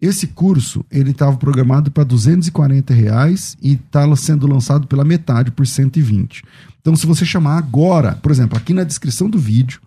Esse 0.00 0.26
curso 0.26 0.84
ele 0.90 1.12
estava 1.12 1.36
programado 1.36 1.90
para 1.90 2.04
240 2.04 2.92
reais 2.92 3.56
e 3.62 3.72
está 3.72 4.14
sendo 4.16 4.46
lançado 4.46 4.86
pela 4.86 5.04
metade 5.04 5.50
por 5.50 5.66
120. 5.66 6.42
Então, 6.80 6.94
se 6.94 7.06
você 7.06 7.24
chamar 7.24 7.56
agora, 7.56 8.14
por 8.16 8.30
exemplo, 8.30 8.58
aqui 8.58 8.74
na 8.74 8.84
descrição 8.84 9.30
do 9.30 9.38
vídeo, 9.38 9.80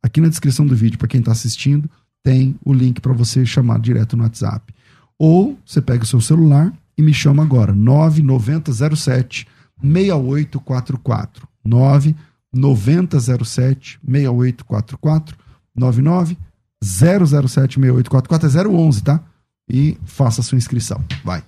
aqui 0.00 0.20
na 0.20 0.28
descrição 0.28 0.64
do 0.64 0.76
vídeo 0.76 0.96
para 0.96 1.08
quem 1.08 1.18
está 1.18 1.32
assistindo, 1.32 1.90
tem 2.22 2.54
o 2.64 2.72
link 2.72 3.00
para 3.00 3.12
você 3.12 3.44
chamar 3.44 3.80
direto 3.80 4.16
no 4.16 4.22
WhatsApp. 4.22 4.72
Ou 5.18 5.58
você 5.66 5.82
pega 5.82 6.04
o 6.04 6.06
seu 6.06 6.20
celular 6.20 6.72
e 6.96 7.02
me 7.02 7.12
chama 7.12 7.42
agora, 7.42 7.74
9907 7.74 9.48
6844. 9.82 11.48
9907 12.52 14.00
6844 14.04 15.36
99 15.74 16.36
007 16.82 17.80
6844 17.80 18.48
é 18.48 18.68
011, 18.68 19.02
tá? 19.02 19.22
e 19.70 19.98
faça 20.04 20.42
sua 20.42 20.56
inscrição. 20.56 21.00
Vai. 21.24 21.42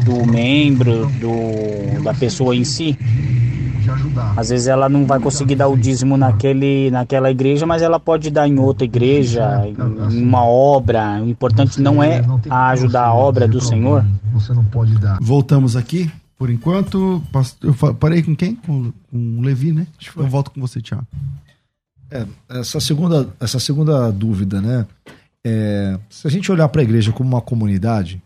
do 0.04 0.26
membro, 0.26 1.06
do, 1.20 2.04
da 2.04 2.14
pessoa 2.14 2.56
em 2.56 2.66
si? 2.66 2.98
Às 4.36 4.50
vezes 4.50 4.68
ela 4.68 4.88
não 4.90 5.06
vai 5.06 5.20
conseguir 5.20 5.56
dar 5.56 5.68
o 5.68 5.78
dízimo 5.78 6.18
naquele, 6.18 6.90
naquela 6.92 7.30
igreja, 7.32 7.66
mas 7.66 7.82
ela 7.82 8.00
pode 8.00 8.30
dar 8.30 8.48
em 8.48 8.60
outra 8.60 8.86
igreja, 8.86 9.64
em 10.12 10.24
uma 10.24 10.44
obra. 10.46 11.22
O 11.22 11.28
importante 11.30 11.82
não 11.82 12.02
é 12.04 12.22
ajudar 12.50 13.06
a 13.06 13.14
obra 13.14 13.48
do 13.48 13.60
Senhor. 13.62 14.06
Voltamos 15.22 15.76
aqui. 15.76 16.12
Por 16.38 16.50
enquanto, 16.50 17.22
eu 17.62 17.94
parei 17.96 18.24
com 18.24 18.34
quem? 18.34 18.56
Com, 18.56 18.94
com 19.12 19.40
o 19.40 19.42
Levi, 19.42 19.74
né? 19.74 19.86
Eu 20.16 20.28
volto 20.28 20.52
com 20.52 20.62
você, 20.62 20.82
Tiago. 20.82 21.06
É, 22.10 22.26
essa 22.50 22.80
segunda, 22.80 23.28
essa 23.40 23.60
segunda 23.60 24.10
dúvida, 24.12 24.62
né? 24.62 24.86
É, 25.46 26.00
se 26.10 26.26
a 26.28 26.32
gente 26.32 26.50
olhar 26.52 26.70
para 26.70 26.82
a 26.82 26.84
igreja 26.84 27.12
como 27.12 27.30
uma 27.30 27.42
comunidade, 27.42 28.22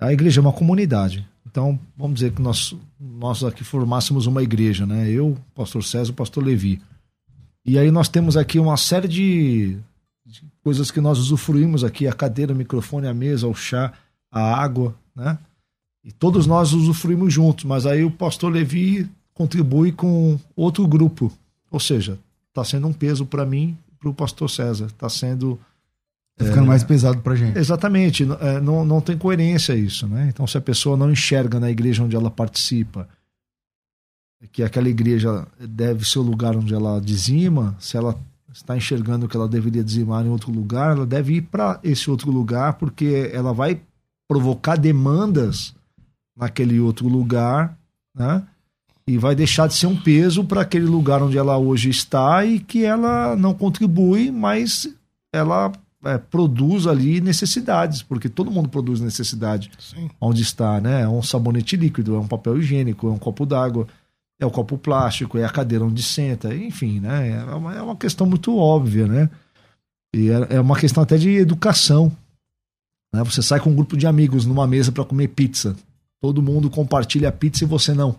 A 0.00 0.12
igreja 0.12 0.40
é 0.40 0.42
uma 0.42 0.52
comunidade. 0.52 1.26
Então, 1.54 1.78
vamos 1.96 2.16
dizer 2.16 2.32
que 2.32 2.42
nós, 2.42 2.74
nós 2.98 3.44
aqui 3.44 3.62
formássemos 3.62 4.26
uma 4.26 4.42
igreja, 4.42 4.84
né? 4.84 5.08
Eu, 5.08 5.38
pastor 5.54 5.84
César, 5.84 6.12
pastor 6.12 6.42
Levi. 6.42 6.82
E 7.64 7.78
aí 7.78 7.92
nós 7.92 8.08
temos 8.08 8.36
aqui 8.36 8.58
uma 8.58 8.76
série 8.76 9.06
de, 9.06 9.78
de 10.26 10.42
coisas 10.64 10.90
que 10.90 11.00
nós 11.00 11.16
usufruímos 11.16 11.84
aqui, 11.84 12.08
a 12.08 12.12
cadeira, 12.12 12.52
o 12.52 12.56
microfone, 12.56 13.06
a 13.06 13.14
mesa, 13.14 13.46
o 13.46 13.54
chá, 13.54 13.92
a 14.32 14.60
água, 14.60 14.96
né? 15.14 15.38
E 16.02 16.10
todos 16.10 16.44
nós 16.44 16.72
usufruímos 16.72 17.32
juntos, 17.32 17.64
mas 17.64 17.86
aí 17.86 18.02
o 18.02 18.10
pastor 18.10 18.52
Levi 18.52 19.08
contribui 19.32 19.92
com 19.92 20.36
outro 20.56 20.84
grupo. 20.88 21.30
Ou 21.70 21.78
seja, 21.78 22.18
está 22.48 22.64
sendo 22.64 22.88
um 22.88 22.92
peso 22.92 23.24
para 23.24 23.46
mim, 23.46 23.78
para 24.00 24.10
o 24.10 24.14
pastor 24.14 24.50
César. 24.50 24.86
Está 24.86 25.08
sendo. 25.08 25.56
Tá 26.36 26.46
ficando 26.46 26.64
é, 26.64 26.68
mais 26.68 26.82
pesado 26.82 27.18
para 27.20 27.36
gente. 27.36 27.56
Exatamente. 27.56 28.26
É, 28.40 28.60
não, 28.60 28.84
não 28.84 29.00
tem 29.00 29.16
coerência 29.16 29.74
isso, 29.74 30.06
né? 30.08 30.28
Então, 30.28 30.46
se 30.46 30.58
a 30.58 30.60
pessoa 30.60 30.96
não 30.96 31.10
enxerga 31.10 31.60
na 31.60 31.70
igreja 31.70 32.02
onde 32.02 32.16
ela 32.16 32.30
participa 32.30 33.08
que 34.52 34.62
aquela 34.62 34.88
igreja 34.88 35.46
deve 35.58 36.04
ser 36.04 36.18
o 36.18 36.22
lugar 36.22 36.56
onde 36.56 36.74
ela 36.74 37.00
dizima, 37.00 37.76
se 37.78 37.96
ela 37.96 38.18
está 38.52 38.76
enxergando 38.76 39.28
que 39.28 39.36
ela 39.36 39.48
deveria 39.48 39.82
dizimar 39.82 40.24
em 40.24 40.28
outro 40.28 40.52
lugar, 40.52 40.96
ela 40.96 41.06
deve 41.06 41.34
ir 41.34 41.42
para 41.42 41.80
esse 41.82 42.10
outro 42.10 42.30
lugar, 42.30 42.74
porque 42.74 43.30
ela 43.32 43.52
vai 43.52 43.80
provocar 44.28 44.76
demandas 44.76 45.74
naquele 46.36 46.78
outro 46.80 47.08
lugar, 47.08 47.76
né? 48.14 48.42
E 49.06 49.18
vai 49.18 49.34
deixar 49.34 49.66
de 49.66 49.74
ser 49.74 49.86
um 49.86 50.00
peso 50.00 50.44
para 50.44 50.62
aquele 50.62 50.86
lugar 50.86 51.22
onde 51.22 51.36
ela 51.36 51.58
hoje 51.58 51.90
está 51.90 52.44
e 52.44 52.58
que 52.58 52.84
ela 52.84 53.36
não 53.36 53.52
contribui, 53.52 54.30
mas 54.30 54.88
ela 55.32 55.70
é, 56.04 56.18
produz 56.18 56.86
ali 56.86 57.20
necessidades, 57.20 58.02
porque 58.02 58.28
todo 58.28 58.50
mundo 58.50 58.68
produz 58.68 59.00
necessidade 59.00 59.70
Sim. 59.78 60.10
onde 60.20 60.42
está, 60.42 60.80
né? 60.80 61.02
É 61.02 61.08
um 61.08 61.22
sabonete 61.22 61.76
líquido, 61.76 62.14
é 62.14 62.18
um 62.18 62.26
papel 62.26 62.58
higiênico, 62.58 63.08
é 63.08 63.10
um 63.10 63.18
copo 63.18 63.44
d'água, 63.46 63.86
é 64.40 64.46
o 64.46 64.50
copo 64.50 64.76
plástico, 64.76 65.38
é 65.38 65.44
a 65.44 65.50
cadeira 65.50 65.84
onde 65.84 66.02
senta, 66.02 66.54
enfim, 66.54 67.00
né? 67.00 67.30
É 67.30 67.54
uma, 67.54 67.74
é 67.74 67.82
uma 67.82 67.96
questão 67.96 68.26
muito 68.26 68.56
óbvia, 68.56 69.06
né? 69.06 69.30
E 70.14 70.30
é, 70.30 70.56
é 70.56 70.60
uma 70.60 70.78
questão 70.78 71.02
até 71.02 71.16
de 71.16 71.30
educação. 71.30 72.12
Né? 73.12 73.22
Você 73.24 73.42
sai 73.42 73.60
com 73.60 73.70
um 73.70 73.74
grupo 73.74 73.96
de 73.96 74.06
amigos 74.06 74.46
numa 74.46 74.66
mesa 74.66 74.92
para 74.92 75.04
comer 75.04 75.28
pizza 75.28 75.76
todo 76.24 76.40
mundo 76.40 76.70
compartilha 76.70 77.28
a 77.28 77.32
pizza 77.32 77.64
e 77.64 77.66
você 77.66 77.92
não. 77.92 78.16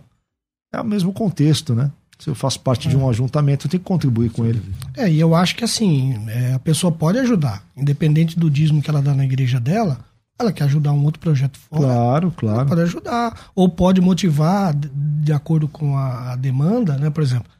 É 0.72 0.80
o 0.80 0.84
mesmo 0.84 1.12
contexto, 1.12 1.74
né? 1.74 1.90
Se 2.18 2.28
eu 2.28 2.34
faço 2.34 2.60
parte 2.60 2.88
é. 2.88 2.90
de 2.90 2.96
um 2.96 3.08
ajuntamento, 3.08 3.66
eu 3.66 3.70
tenho 3.70 3.82
que 3.82 3.86
contribuir 3.86 4.30
com 4.30 4.44
ele. 4.44 4.62
É, 4.96 5.10
e 5.10 5.20
eu 5.20 5.34
acho 5.34 5.54
que 5.54 5.64
assim, 5.64 6.14
é, 6.28 6.54
a 6.54 6.58
pessoa 6.58 6.90
pode 6.90 7.18
ajudar, 7.18 7.62
independente 7.76 8.38
do 8.38 8.50
dízimo 8.50 8.82
que 8.82 8.88
ela 8.88 9.02
dá 9.02 9.14
na 9.14 9.24
igreja 9.24 9.60
dela, 9.60 9.98
ela 10.38 10.52
quer 10.52 10.64
ajudar 10.64 10.92
um 10.92 11.04
outro 11.04 11.20
projeto 11.20 11.58
fora. 11.58 11.82
Claro, 11.82 12.30
claro. 12.30 12.68
pode 12.68 12.80
ajudar. 12.82 13.50
Ou 13.54 13.68
pode 13.68 14.00
motivar 14.00 14.74
de 14.74 15.32
acordo 15.32 15.66
com 15.66 15.96
a, 15.96 16.32
a 16.32 16.36
demanda, 16.36 16.96
né? 16.98 17.10
Por 17.10 17.22
exemplo, 17.22 17.50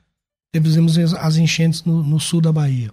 fizemos 0.54 0.96
as 1.14 1.36
enchentes 1.36 1.84
no, 1.84 2.02
no, 2.02 2.18
sul 2.18 2.40
da 2.40 2.52
Bahia. 2.52 2.90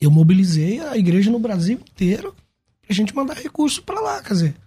Eu 0.00 0.10
mobilizei 0.10 0.80
a 0.80 0.96
igreja 0.96 1.30
no 1.30 1.38
Brasil 1.38 1.78
inteiro 1.78 2.34
pra 2.82 2.94
gente 2.94 3.14
mandar 3.14 3.34
recurso 3.34 3.82
para 3.82 4.00
lá, 4.00 4.22
quer 4.22 4.32
dizer 4.34 4.63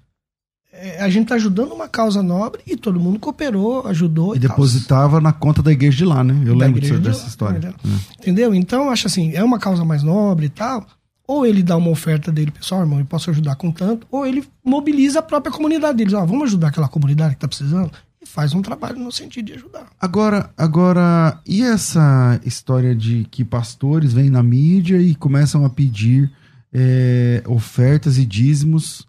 a 0.99 1.09
gente 1.09 1.23
está 1.23 1.35
ajudando 1.35 1.71
uma 1.71 1.87
causa 1.87 2.21
nobre 2.21 2.61
e 2.67 2.75
todo 2.75 2.99
mundo 2.99 3.19
cooperou, 3.19 3.87
ajudou. 3.87 4.33
E, 4.33 4.37
e 4.37 4.39
depositava 4.39 5.13
tal. 5.13 5.21
na 5.21 5.33
conta 5.33 5.63
da 5.63 5.71
igreja 5.71 5.97
de 5.97 6.05
lá, 6.05 6.23
né? 6.23 6.39
Eu 6.45 6.57
da 6.57 6.65
lembro 6.65 6.81
disso, 6.81 6.99
dessa 6.99 7.21
lá, 7.21 7.27
história. 7.27 7.59
Né? 7.59 7.73
É. 7.85 8.21
Entendeu? 8.21 8.53
Então, 8.53 8.89
acho 8.89 9.07
assim, 9.07 9.33
é 9.33 9.43
uma 9.43 9.59
causa 9.59 9.83
mais 9.83 10.03
nobre 10.03 10.47
e 10.47 10.49
tal. 10.49 10.85
Ou 11.27 11.45
ele 11.45 11.61
dá 11.61 11.75
uma 11.75 11.89
oferta 11.89 12.31
dele, 12.31 12.51
pessoal, 12.51 12.81
irmão, 12.81 12.99
eu 12.99 13.05
posso 13.05 13.29
ajudar 13.29 13.55
com 13.55 13.69
tanto, 13.69 14.07
ou 14.09 14.25
ele 14.25 14.45
mobiliza 14.63 15.19
a 15.19 15.21
própria 15.21 15.51
comunidade 15.51 15.97
deles. 15.97 16.13
Ah, 16.13 16.23
vamos 16.23 16.43
ajudar 16.45 16.69
aquela 16.69 16.87
comunidade 16.87 17.31
que 17.31 17.37
está 17.37 17.47
precisando 17.47 17.91
e 18.21 18.25
faz 18.25 18.53
um 18.53 18.61
trabalho 18.61 18.97
no 18.97 19.11
sentido 19.11 19.47
de 19.47 19.53
ajudar. 19.53 19.87
Agora, 19.99 20.49
agora, 20.55 21.39
e 21.45 21.61
essa 21.63 22.39
história 22.45 22.95
de 22.95 23.25
que 23.29 23.43
pastores 23.43 24.13
vêm 24.13 24.29
na 24.29 24.41
mídia 24.41 25.01
e 25.01 25.15
começam 25.15 25.65
a 25.65 25.69
pedir 25.69 26.31
é, 26.71 27.43
ofertas 27.45 28.17
e 28.17 28.25
dízimos 28.25 29.06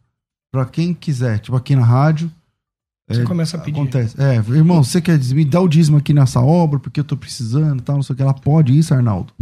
para 0.51 0.65
quem 0.65 0.95
quiser, 0.95 1.39
tipo 1.39 1.57
aqui 1.57 1.77
na 1.77 1.85
rádio. 1.85 2.31
Você 3.09 3.23
é, 3.23 3.25
começa 3.25 3.57
a 3.57 3.61
pedir. 3.61 3.81
Acontece. 3.81 4.21
É, 4.21 4.37
irmão, 4.37 4.83
você 4.85 5.01
quer 5.01 5.19
me 5.19 5.45
dar 5.45 5.61
o 5.61 5.69
dízimo 5.69 5.97
aqui 5.97 6.13
nessa 6.13 6.41
obra 6.41 6.79
porque 6.79 7.01
eu 7.01 7.05
tô 7.05 7.17
precisando, 7.17 7.83
tal, 7.83 7.97
não 7.97 8.03
sei 8.03 8.13
o 8.13 8.17
que. 8.17 8.23
Ela 8.23 8.35
pode 8.35 8.77
isso, 8.77 8.93
Arnaldo? 8.93 9.33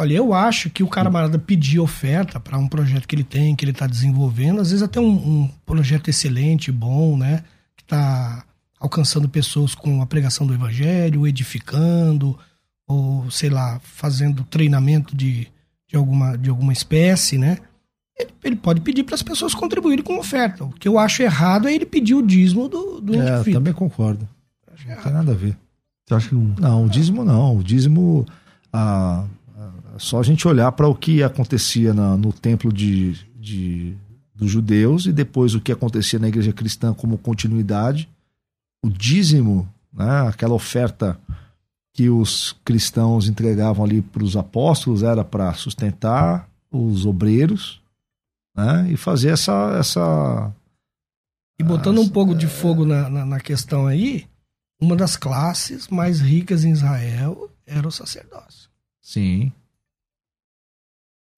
Olha, 0.00 0.14
eu 0.14 0.32
acho 0.32 0.70
que 0.70 0.82
o 0.84 0.88
camarada 0.88 1.40
pedir 1.40 1.80
oferta 1.80 2.38
para 2.38 2.56
um 2.56 2.68
projeto 2.68 3.06
que 3.06 3.16
ele 3.16 3.24
tem, 3.24 3.56
que 3.56 3.64
ele 3.64 3.72
está 3.72 3.84
desenvolvendo, 3.84 4.60
às 4.60 4.70
vezes 4.70 4.82
até 4.82 5.00
um, 5.00 5.10
um, 5.10 5.50
projeto 5.66 6.08
excelente, 6.08 6.70
bom, 6.70 7.16
né? 7.16 7.42
Que 7.76 7.82
está 7.82 8.44
alcançando 8.78 9.28
pessoas 9.28 9.74
com 9.74 10.00
a 10.00 10.06
pregação 10.06 10.46
do 10.46 10.54
evangelho, 10.54 11.26
edificando, 11.26 12.38
ou 12.86 13.28
sei 13.28 13.50
lá, 13.50 13.80
fazendo 13.82 14.44
treinamento 14.44 15.16
de, 15.16 15.48
de, 15.88 15.96
alguma, 15.96 16.38
de 16.38 16.48
alguma 16.48 16.72
espécie, 16.72 17.36
né? 17.36 17.58
Ele, 18.18 18.30
ele 18.42 18.56
pode 18.56 18.80
pedir 18.80 19.04
para 19.04 19.14
as 19.14 19.22
pessoas 19.22 19.54
contribuírem 19.54 20.04
com 20.04 20.18
oferta. 20.18 20.64
O 20.64 20.70
que 20.70 20.88
eu 20.88 20.98
acho 20.98 21.22
errado 21.22 21.68
é 21.68 21.74
ele 21.74 21.86
pedir 21.86 22.14
o 22.14 22.26
dízimo 22.26 22.68
do, 22.68 23.00
do 23.00 23.14
É, 23.14 23.40
eu 23.40 23.52
também 23.52 23.72
concordo. 23.72 24.28
Não 24.86 24.96
tem 24.96 25.12
nada 25.12 25.32
a 25.32 25.34
ver. 25.34 25.56
Você 26.06 26.14
acha 26.14 26.28
que 26.28 26.34
não? 26.34 26.54
Não, 26.58 26.84
o 26.86 26.88
dízimo 26.88 27.24
não. 27.24 27.56
O 27.56 27.62
dízimo. 27.62 28.26
Ah, 28.72 29.24
só 29.98 30.20
a 30.20 30.22
gente 30.22 30.46
olhar 30.46 30.70
para 30.72 30.88
o 30.88 30.94
que 30.94 31.22
acontecia 31.22 31.92
na, 31.92 32.16
no 32.16 32.32
templo 32.32 32.72
de, 32.72 33.14
de, 33.36 33.94
dos 34.34 34.50
judeus 34.50 35.06
e 35.06 35.12
depois 35.12 35.54
o 35.54 35.60
que 35.60 35.72
acontecia 35.72 36.18
na 36.18 36.28
igreja 36.28 36.52
cristã 36.52 36.94
como 36.94 37.18
continuidade. 37.18 38.08
O 38.82 38.88
dízimo, 38.88 39.68
né, 39.92 40.28
aquela 40.28 40.54
oferta 40.54 41.18
que 41.92 42.08
os 42.08 42.54
cristãos 42.64 43.28
entregavam 43.28 43.84
ali 43.84 44.00
para 44.00 44.22
os 44.22 44.36
apóstolos 44.36 45.02
era 45.02 45.24
para 45.24 45.52
sustentar 45.54 46.48
os 46.70 47.04
obreiros, 47.04 47.77
né? 48.58 48.90
E 48.90 48.96
fazer 48.96 49.30
essa. 49.30 49.76
essa 49.78 50.52
e 51.60 51.62
botando 51.62 52.00
um 52.00 52.08
pouco 52.08 52.34
de 52.34 52.46
é. 52.46 52.48
fogo 52.48 52.84
na, 52.84 53.08
na, 53.08 53.24
na, 53.24 53.40
questão 53.40 53.86
aí, 53.86 54.26
uma 54.80 54.96
das 54.96 55.16
classes 55.16 55.88
mais 55.88 56.20
ricas 56.20 56.64
em 56.64 56.70
Israel 56.70 57.50
era 57.64 57.86
o 57.86 57.92
sacerdócio. 57.92 58.68
Sim. 59.00 59.52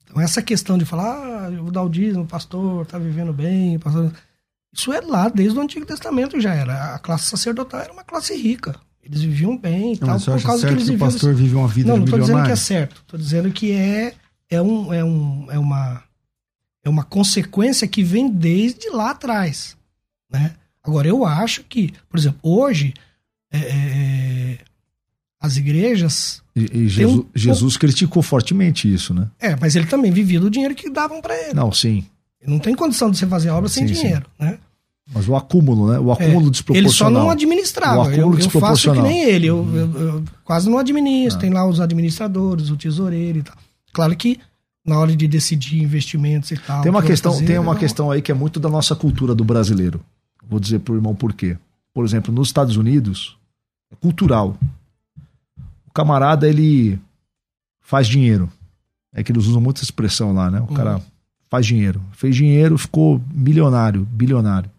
Então 0.02 0.20
essa 0.20 0.42
questão 0.42 0.76
de 0.76 0.84
falar, 0.84 1.46
ah, 1.46 1.50
eu 1.50 1.62
vou 1.62 1.72
dar 1.72 1.82
o 1.82 1.88
dízimo, 1.88 2.24
o 2.24 2.26
pastor 2.26 2.86
tá 2.86 2.98
vivendo 2.98 3.32
bem, 3.32 3.78
pastor... 3.78 4.12
Isso 4.72 4.92
é 4.92 5.00
lá, 5.00 5.28
desde 5.28 5.58
o 5.58 5.62
Antigo 5.62 5.84
Testamento 5.84 6.40
já 6.40 6.54
era. 6.54 6.94
A 6.94 6.98
classe 7.00 7.24
sacerdotal 7.24 7.80
era 7.80 7.92
uma 7.92 8.04
classe 8.04 8.36
rica. 8.36 8.76
Eles 9.02 9.20
viviam 9.20 9.58
bem 9.58 9.94
e 9.94 9.98
tal, 9.98 10.20
por 10.20 10.42
causa 10.42 10.66
que 10.66 10.72
eles 10.72 10.88
viviam. 10.88 11.08
o 11.08 11.10
pastor 11.10 11.34
vive 11.34 11.56
uma 11.56 11.66
vida 11.66 11.88
Não, 11.88 11.96
não 11.96 12.04
estou 12.04 12.20
dizendo 12.20 12.44
que 12.44 12.52
é 12.52 12.56
certo. 12.56 13.00
Estou 13.00 13.18
dizendo 13.18 13.50
que 13.50 13.72
é, 13.72 14.14
é, 14.48 14.62
um, 14.62 14.94
é, 14.94 15.02
um, 15.02 15.50
é 15.50 15.58
uma 15.58 16.04
é 16.84 16.88
uma 16.88 17.04
consequência 17.04 17.86
que 17.86 18.02
vem 18.02 18.30
desde 18.30 18.88
lá 18.90 19.10
atrás. 19.10 19.76
Né? 20.30 20.54
Agora, 20.82 21.08
eu 21.08 21.24
acho 21.24 21.62
que, 21.64 21.92
por 22.08 22.18
exemplo, 22.18 22.38
hoje, 22.42 22.94
é, 23.52 23.58
é, 23.58 23.72
é 23.72 24.58
as 25.40 25.56
igrejas. 25.56 26.42
E, 26.54 26.60
e 26.72 26.88
Jesus, 26.88 27.18
um... 27.20 27.26
Jesus, 27.34 27.76
criticou 27.76 28.22
fortemente 28.22 28.92
isso, 28.92 29.14
né? 29.14 29.28
É, 29.38 29.56
mas 29.56 29.74
ele 29.74 29.86
também 29.86 30.10
vivia 30.10 30.38
do 30.38 30.50
dinheiro 30.50 30.74
que 30.74 30.90
davam 30.90 31.20
para 31.20 31.34
ele. 31.34 31.54
Não, 31.54 31.72
sim. 31.72 32.04
Ele 32.40 32.52
não 32.52 32.58
tem 32.58 32.74
condição 32.74 33.10
de 33.10 33.18
você 33.18 33.26
fazer 33.26 33.50
obra 33.50 33.68
sem 33.68 33.88
sim, 33.88 33.94
dinheiro, 33.94 34.26
sim. 34.38 34.44
né? 34.44 34.58
Mas 35.12 35.28
o 35.28 35.34
acúmulo, 35.34 35.90
né? 35.90 35.98
O 35.98 36.12
acúmulo 36.12 36.46
é, 36.46 36.50
desproporcional. 36.50 36.78
Ele 36.78 36.88
só 36.88 37.10
não 37.10 37.30
administrava. 37.30 37.98
O 37.98 38.02
acúmulo 38.02 38.38
eu, 38.38 38.44
eu 38.44 38.50
faço 38.50 38.92
que 38.92 39.02
nem 39.02 39.24
ele. 39.24 39.46
Eu, 39.46 39.68
eu, 39.74 40.00
eu 40.00 40.24
quase 40.44 40.70
não 40.70 40.78
administro. 40.78 41.36
Ah. 41.38 41.40
Tem 41.40 41.50
lá 41.50 41.66
os 41.66 41.80
administradores, 41.80 42.70
o 42.70 42.76
tesoureiro 42.76 43.38
e 43.38 43.42
tal. 43.42 43.56
Claro 43.92 44.14
que 44.16 44.38
na 44.84 44.98
hora 44.98 45.14
de 45.14 45.28
decidir 45.28 45.82
investimentos 45.82 46.50
e 46.50 46.56
tal. 46.56 46.82
Tem 46.82 46.90
uma 46.90 47.02
questão, 47.02 47.32
fazer, 47.32 47.46
tem 47.46 47.58
uma 47.58 47.76
questão 47.76 48.10
aí 48.10 48.22
que 48.22 48.32
é 48.32 48.34
muito 48.34 48.58
da 48.58 48.68
nossa 48.68 48.96
cultura 48.96 49.34
do 49.34 49.44
brasileiro. 49.44 50.00
Vou 50.48 50.58
dizer 50.58 50.80
pro 50.80 50.94
irmão 50.94 51.14
por 51.14 51.32
quê. 51.32 51.56
Por 51.92 52.04
exemplo, 52.04 52.32
nos 52.32 52.48
Estados 52.48 52.76
Unidos, 52.76 53.36
é 53.92 53.96
cultural. 53.96 54.56
O 55.86 55.90
camarada, 55.92 56.48
ele 56.48 56.98
faz 57.80 58.06
dinheiro. 58.06 58.50
É 59.12 59.22
que 59.22 59.32
eles 59.32 59.46
usam 59.46 59.60
muito 59.60 59.78
essa 59.78 59.84
expressão 59.84 60.32
lá, 60.32 60.50
né? 60.50 60.60
O 60.60 60.62
uhum. 60.62 60.74
cara 60.74 61.02
faz 61.48 61.66
dinheiro. 61.66 62.00
Fez 62.12 62.34
dinheiro, 62.34 62.78
ficou 62.78 63.20
milionário, 63.32 64.04
bilionário. 64.04 64.70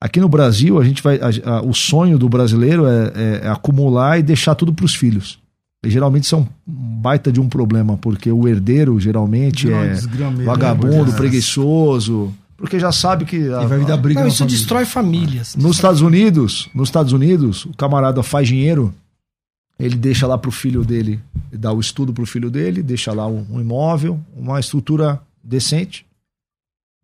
Aqui 0.00 0.20
no 0.20 0.28
Brasil, 0.28 0.80
a 0.80 0.84
gente 0.84 1.02
vai. 1.02 1.18
A, 1.20 1.56
a, 1.56 1.62
o 1.62 1.74
sonho 1.74 2.18
do 2.18 2.28
brasileiro 2.28 2.86
é, 2.86 3.12
é, 3.14 3.40
é 3.44 3.48
acumular 3.48 4.18
e 4.18 4.22
deixar 4.22 4.54
tudo 4.54 4.72
para 4.72 4.84
os 4.84 4.94
filhos. 4.94 5.38
Geralmente 5.86 6.24
isso 6.24 6.34
é 6.34 6.38
um 6.38 6.46
baita 6.66 7.30
de 7.30 7.40
um 7.40 7.48
problema, 7.48 7.96
porque 7.96 8.30
o 8.32 8.48
herdeiro 8.48 8.98
geralmente 8.98 9.70
é 9.70 9.94
vagabundo, 10.44 11.12
preguiçoso, 11.12 12.34
porque 12.56 12.80
já 12.80 12.90
sabe 12.90 13.24
que 13.24 13.48
a, 13.52 13.64
vai 13.64 13.84
dar 13.84 13.96
briga 13.96 14.20
não, 14.20 14.26
isso 14.26 14.38
família. 14.38 14.58
destrói 14.58 14.84
famílias. 14.84 15.54
Nos 15.54 15.76
Estados 15.76 16.00
Unidos, 16.00 16.68
nos 16.74 16.88
Estados 16.88 17.12
Unidos, 17.12 17.64
o 17.64 17.74
camarada 17.74 18.20
faz 18.24 18.48
dinheiro, 18.48 18.92
ele 19.78 19.94
deixa 19.94 20.26
lá 20.26 20.36
pro 20.36 20.50
filho 20.50 20.84
dele, 20.84 21.20
dá 21.52 21.72
o 21.72 21.78
estudo 21.78 22.12
pro 22.12 22.26
filho 22.26 22.50
dele, 22.50 22.82
deixa 22.82 23.12
lá 23.12 23.28
um, 23.28 23.46
um 23.48 23.60
imóvel, 23.60 24.18
uma 24.36 24.58
estrutura 24.58 25.22
decente. 25.42 26.04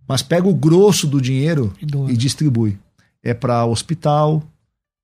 Mas 0.09 0.21
pega 0.23 0.49
o 0.49 0.55
grosso 0.55 1.07
do 1.07 1.21
dinheiro 1.21 1.73
E 1.81 2.13
e 2.13 2.17
distribui. 2.17 2.77
É 3.23 3.33
para 3.33 3.65
hospital, 3.65 4.43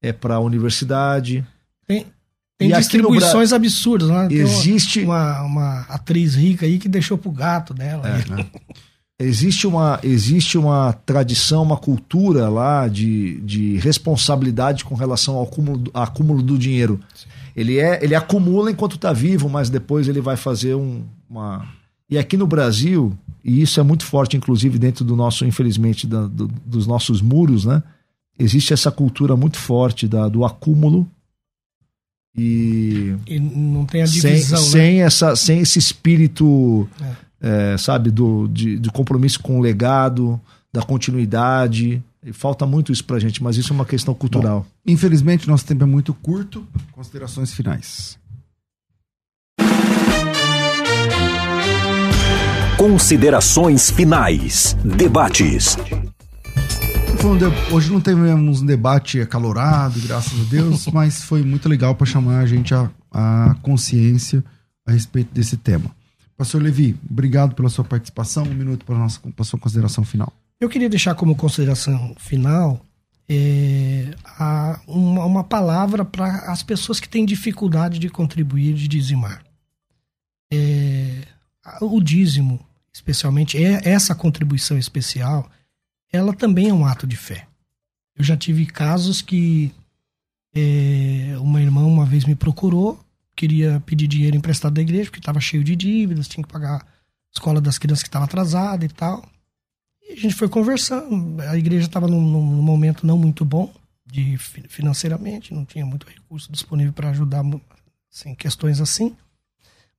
é 0.02 0.12
para 0.12 0.40
universidade. 0.40 1.46
Tem, 1.86 2.04
tem 2.60 2.68
E 2.68 2.72
distribuições 2.78 3.52
absurdas. 3.54 4.08
Né? 4.08 4.28
Existe 4.30 5.00
uma, 5.00 5.42
uma 5.42 5.80
atriz 5.88 6.34
rica 6.34 6.66
aí 6.66 6.78
que 6.78 6.88
deixou 6.88 7.16
pro 7.16 7.30
gato 7.32 7.72
dela. 7.72 8.02
É. 8.06 9.24
existe 9.24 9.66
uma, 9.66 9.98
existe 10.02 10.58
uma 10.58 10.92
tradição, 10.92 11.62
uma 11.62 11.76
cultura 11.76 12.48
lá 12.48 12.86
de, 12.86 13.40
de 13.40 13.76
responsabilidade 13.78 14.84
com 14.84 14.94
relação 14.94 15.36
ao 15.36 15.44
acúmulo, 15.44 15.78
do- 15.78 15.90
acúmulo 15.94 16.42
do 16.42 16.58
dinheiro. 16.58 17.00
Ele, 17.56 17.78
é, 17.78 17.98
ele 18.04 18.14
acumula 18.14 18.70
enquanto 18.70 18.96
está 18.96 19.12
vivo, 19.12 19.48
mas 19.48 19.70
depois 19.70 20.06
ele 20.08 20.20
vai 20.20 20.36
fazer 20.36 20.74
um, 20.74 21.02
uma. 21.28 21.66
E 22.08 22.18
aqui 22.18 22.36
no 22.36 22.46
Brasil, 22.46 23.16
e 23.44 23.62
isso 23.62 23.80
é 23.80 23.82
muito 23.82 24.04
forte, 24.04 24.36
inclusive 24.36 24.78
dentro 24.78 25.04
do 25.04 25.16
nosso, 25.16 25.44
infelizmente, 25.44 26.06
da- 26.06 26.26
do- 26.26 26.48
dos 26.66 26.86
nossos 26.86 27.20
muros, 27.22 27.64
né? 27.64 27.82
Existe 28.38 28.72
essa 28.72 28.90
cultura 28.90 29.36
muito 29.36 29.58
forte 29.58 30.06
da, 30.08 30.28
do 30.28 30.44
acúmulo 30.44 31.06
e 32.36 33.14
E 33.26 33.38
não 33.40 33.84
tem 33.84 34.02
a 34.02 34.06
sem, 34.06 34.20
divisão, 34.20 34.60
né? 34.60 34.66
sem, 34.66 35.02
essa, 35.02 35.36
sem 35.36 35.60
esse 35.60 35.78
espírito, 35.78 36.88
é, 37.40 37.76
sabe, 37.78 38.10
do, 38.10 38.46
de, 38.48 38.78
de 38.78 38.90
compromisso 38.90 39.40
com 39.40 39.58
o 39.58 39.60
legado, 39.60 40.40
da 40.72 40.82
continuidade. 40.82 42.02
E 42.24 42.32
falta 42.32 42.66
muito 42.66 42.92
isso 42.92 43.04
pra 43.04 43.18
gente, 43.18 43.42
mas 43.42 43.56
isso 43.56 43.72
é 43.72 43.74
uma 43.74 43.86
questão 43.86 44.14
cultural. 44.14 44.66
Infelizmente, 44.86 45.48
nosso 45.48 45.64
tempo 45.64 45.82
é 45.84 45.86
muito 45.86 46.12
curto. 46.12 46.66
Considerações 46.92 47.52
finais. 47.52 48.18
Considerações 52.76 53.90
finais. 53.90 54.76
Debates. 54.84 55.76
Foi 57.20 57.30
um 57.30 57.36
de- 57.38 57.44
Hoje 57.74 57.92
não 57.92 58.00
tivemos 58.00 58.62
um 58.62 58.66
debate 58.66 59.20
acalorado, 59.20 60.00
graças 60.00 60.40
a 60.40 60.44
Deus, 60.44 60.86
mas 60.92 61.22
foi 61.22 61.42
muito 61.42 61.68
legal 61.68 61.94
para 61.94 62.06
chamar 62.06 62.40
a 62.40 62.46
gente 62.46 62.74
a, 62.74 62.90
a 63.12 63.54
consciência 63.62 64.42
a 64.86 64.92
respeito 64.92 65.32
desse 65.32 65.56
tema. 65.56 65.90
Pastor 66.36 66.62
Levi, 66.62 66.96
obrigado 67.10 67.54
pela 67.54 67.68
sua 67.68 67.84
participação. 67.84 68.44
Um 68.44 68.54
minuto 68.54 68.84
para 68.86 68.94
a 68.94 68.98
nossa 68.98 69.20
sua 69.44 69.58
consideração 69.58 70.02
final. 70.04 70.32
Eu 70.58 70.68
queria 70.68 70.88
deixar 70.88 71.14
como 71.14 71.34
consideração 71.36 72.14
final 72.18 72.80
é, 73.28 74.10
a- 74.38 74.80
uma, 74.86 75.24
uma 75.26 75.44
palavra 75.44 76.04
para 76.04 76.50
as 76.50 76.62
pessoas 76.62 76.98
que 76.98 77.08
têm 77.08 77.26
dificuldade 77.26 77.98
de 77.98 78.08
contribuir, 78.08 78.74
de 78.74 78.88
dizimar. 78.88 79.42
É, 80.52 81.22
o 81.82 82.00
dízimo, 82.02 82.58
especialmente, 82.92 83.62
é, 83.62 83.80
essa 83.88 84.14
contribuição 84.14 84.76
especial, 84.78 85.48
ela 86.12 86.32
também 86.34 86.68
é 86.68 86.74
um 86.74 86.84
ato 86.86 87.06
de 87.06 87.16
fé. 87.16 87.46
Eu 88.16 88.24
já 88.24 88.36
tive 88.36 88.66
casos 88.66 89.22
que 89.22 89.72
é, 90.54 91.34
uma 91.40 91.60
irmã 91.60 91.84
uma 91.84 92.04
vez 92.04 92.24
me 92.24 92.34
procurou, 92.34 92.98
queria 93.36 93.80
pedir 93.86 94.06
dinheiro 94.08 94.36
emprestado 94.36 94.74
da 94.74 94.80
igreja, 94.82 95.04
porque 95.04 95.20
estava 95.20 95.40
cheio 95.40 95.64
de 95.64 95.74
dívidas, 95.76 96.28
tinha 96.28 96.44
que 96.44 96.52
pagar 96.52 96.82
a 96.82 96.86
escola 97.32 97.60
das 97.60 97.78
crianças 97.78 98.02
que 98.02 98.08
estava 98.08 98.24
atrasada 98.24 98.84
e 98.84 98.88
tal. 98.88 99.24
E 100.02 100.12
a 100.12 100.16
gente 100.16 100.34
foi 100.34 100.48
conversando. 100.48 101.40
A 101.42 101.56
igreja 101.56 101.86
estava 101.86 102.08
num, 102.08 102.20
num 102.20 102.62
momento 102.62 103.06
não 103.06 103.16
muito 103.16 103.44
bom 103.44 103.72
de 104.04 104.36
fi- 104.38 104.66
financeiramente, 104.68 105.54
não 105.54 105.64
tinha 105.64 105.86
muito 105.86 106.06
recurso 106.06 106.50
disponível 106.50 106.92
para 106.92 107.10
ajudar 107.10 107.42
assim, 108.12 108.34
questões 108.34 108.80
assim. 108.80 109.16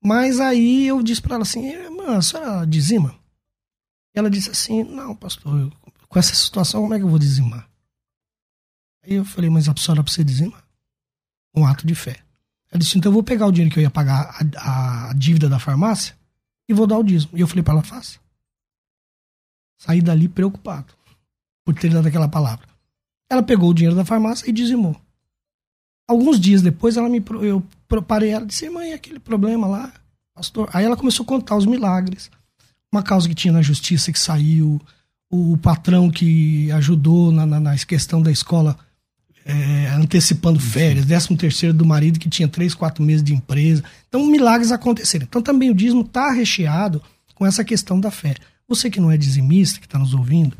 Mas 0.03 0.39
aí 0.39 0.87
eu 0.87 1.01
disse 1.01 1.21
para 1.21 1.35
ela 1.35 1.43
assim: 1.43 1.65
irmã, 1.65 2.17
a 2.17 2.21
senhora 2.21 2.65
dizima? 2.67 3.15
E 4.13 4.19
ela 4.19 4.29
disse 4.29 4.49
assim: 4.49 4.83
não, 4.83 5.15
pastor, 5.15 5.57
eu- 5.57 5.71
com 6.11 6.19
essa 6.19 6.35
situação, 6.35 6.81
como 6.81 6.93
é 6.93 6.97
que 6.97 7.05
eu 7.05 7.09
vou 7.09 7.17
dizimar? 7.17 7.69
Aí 9.01 9.13
eu 9.13 9.23
falei: 9.23 9.49
mas 9.49 9.69
a 9.69 9.75
senhora 9.77 10.03
precisa 10.03 10.25
dizimar? 10.25 10.61
Um 11.55 11.65
ato 11.65 11.87
de 11.87 11.95
fé. 11.95 12.21
Ela 12.69 12.79
disse: 12.79 12.97
então 12.97 13.09
eu 13.09 13.13
vou 13.13 13.23
pegar 13.23 13.47
o 13.47 13.51
dinheiro 13.51 13.73
que 13.73 13.79
eu 13.79 13.83
ia 13.83 13.89
pagar 13.89 14.37
a, 14.57 15.09
a 15.09 15.13
dívida 15.13 15.47
da 15.47 15.57
farmácia 15.57 16.13
e 16.67 16.73
vou 16.73 16.85
dar 16.85 16.97
o 16.97 17.03
dízimo. 17.03 17.31
E 17.37 17.39
eu 17.39 17.47
falei 17.47 17.63
para 17.63 17.75
ela: 17.75 17.83
faça. 17.83 18.19
Saí 19.79 20.01
dali 20.01 20.27
preocupado 20.27 20.93
por 21.63 21.73
ter 21.73 21.89
dado 21.89 22.07
aquela 22.07 22.27
palavra. 22.27 22.67
Ela 23.29 23.41
pegou 23.41 23.69
o 23.69 23.73
dinheiro 23.73 23.95
da 23.95 24.03
farmácia 24.03 24.49
e 24.49 24.51
dizimou. 24.51 24.99
Alguns 26.09 26.37
dias 26.37 26.61
depois, 26.61 26.97
ela 26.97 27.07
me, 27.07 27.23
eu 27.41 27.65
parei 28.05 28.31
ela 28.31 28.43
e 28.43 28.47
disse: 28.47 28.69
mãe, 28.69 28.91
aquele 28.91 29.19
problema 29.19 29.65
lá, 29.65 29.93
pastor. 30.35 30.69
Aí 30.73 30.83
ela 30.83 30.97
começou 30.97 31.23
a 31.23 31.27
contar 31.27 31.55
os 31.55 31.65
milagres. 31.65 32.29
Uma 32.91 33.01
causa 33.01 33.29
que 33.29 33.35
tinha 33.35 33.53
na 33.53 33.61
justiça 33.61 34.11
que 34.11 34.19
saiu, 34.19 34.81
o 35.31 35.57
patrão 35.57 36.11
que 36.11 36.69
ajudou 36.73 37.31
na, 37.31 37.45
na, 37.45 37.59
na 37.59 37.77
questão 37.77 38.21
da 38.21 38.29
escola 38.29 38.77
é, 39.45 39.87
antecipando 39.95 40.59
férias, 40.59 41.05
13 41.05 41.35
terceiro 41.37 41.73
do 41.73 41.85
marido 41.85 42.19
que 42.19 42.29
tinha 42.29 42.47
três, 42.47 42.75
quatro 42.75 43.03
meses 43.03 43.23
de 43.23 43.33
empresa. 43.33 43.83
Então, 44.07 44.25
milagres 44.27 44.71
aconteceram. 44.71 45.25
Então, 45.27 45.41
também 45.41 45.69
o 45.69 45.73
dízimo 45.73 46.01
está 46.01 46.31
recheado 46.31 47.01
com 47.33 47.45
essa 47.45 47.63
questão 47.63 47.99
da 47.99 48.11
fé. 48.11 48.35
Você 48.67 48.89
que 48.89 48.99
não 48.99 49.09
é 49.09 49.17
dizimista, 49.17 49.79
que 49.79 49.85
está 49.85 49.97
nos 49.97 50.13
ouvindo, 50.13 50.55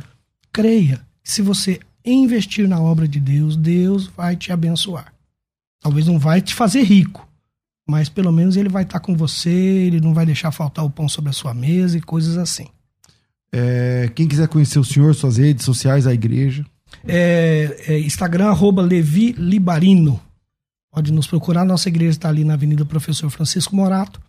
creia 0.51 1.01
que 1.22 1.32
se 1.32 1.41
você 1.41 1.80
investir 2.03 2.67
na 2.67 2.80
obra 2.80 3.07
de 3.07 3.19
Deus, 3.19 3.55
Deus 3.55 4.07
vai 4.07 4.36
te 4.36 4.51
abençoar. 4.51 5.13
Talvez 5.80 6.07
não 6.07 6.17
vai 6.17 6.41
te 6.41 6.53
fazer 6.55 6.84
rico, 6.84 7.28
mas 7.88 8.09
pelo 8.09 8.32
menos 8.32 8.55
ele 8.55 8.69
vai 8.69 8.84
estar 8.84 8.99
com 8.99 9.15
você, 9.15 9.49
ele 9.49 9.99
não 9.99 10.13
vai 10.13 10.26
deixar 10.26 10.51
faltar 10.51 10.86
o 10.86 10.89
pão 10.89 11.09
sobre 11.09 11.30
a 11.30 11.34
sua 11.34 11.53
mesa 11.53 11.97
e 11.97 12.01
coisas 12.01 12.38
assim. 12.38 12.67
É, 13.54 14.10
quem 14.16 14.28
quiser 14.28 14.47
conhecer 14.47 14.80
o 14.80 14.84
senhor, 14.84 15.14
suas 15.14 15.38
redes 15.38 15.66
sociais, 15.66 16.08
a 16.08 16.14
igreja. 16.14 16.66
É, 17.06 17.84
é 17.88 17.99
Instagram, 17.99 18.47
arroba 18.47 18.82
Levi 18.82 19.34
Libarino. 19.34 20.20
Pode 20.91 21.12
nos 21.12 21.28
procurar. 21.28 21.66
Nossa 21.66 21.89
igreja 21.89 22.12
está 22.12 22.30
ali 22.30 22.43
na 22.43 22.54
Avenida 22.54 22.86
Professor 22.86 23.30
Francisco 23.30 23.76
Morato, 23.76 24.22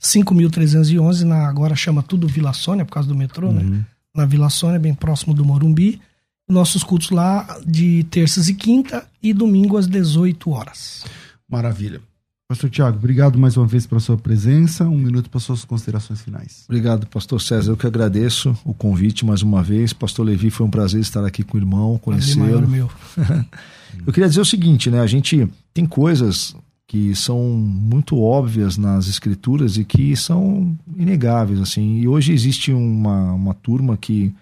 5.311, 0.00 1.22
na, 1.22 1.48
agora 1.48 1.74
chama 1.74 2.02
tudo 2.02 2.28
Vila 2.28 2.52
Sônia, 2.52 2.84
por 2.84 2.92
causa 2.92 3.08
do 3.08 3.14
metrô, 3.14 3.52
né? 3.52 3.84
Na 4.14 4.24
Vila 4.24 4.48
Sônia, 4.48 4.78
bem 4.78 4.94
próximo 4.94 5.34
do 5.34 5.44
Morumbi. 5.44 6.00
Nossos 6.48 6.82
cultos 6.82 7.10
lá 7.10 7.60
de 7.66 8.04
terças 8.04 8.48
e 8.48 8.54
quinta 8.54 9.06
e 9.22 9.32
domingo 9.32 9.76
às 9.76 9.86
18 9.86 10.50
horas. 10.50 11.04
Maravilha. 11.48 12.00
Pastor 12.48 12.70
Tiago, 12.70 12.96
obrigado 12.96 13.38
mais 13.38 13.58
uma 13.58 13.66
vez 13.66 13.86
pela 13.86 14.00
sua 14.00 14.16
presença. 14.16 14.84
Um 14.84 14.96
minuto 14.96 15.28
para 15.28 15.38
suas 15.38 15.66
considerações 15.66 16.22
finais. 16.22 16.64
Obrigado, 16.66 17.06
pastor 17.06 17.42
César. 17.42 17.72
Eu 17.72 17.76
que 17.76 17.86
agradeço 17.86 18.56
o 18.64 18.72
convite 18.72 19.22
mais 19.22 19.42
uma 19.42 19.62
vez. 19.62 19.92
Pastor 19.92 20.24
Levi, 20.24 20.48
foi 20.48 20.64
um 20.64 20.70
prazer 20.70 21.02
estar 21.02 21.22
aqui 21.26 21.42
com 21.42 21.58
o 21.58 21.60
irmão, 21.60 21.98
conhecê-lo. 21.98 22.66
meu. 22.66 22.90
Eu 24.06 24.14
queria 24.14 24.30
dizer 24.30 24.40
o 24.40 24.46
seguinte, 24.46 24.90
né? 24.90 25.00
A 25.00 25.06
gente 25.06 25.46
tem 25.74 25.84
coisas 25.84 26.56
que 26.86 27.14
são 27.14 27.38
muito 27.38 28.18
óbvias 28.18 28.78
nas 28.78 29.08
escrituras 29.08 29.76
e 29.76 29.84
que 29.84 30.16
são 30.16 30.74
inegáveis, 30.96 31.60
assim. 31.60 31.98
E 31.98 32.08
hoje 32.08 32.32
existe 32.32 32.72
uma, 32.72 33.34
uma 33.34 33.52
turma 33.52 33.94
que 33.94 34.34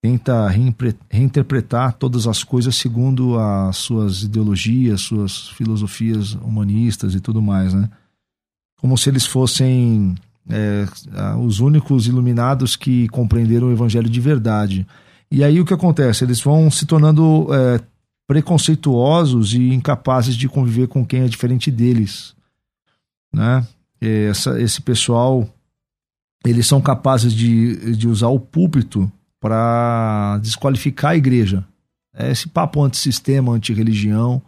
tenta 0.00 0.48
reinterpretar 1.10 1.94
todas 1.94 2.26
as 2.26 2.44
coisas 2.44 2.76
segundo 2.76 3.38
as 3.38 3.76
suas 3.76 4.22
ideologias, 4.22 5.00
suas 5.00 5.48
filosofias 5.50 6.34
humanistas 6.34 7.14
e 7.14 7.20
tudo 7.20 7.42
mais, 7.42 7.74
né? 7.74 7.90
Como 8.80 8.96
se 8.96 9.10
eles 9.10 9.26
fossem 9.26 10.14
é, 10.48 10.86
os 11.40 11.58
únicos 11.58 12.06
iluminados 12.06 12.76
que 12.76 13.08
compreenderam 13.08 13.68
o 13.68 13.72
evangelho 13.72 14.08
de 14.08 14.20
verdade. 14.20 14.86
E 15.30 15.42
aí 15.42 15.60
o 15.60 15.64
que 15.64 15.74
acontece? 15.74 16.24
Eles 16.24 16.40
vão 16.40 16.70
se 16.70 16.86
tornando 16.86 17.48
é, 17.52 17.80
preconceituosos 18.26 19.52
e 19.52 19.74
incapazes 19.74 20.36
de 20.36 20.48
conviver 20.48 20.86
com 20.86 21.04
quem 21.04 21.22
é 21.22 21.28
diferente 21.28 21.70
deles, 21.70 22.36
né? 23.32 23.66
Essa, 24.00 24.60
esse 24.60 24.80
pessoal, 24.80 25.48
eles 26.46 26.68
são 26.68 26.80
capazes 26.80 27.34
de, 27.34 27.96
de 27.96 28.06
usar 28.06 28.28
o 28.28 28.38
púlpito 28.38 29.10
para 29.40 30.38
desqualificar 30.42 31.12
a 31.12 31.16
igreja. 31.16 31.64
É 32.14 32.30
esse 32.30 32.48
papo 32.48 32.82
antissistema, 32.82 33.52
antirreligião, 33.52 34.42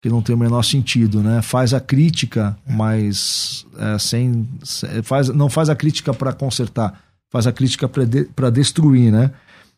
que 0.00 0.08
não 0.08 0.22
tem 0.22 0.34
o 0.34 0.38
menor 0.38 0.62
sentido, 0.62 1.22
né? 1.22 1.42
Faz 1.42 1.74
a 1.74 1.80
crítica, 1.80 2.56
mas 2.68 3.66
é, 3.76 3.98
sem, 3.98 4.46
se- 4.62 5.02
faz, 5.02 5.28
não 5.28 5.48
faz 5.50 5.68
a 5.68 5.74
crítica 5.74 6.14
para 6.14 6.32
consertar, 6.32 7.00
faz 7.30 7.46
a 7.46 7.52
crítica 7.52 7.88
para 7.88 8.04
de, 8.04 8.24
pra 8.24 8.50
destruir, 8.50 9.10
né? 9.10 9.32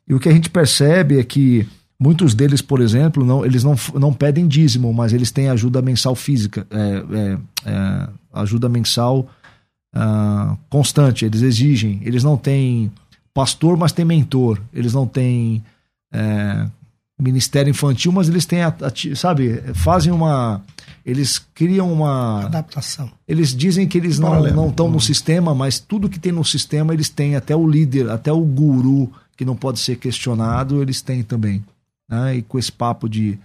E 0.06 0.12
o 0.12 0.20
que 0.20 0.28
a 0.28 0.32
gente 0.32 0.50
percebe 0.50 1.18
é 1.18 1.24
que 1.24 1.66
muitos 1.98 2.34
deles, 2.34 2.60
por 2.60 2.80
exemplo, 2.80 3.24
não, 3.24 3.46
eles 3.46 3.64
não, 3.64 3.76
não 3.94 4.12
pedem 4.12 4.46
dízimo, 4.46 4.92
mas 4.92 5.12
eles 5.12 5.30
têm 5.30 5.48
ajuda 5.48 5.80
mensal 5.80 6.14
física, 6.14 6.66
é, 6.70 7.04
é, 7.16 7.38
é, 7.70 8.08
ajuda 8.34 8.68
mensal 8.68 9.26
ah, 9.94 10.56
constante. 10.68 11.24
Eles 11.24 11.42
exigem. 11.42 12.00
Eles 12.02 12.22
não 12.22 12.36
têm 12.36 12.92
pastor, 13.40 13.74
mas 13.74 13.90
têm 13.90 14.04
mentor. 14.04 14.60
Eles 14.70 14.92
não 14.92 15.06
têm 15.06 15.64
é, 16.12 16.66
ministério 17.18 17.70
infantil, 17.70 18.12
mas 18.12 18.28
eles 18.28 18.44
têm, 18.44 18.60
sabe, 19.16 19.62
fazem 19.74 20.12
uma. 20.12 20.62
Eles 21.06 21.38
criam 21.54 21.90
uma. 21.90 22.44
Adaptação. 22.44 23.10
Eles 23.26 23.56
dizem 23.56 23.88
que 23.88 23.96
eles 23.96 24.18
não 24.18 24.28
Paralelo. 24.28 24.56
não 24.56 24.68
estão 24.68 24.90
no 24.90 25.00
sistema, 25.00 25.54
mas 25.54 25.78
tudo 25.78 26.08
que 26.08 26.18
tem 26.18 26.32
no 26.32 26.44
sistema 26.44 26.92
eles 26.92 27.08
têm, 27.08 27.34
até 27.34 27.56
o 27.56 27.66
líder, 27.66 28.10
até 28.10 28.30
o 28.30 28.42
guru 28.42 29.10
que 29.34 29.44
não 29.44 29.56
pode 29.56 29.78
ser 29.78 29.96
questionado, 29.96 30.82
eles 30.82 31.00
têm 31.00 31.22
também. 31.22 31.64
Né? 32.06 32.36
E 32.36 32.42
com 32.42 32.58
esse 32.58 32.70
papo 32.70 33.08
de, 33.08 33.38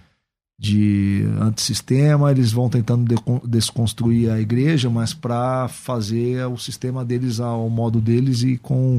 de 0.58 1.24
antissistema, 1.40 2.30
eles 2.30 2.52
vão 2.52 2.68
tentando 2.68 3.14
desconstruir 3.44 4.30
a 4.30 4.38
igreja, 4.38 4.90
mas 4.90 5.14
para 5.14 5.68
fazer 5.68 6.46
o 6.48 6.58
sistema 6.58 7.02
deles 7.02 7.40
ao 7.40 7.70
modo 7.70 7.98
deles 7.98 8.42
e 8.42 8.58
com 8.58 8.98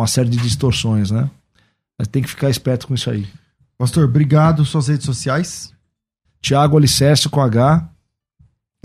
uma 0.00 0.06
série 0.06 0.28
de 0.28 0.38
distorções, 0.38 1.10
né? 1.10 1.28
Mas 1.98 2.08
tem 2.08 2.22
que 2.22 2.28
ficar 2.28 2.48
esperto 2.48 2.86
com 2.86 2.94
isso 2.94 3.10
aí. 3.10 3.26
Pastor, 3.76 4.04
obrigado. 4.04 4.64
Suas 4.64 4.88
redes 4.88 5.04
sociais? 5.04 5.72
Tiago 6.40 6.76
Alicerce 6.76 7.28
com 7.28 7.40
H. 7.40 7.88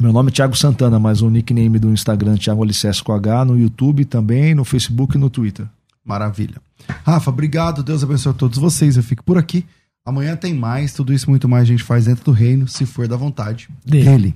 Meu 0.01 0.11
nome 0.11 0.29
é 0.29 0.31
Tiago 0.31 0.57
Santana, 0.57 0.99
mas 0.99 1.21
o 1.21 1.29
nickname 1.29 1.77
do 1.77 1.91
Instagram 1.91 2.33
é 2.33 2.37
Tiago 2.37 2.63
Alicerce 2.63 3.03
com 3.03 3.13
H, 3.13 3.45
no 3.45 3.57
YouTube 3.57 4.05
também, 4.05 4.55
no 4.55 4.65
Facebook 4.65 5.15
e 5.15 5.19
no 5.19 5.29
Twitter. 5.29 5.67
Maravilha. 6.03 6.59
Rafa, 7.05 7.29
obrigado. 7.29 7.83
Deus 7.83 8.03
abençoe 8.03 8.31
a 8.31 8.35
todos 8.35 8.57
vocês. 8.57 8.97
Eu 8.97 9.03
fico 9.03 9.23
por 9.23 9.37
aqui. 9.37 9.65
Amanhã 10.03 10.35
tem 10.35 10.53
mais. 10.53 10.93
Tudo 10.93 11.13
isso 11.13 11.29
muito 11.29 11.47
mais 11.47 11.63
a 11.63 11.65
gente 11.67 11.83
faz 11.83 12.05
dentro 12.05 12.25
do 12.25 12.31
reino, 12.31 12.67
se 12.67 12.85
for 12.85 13.07
da 13.07 13.15
vontade 13.15 13.69
dele. 13.85 14.35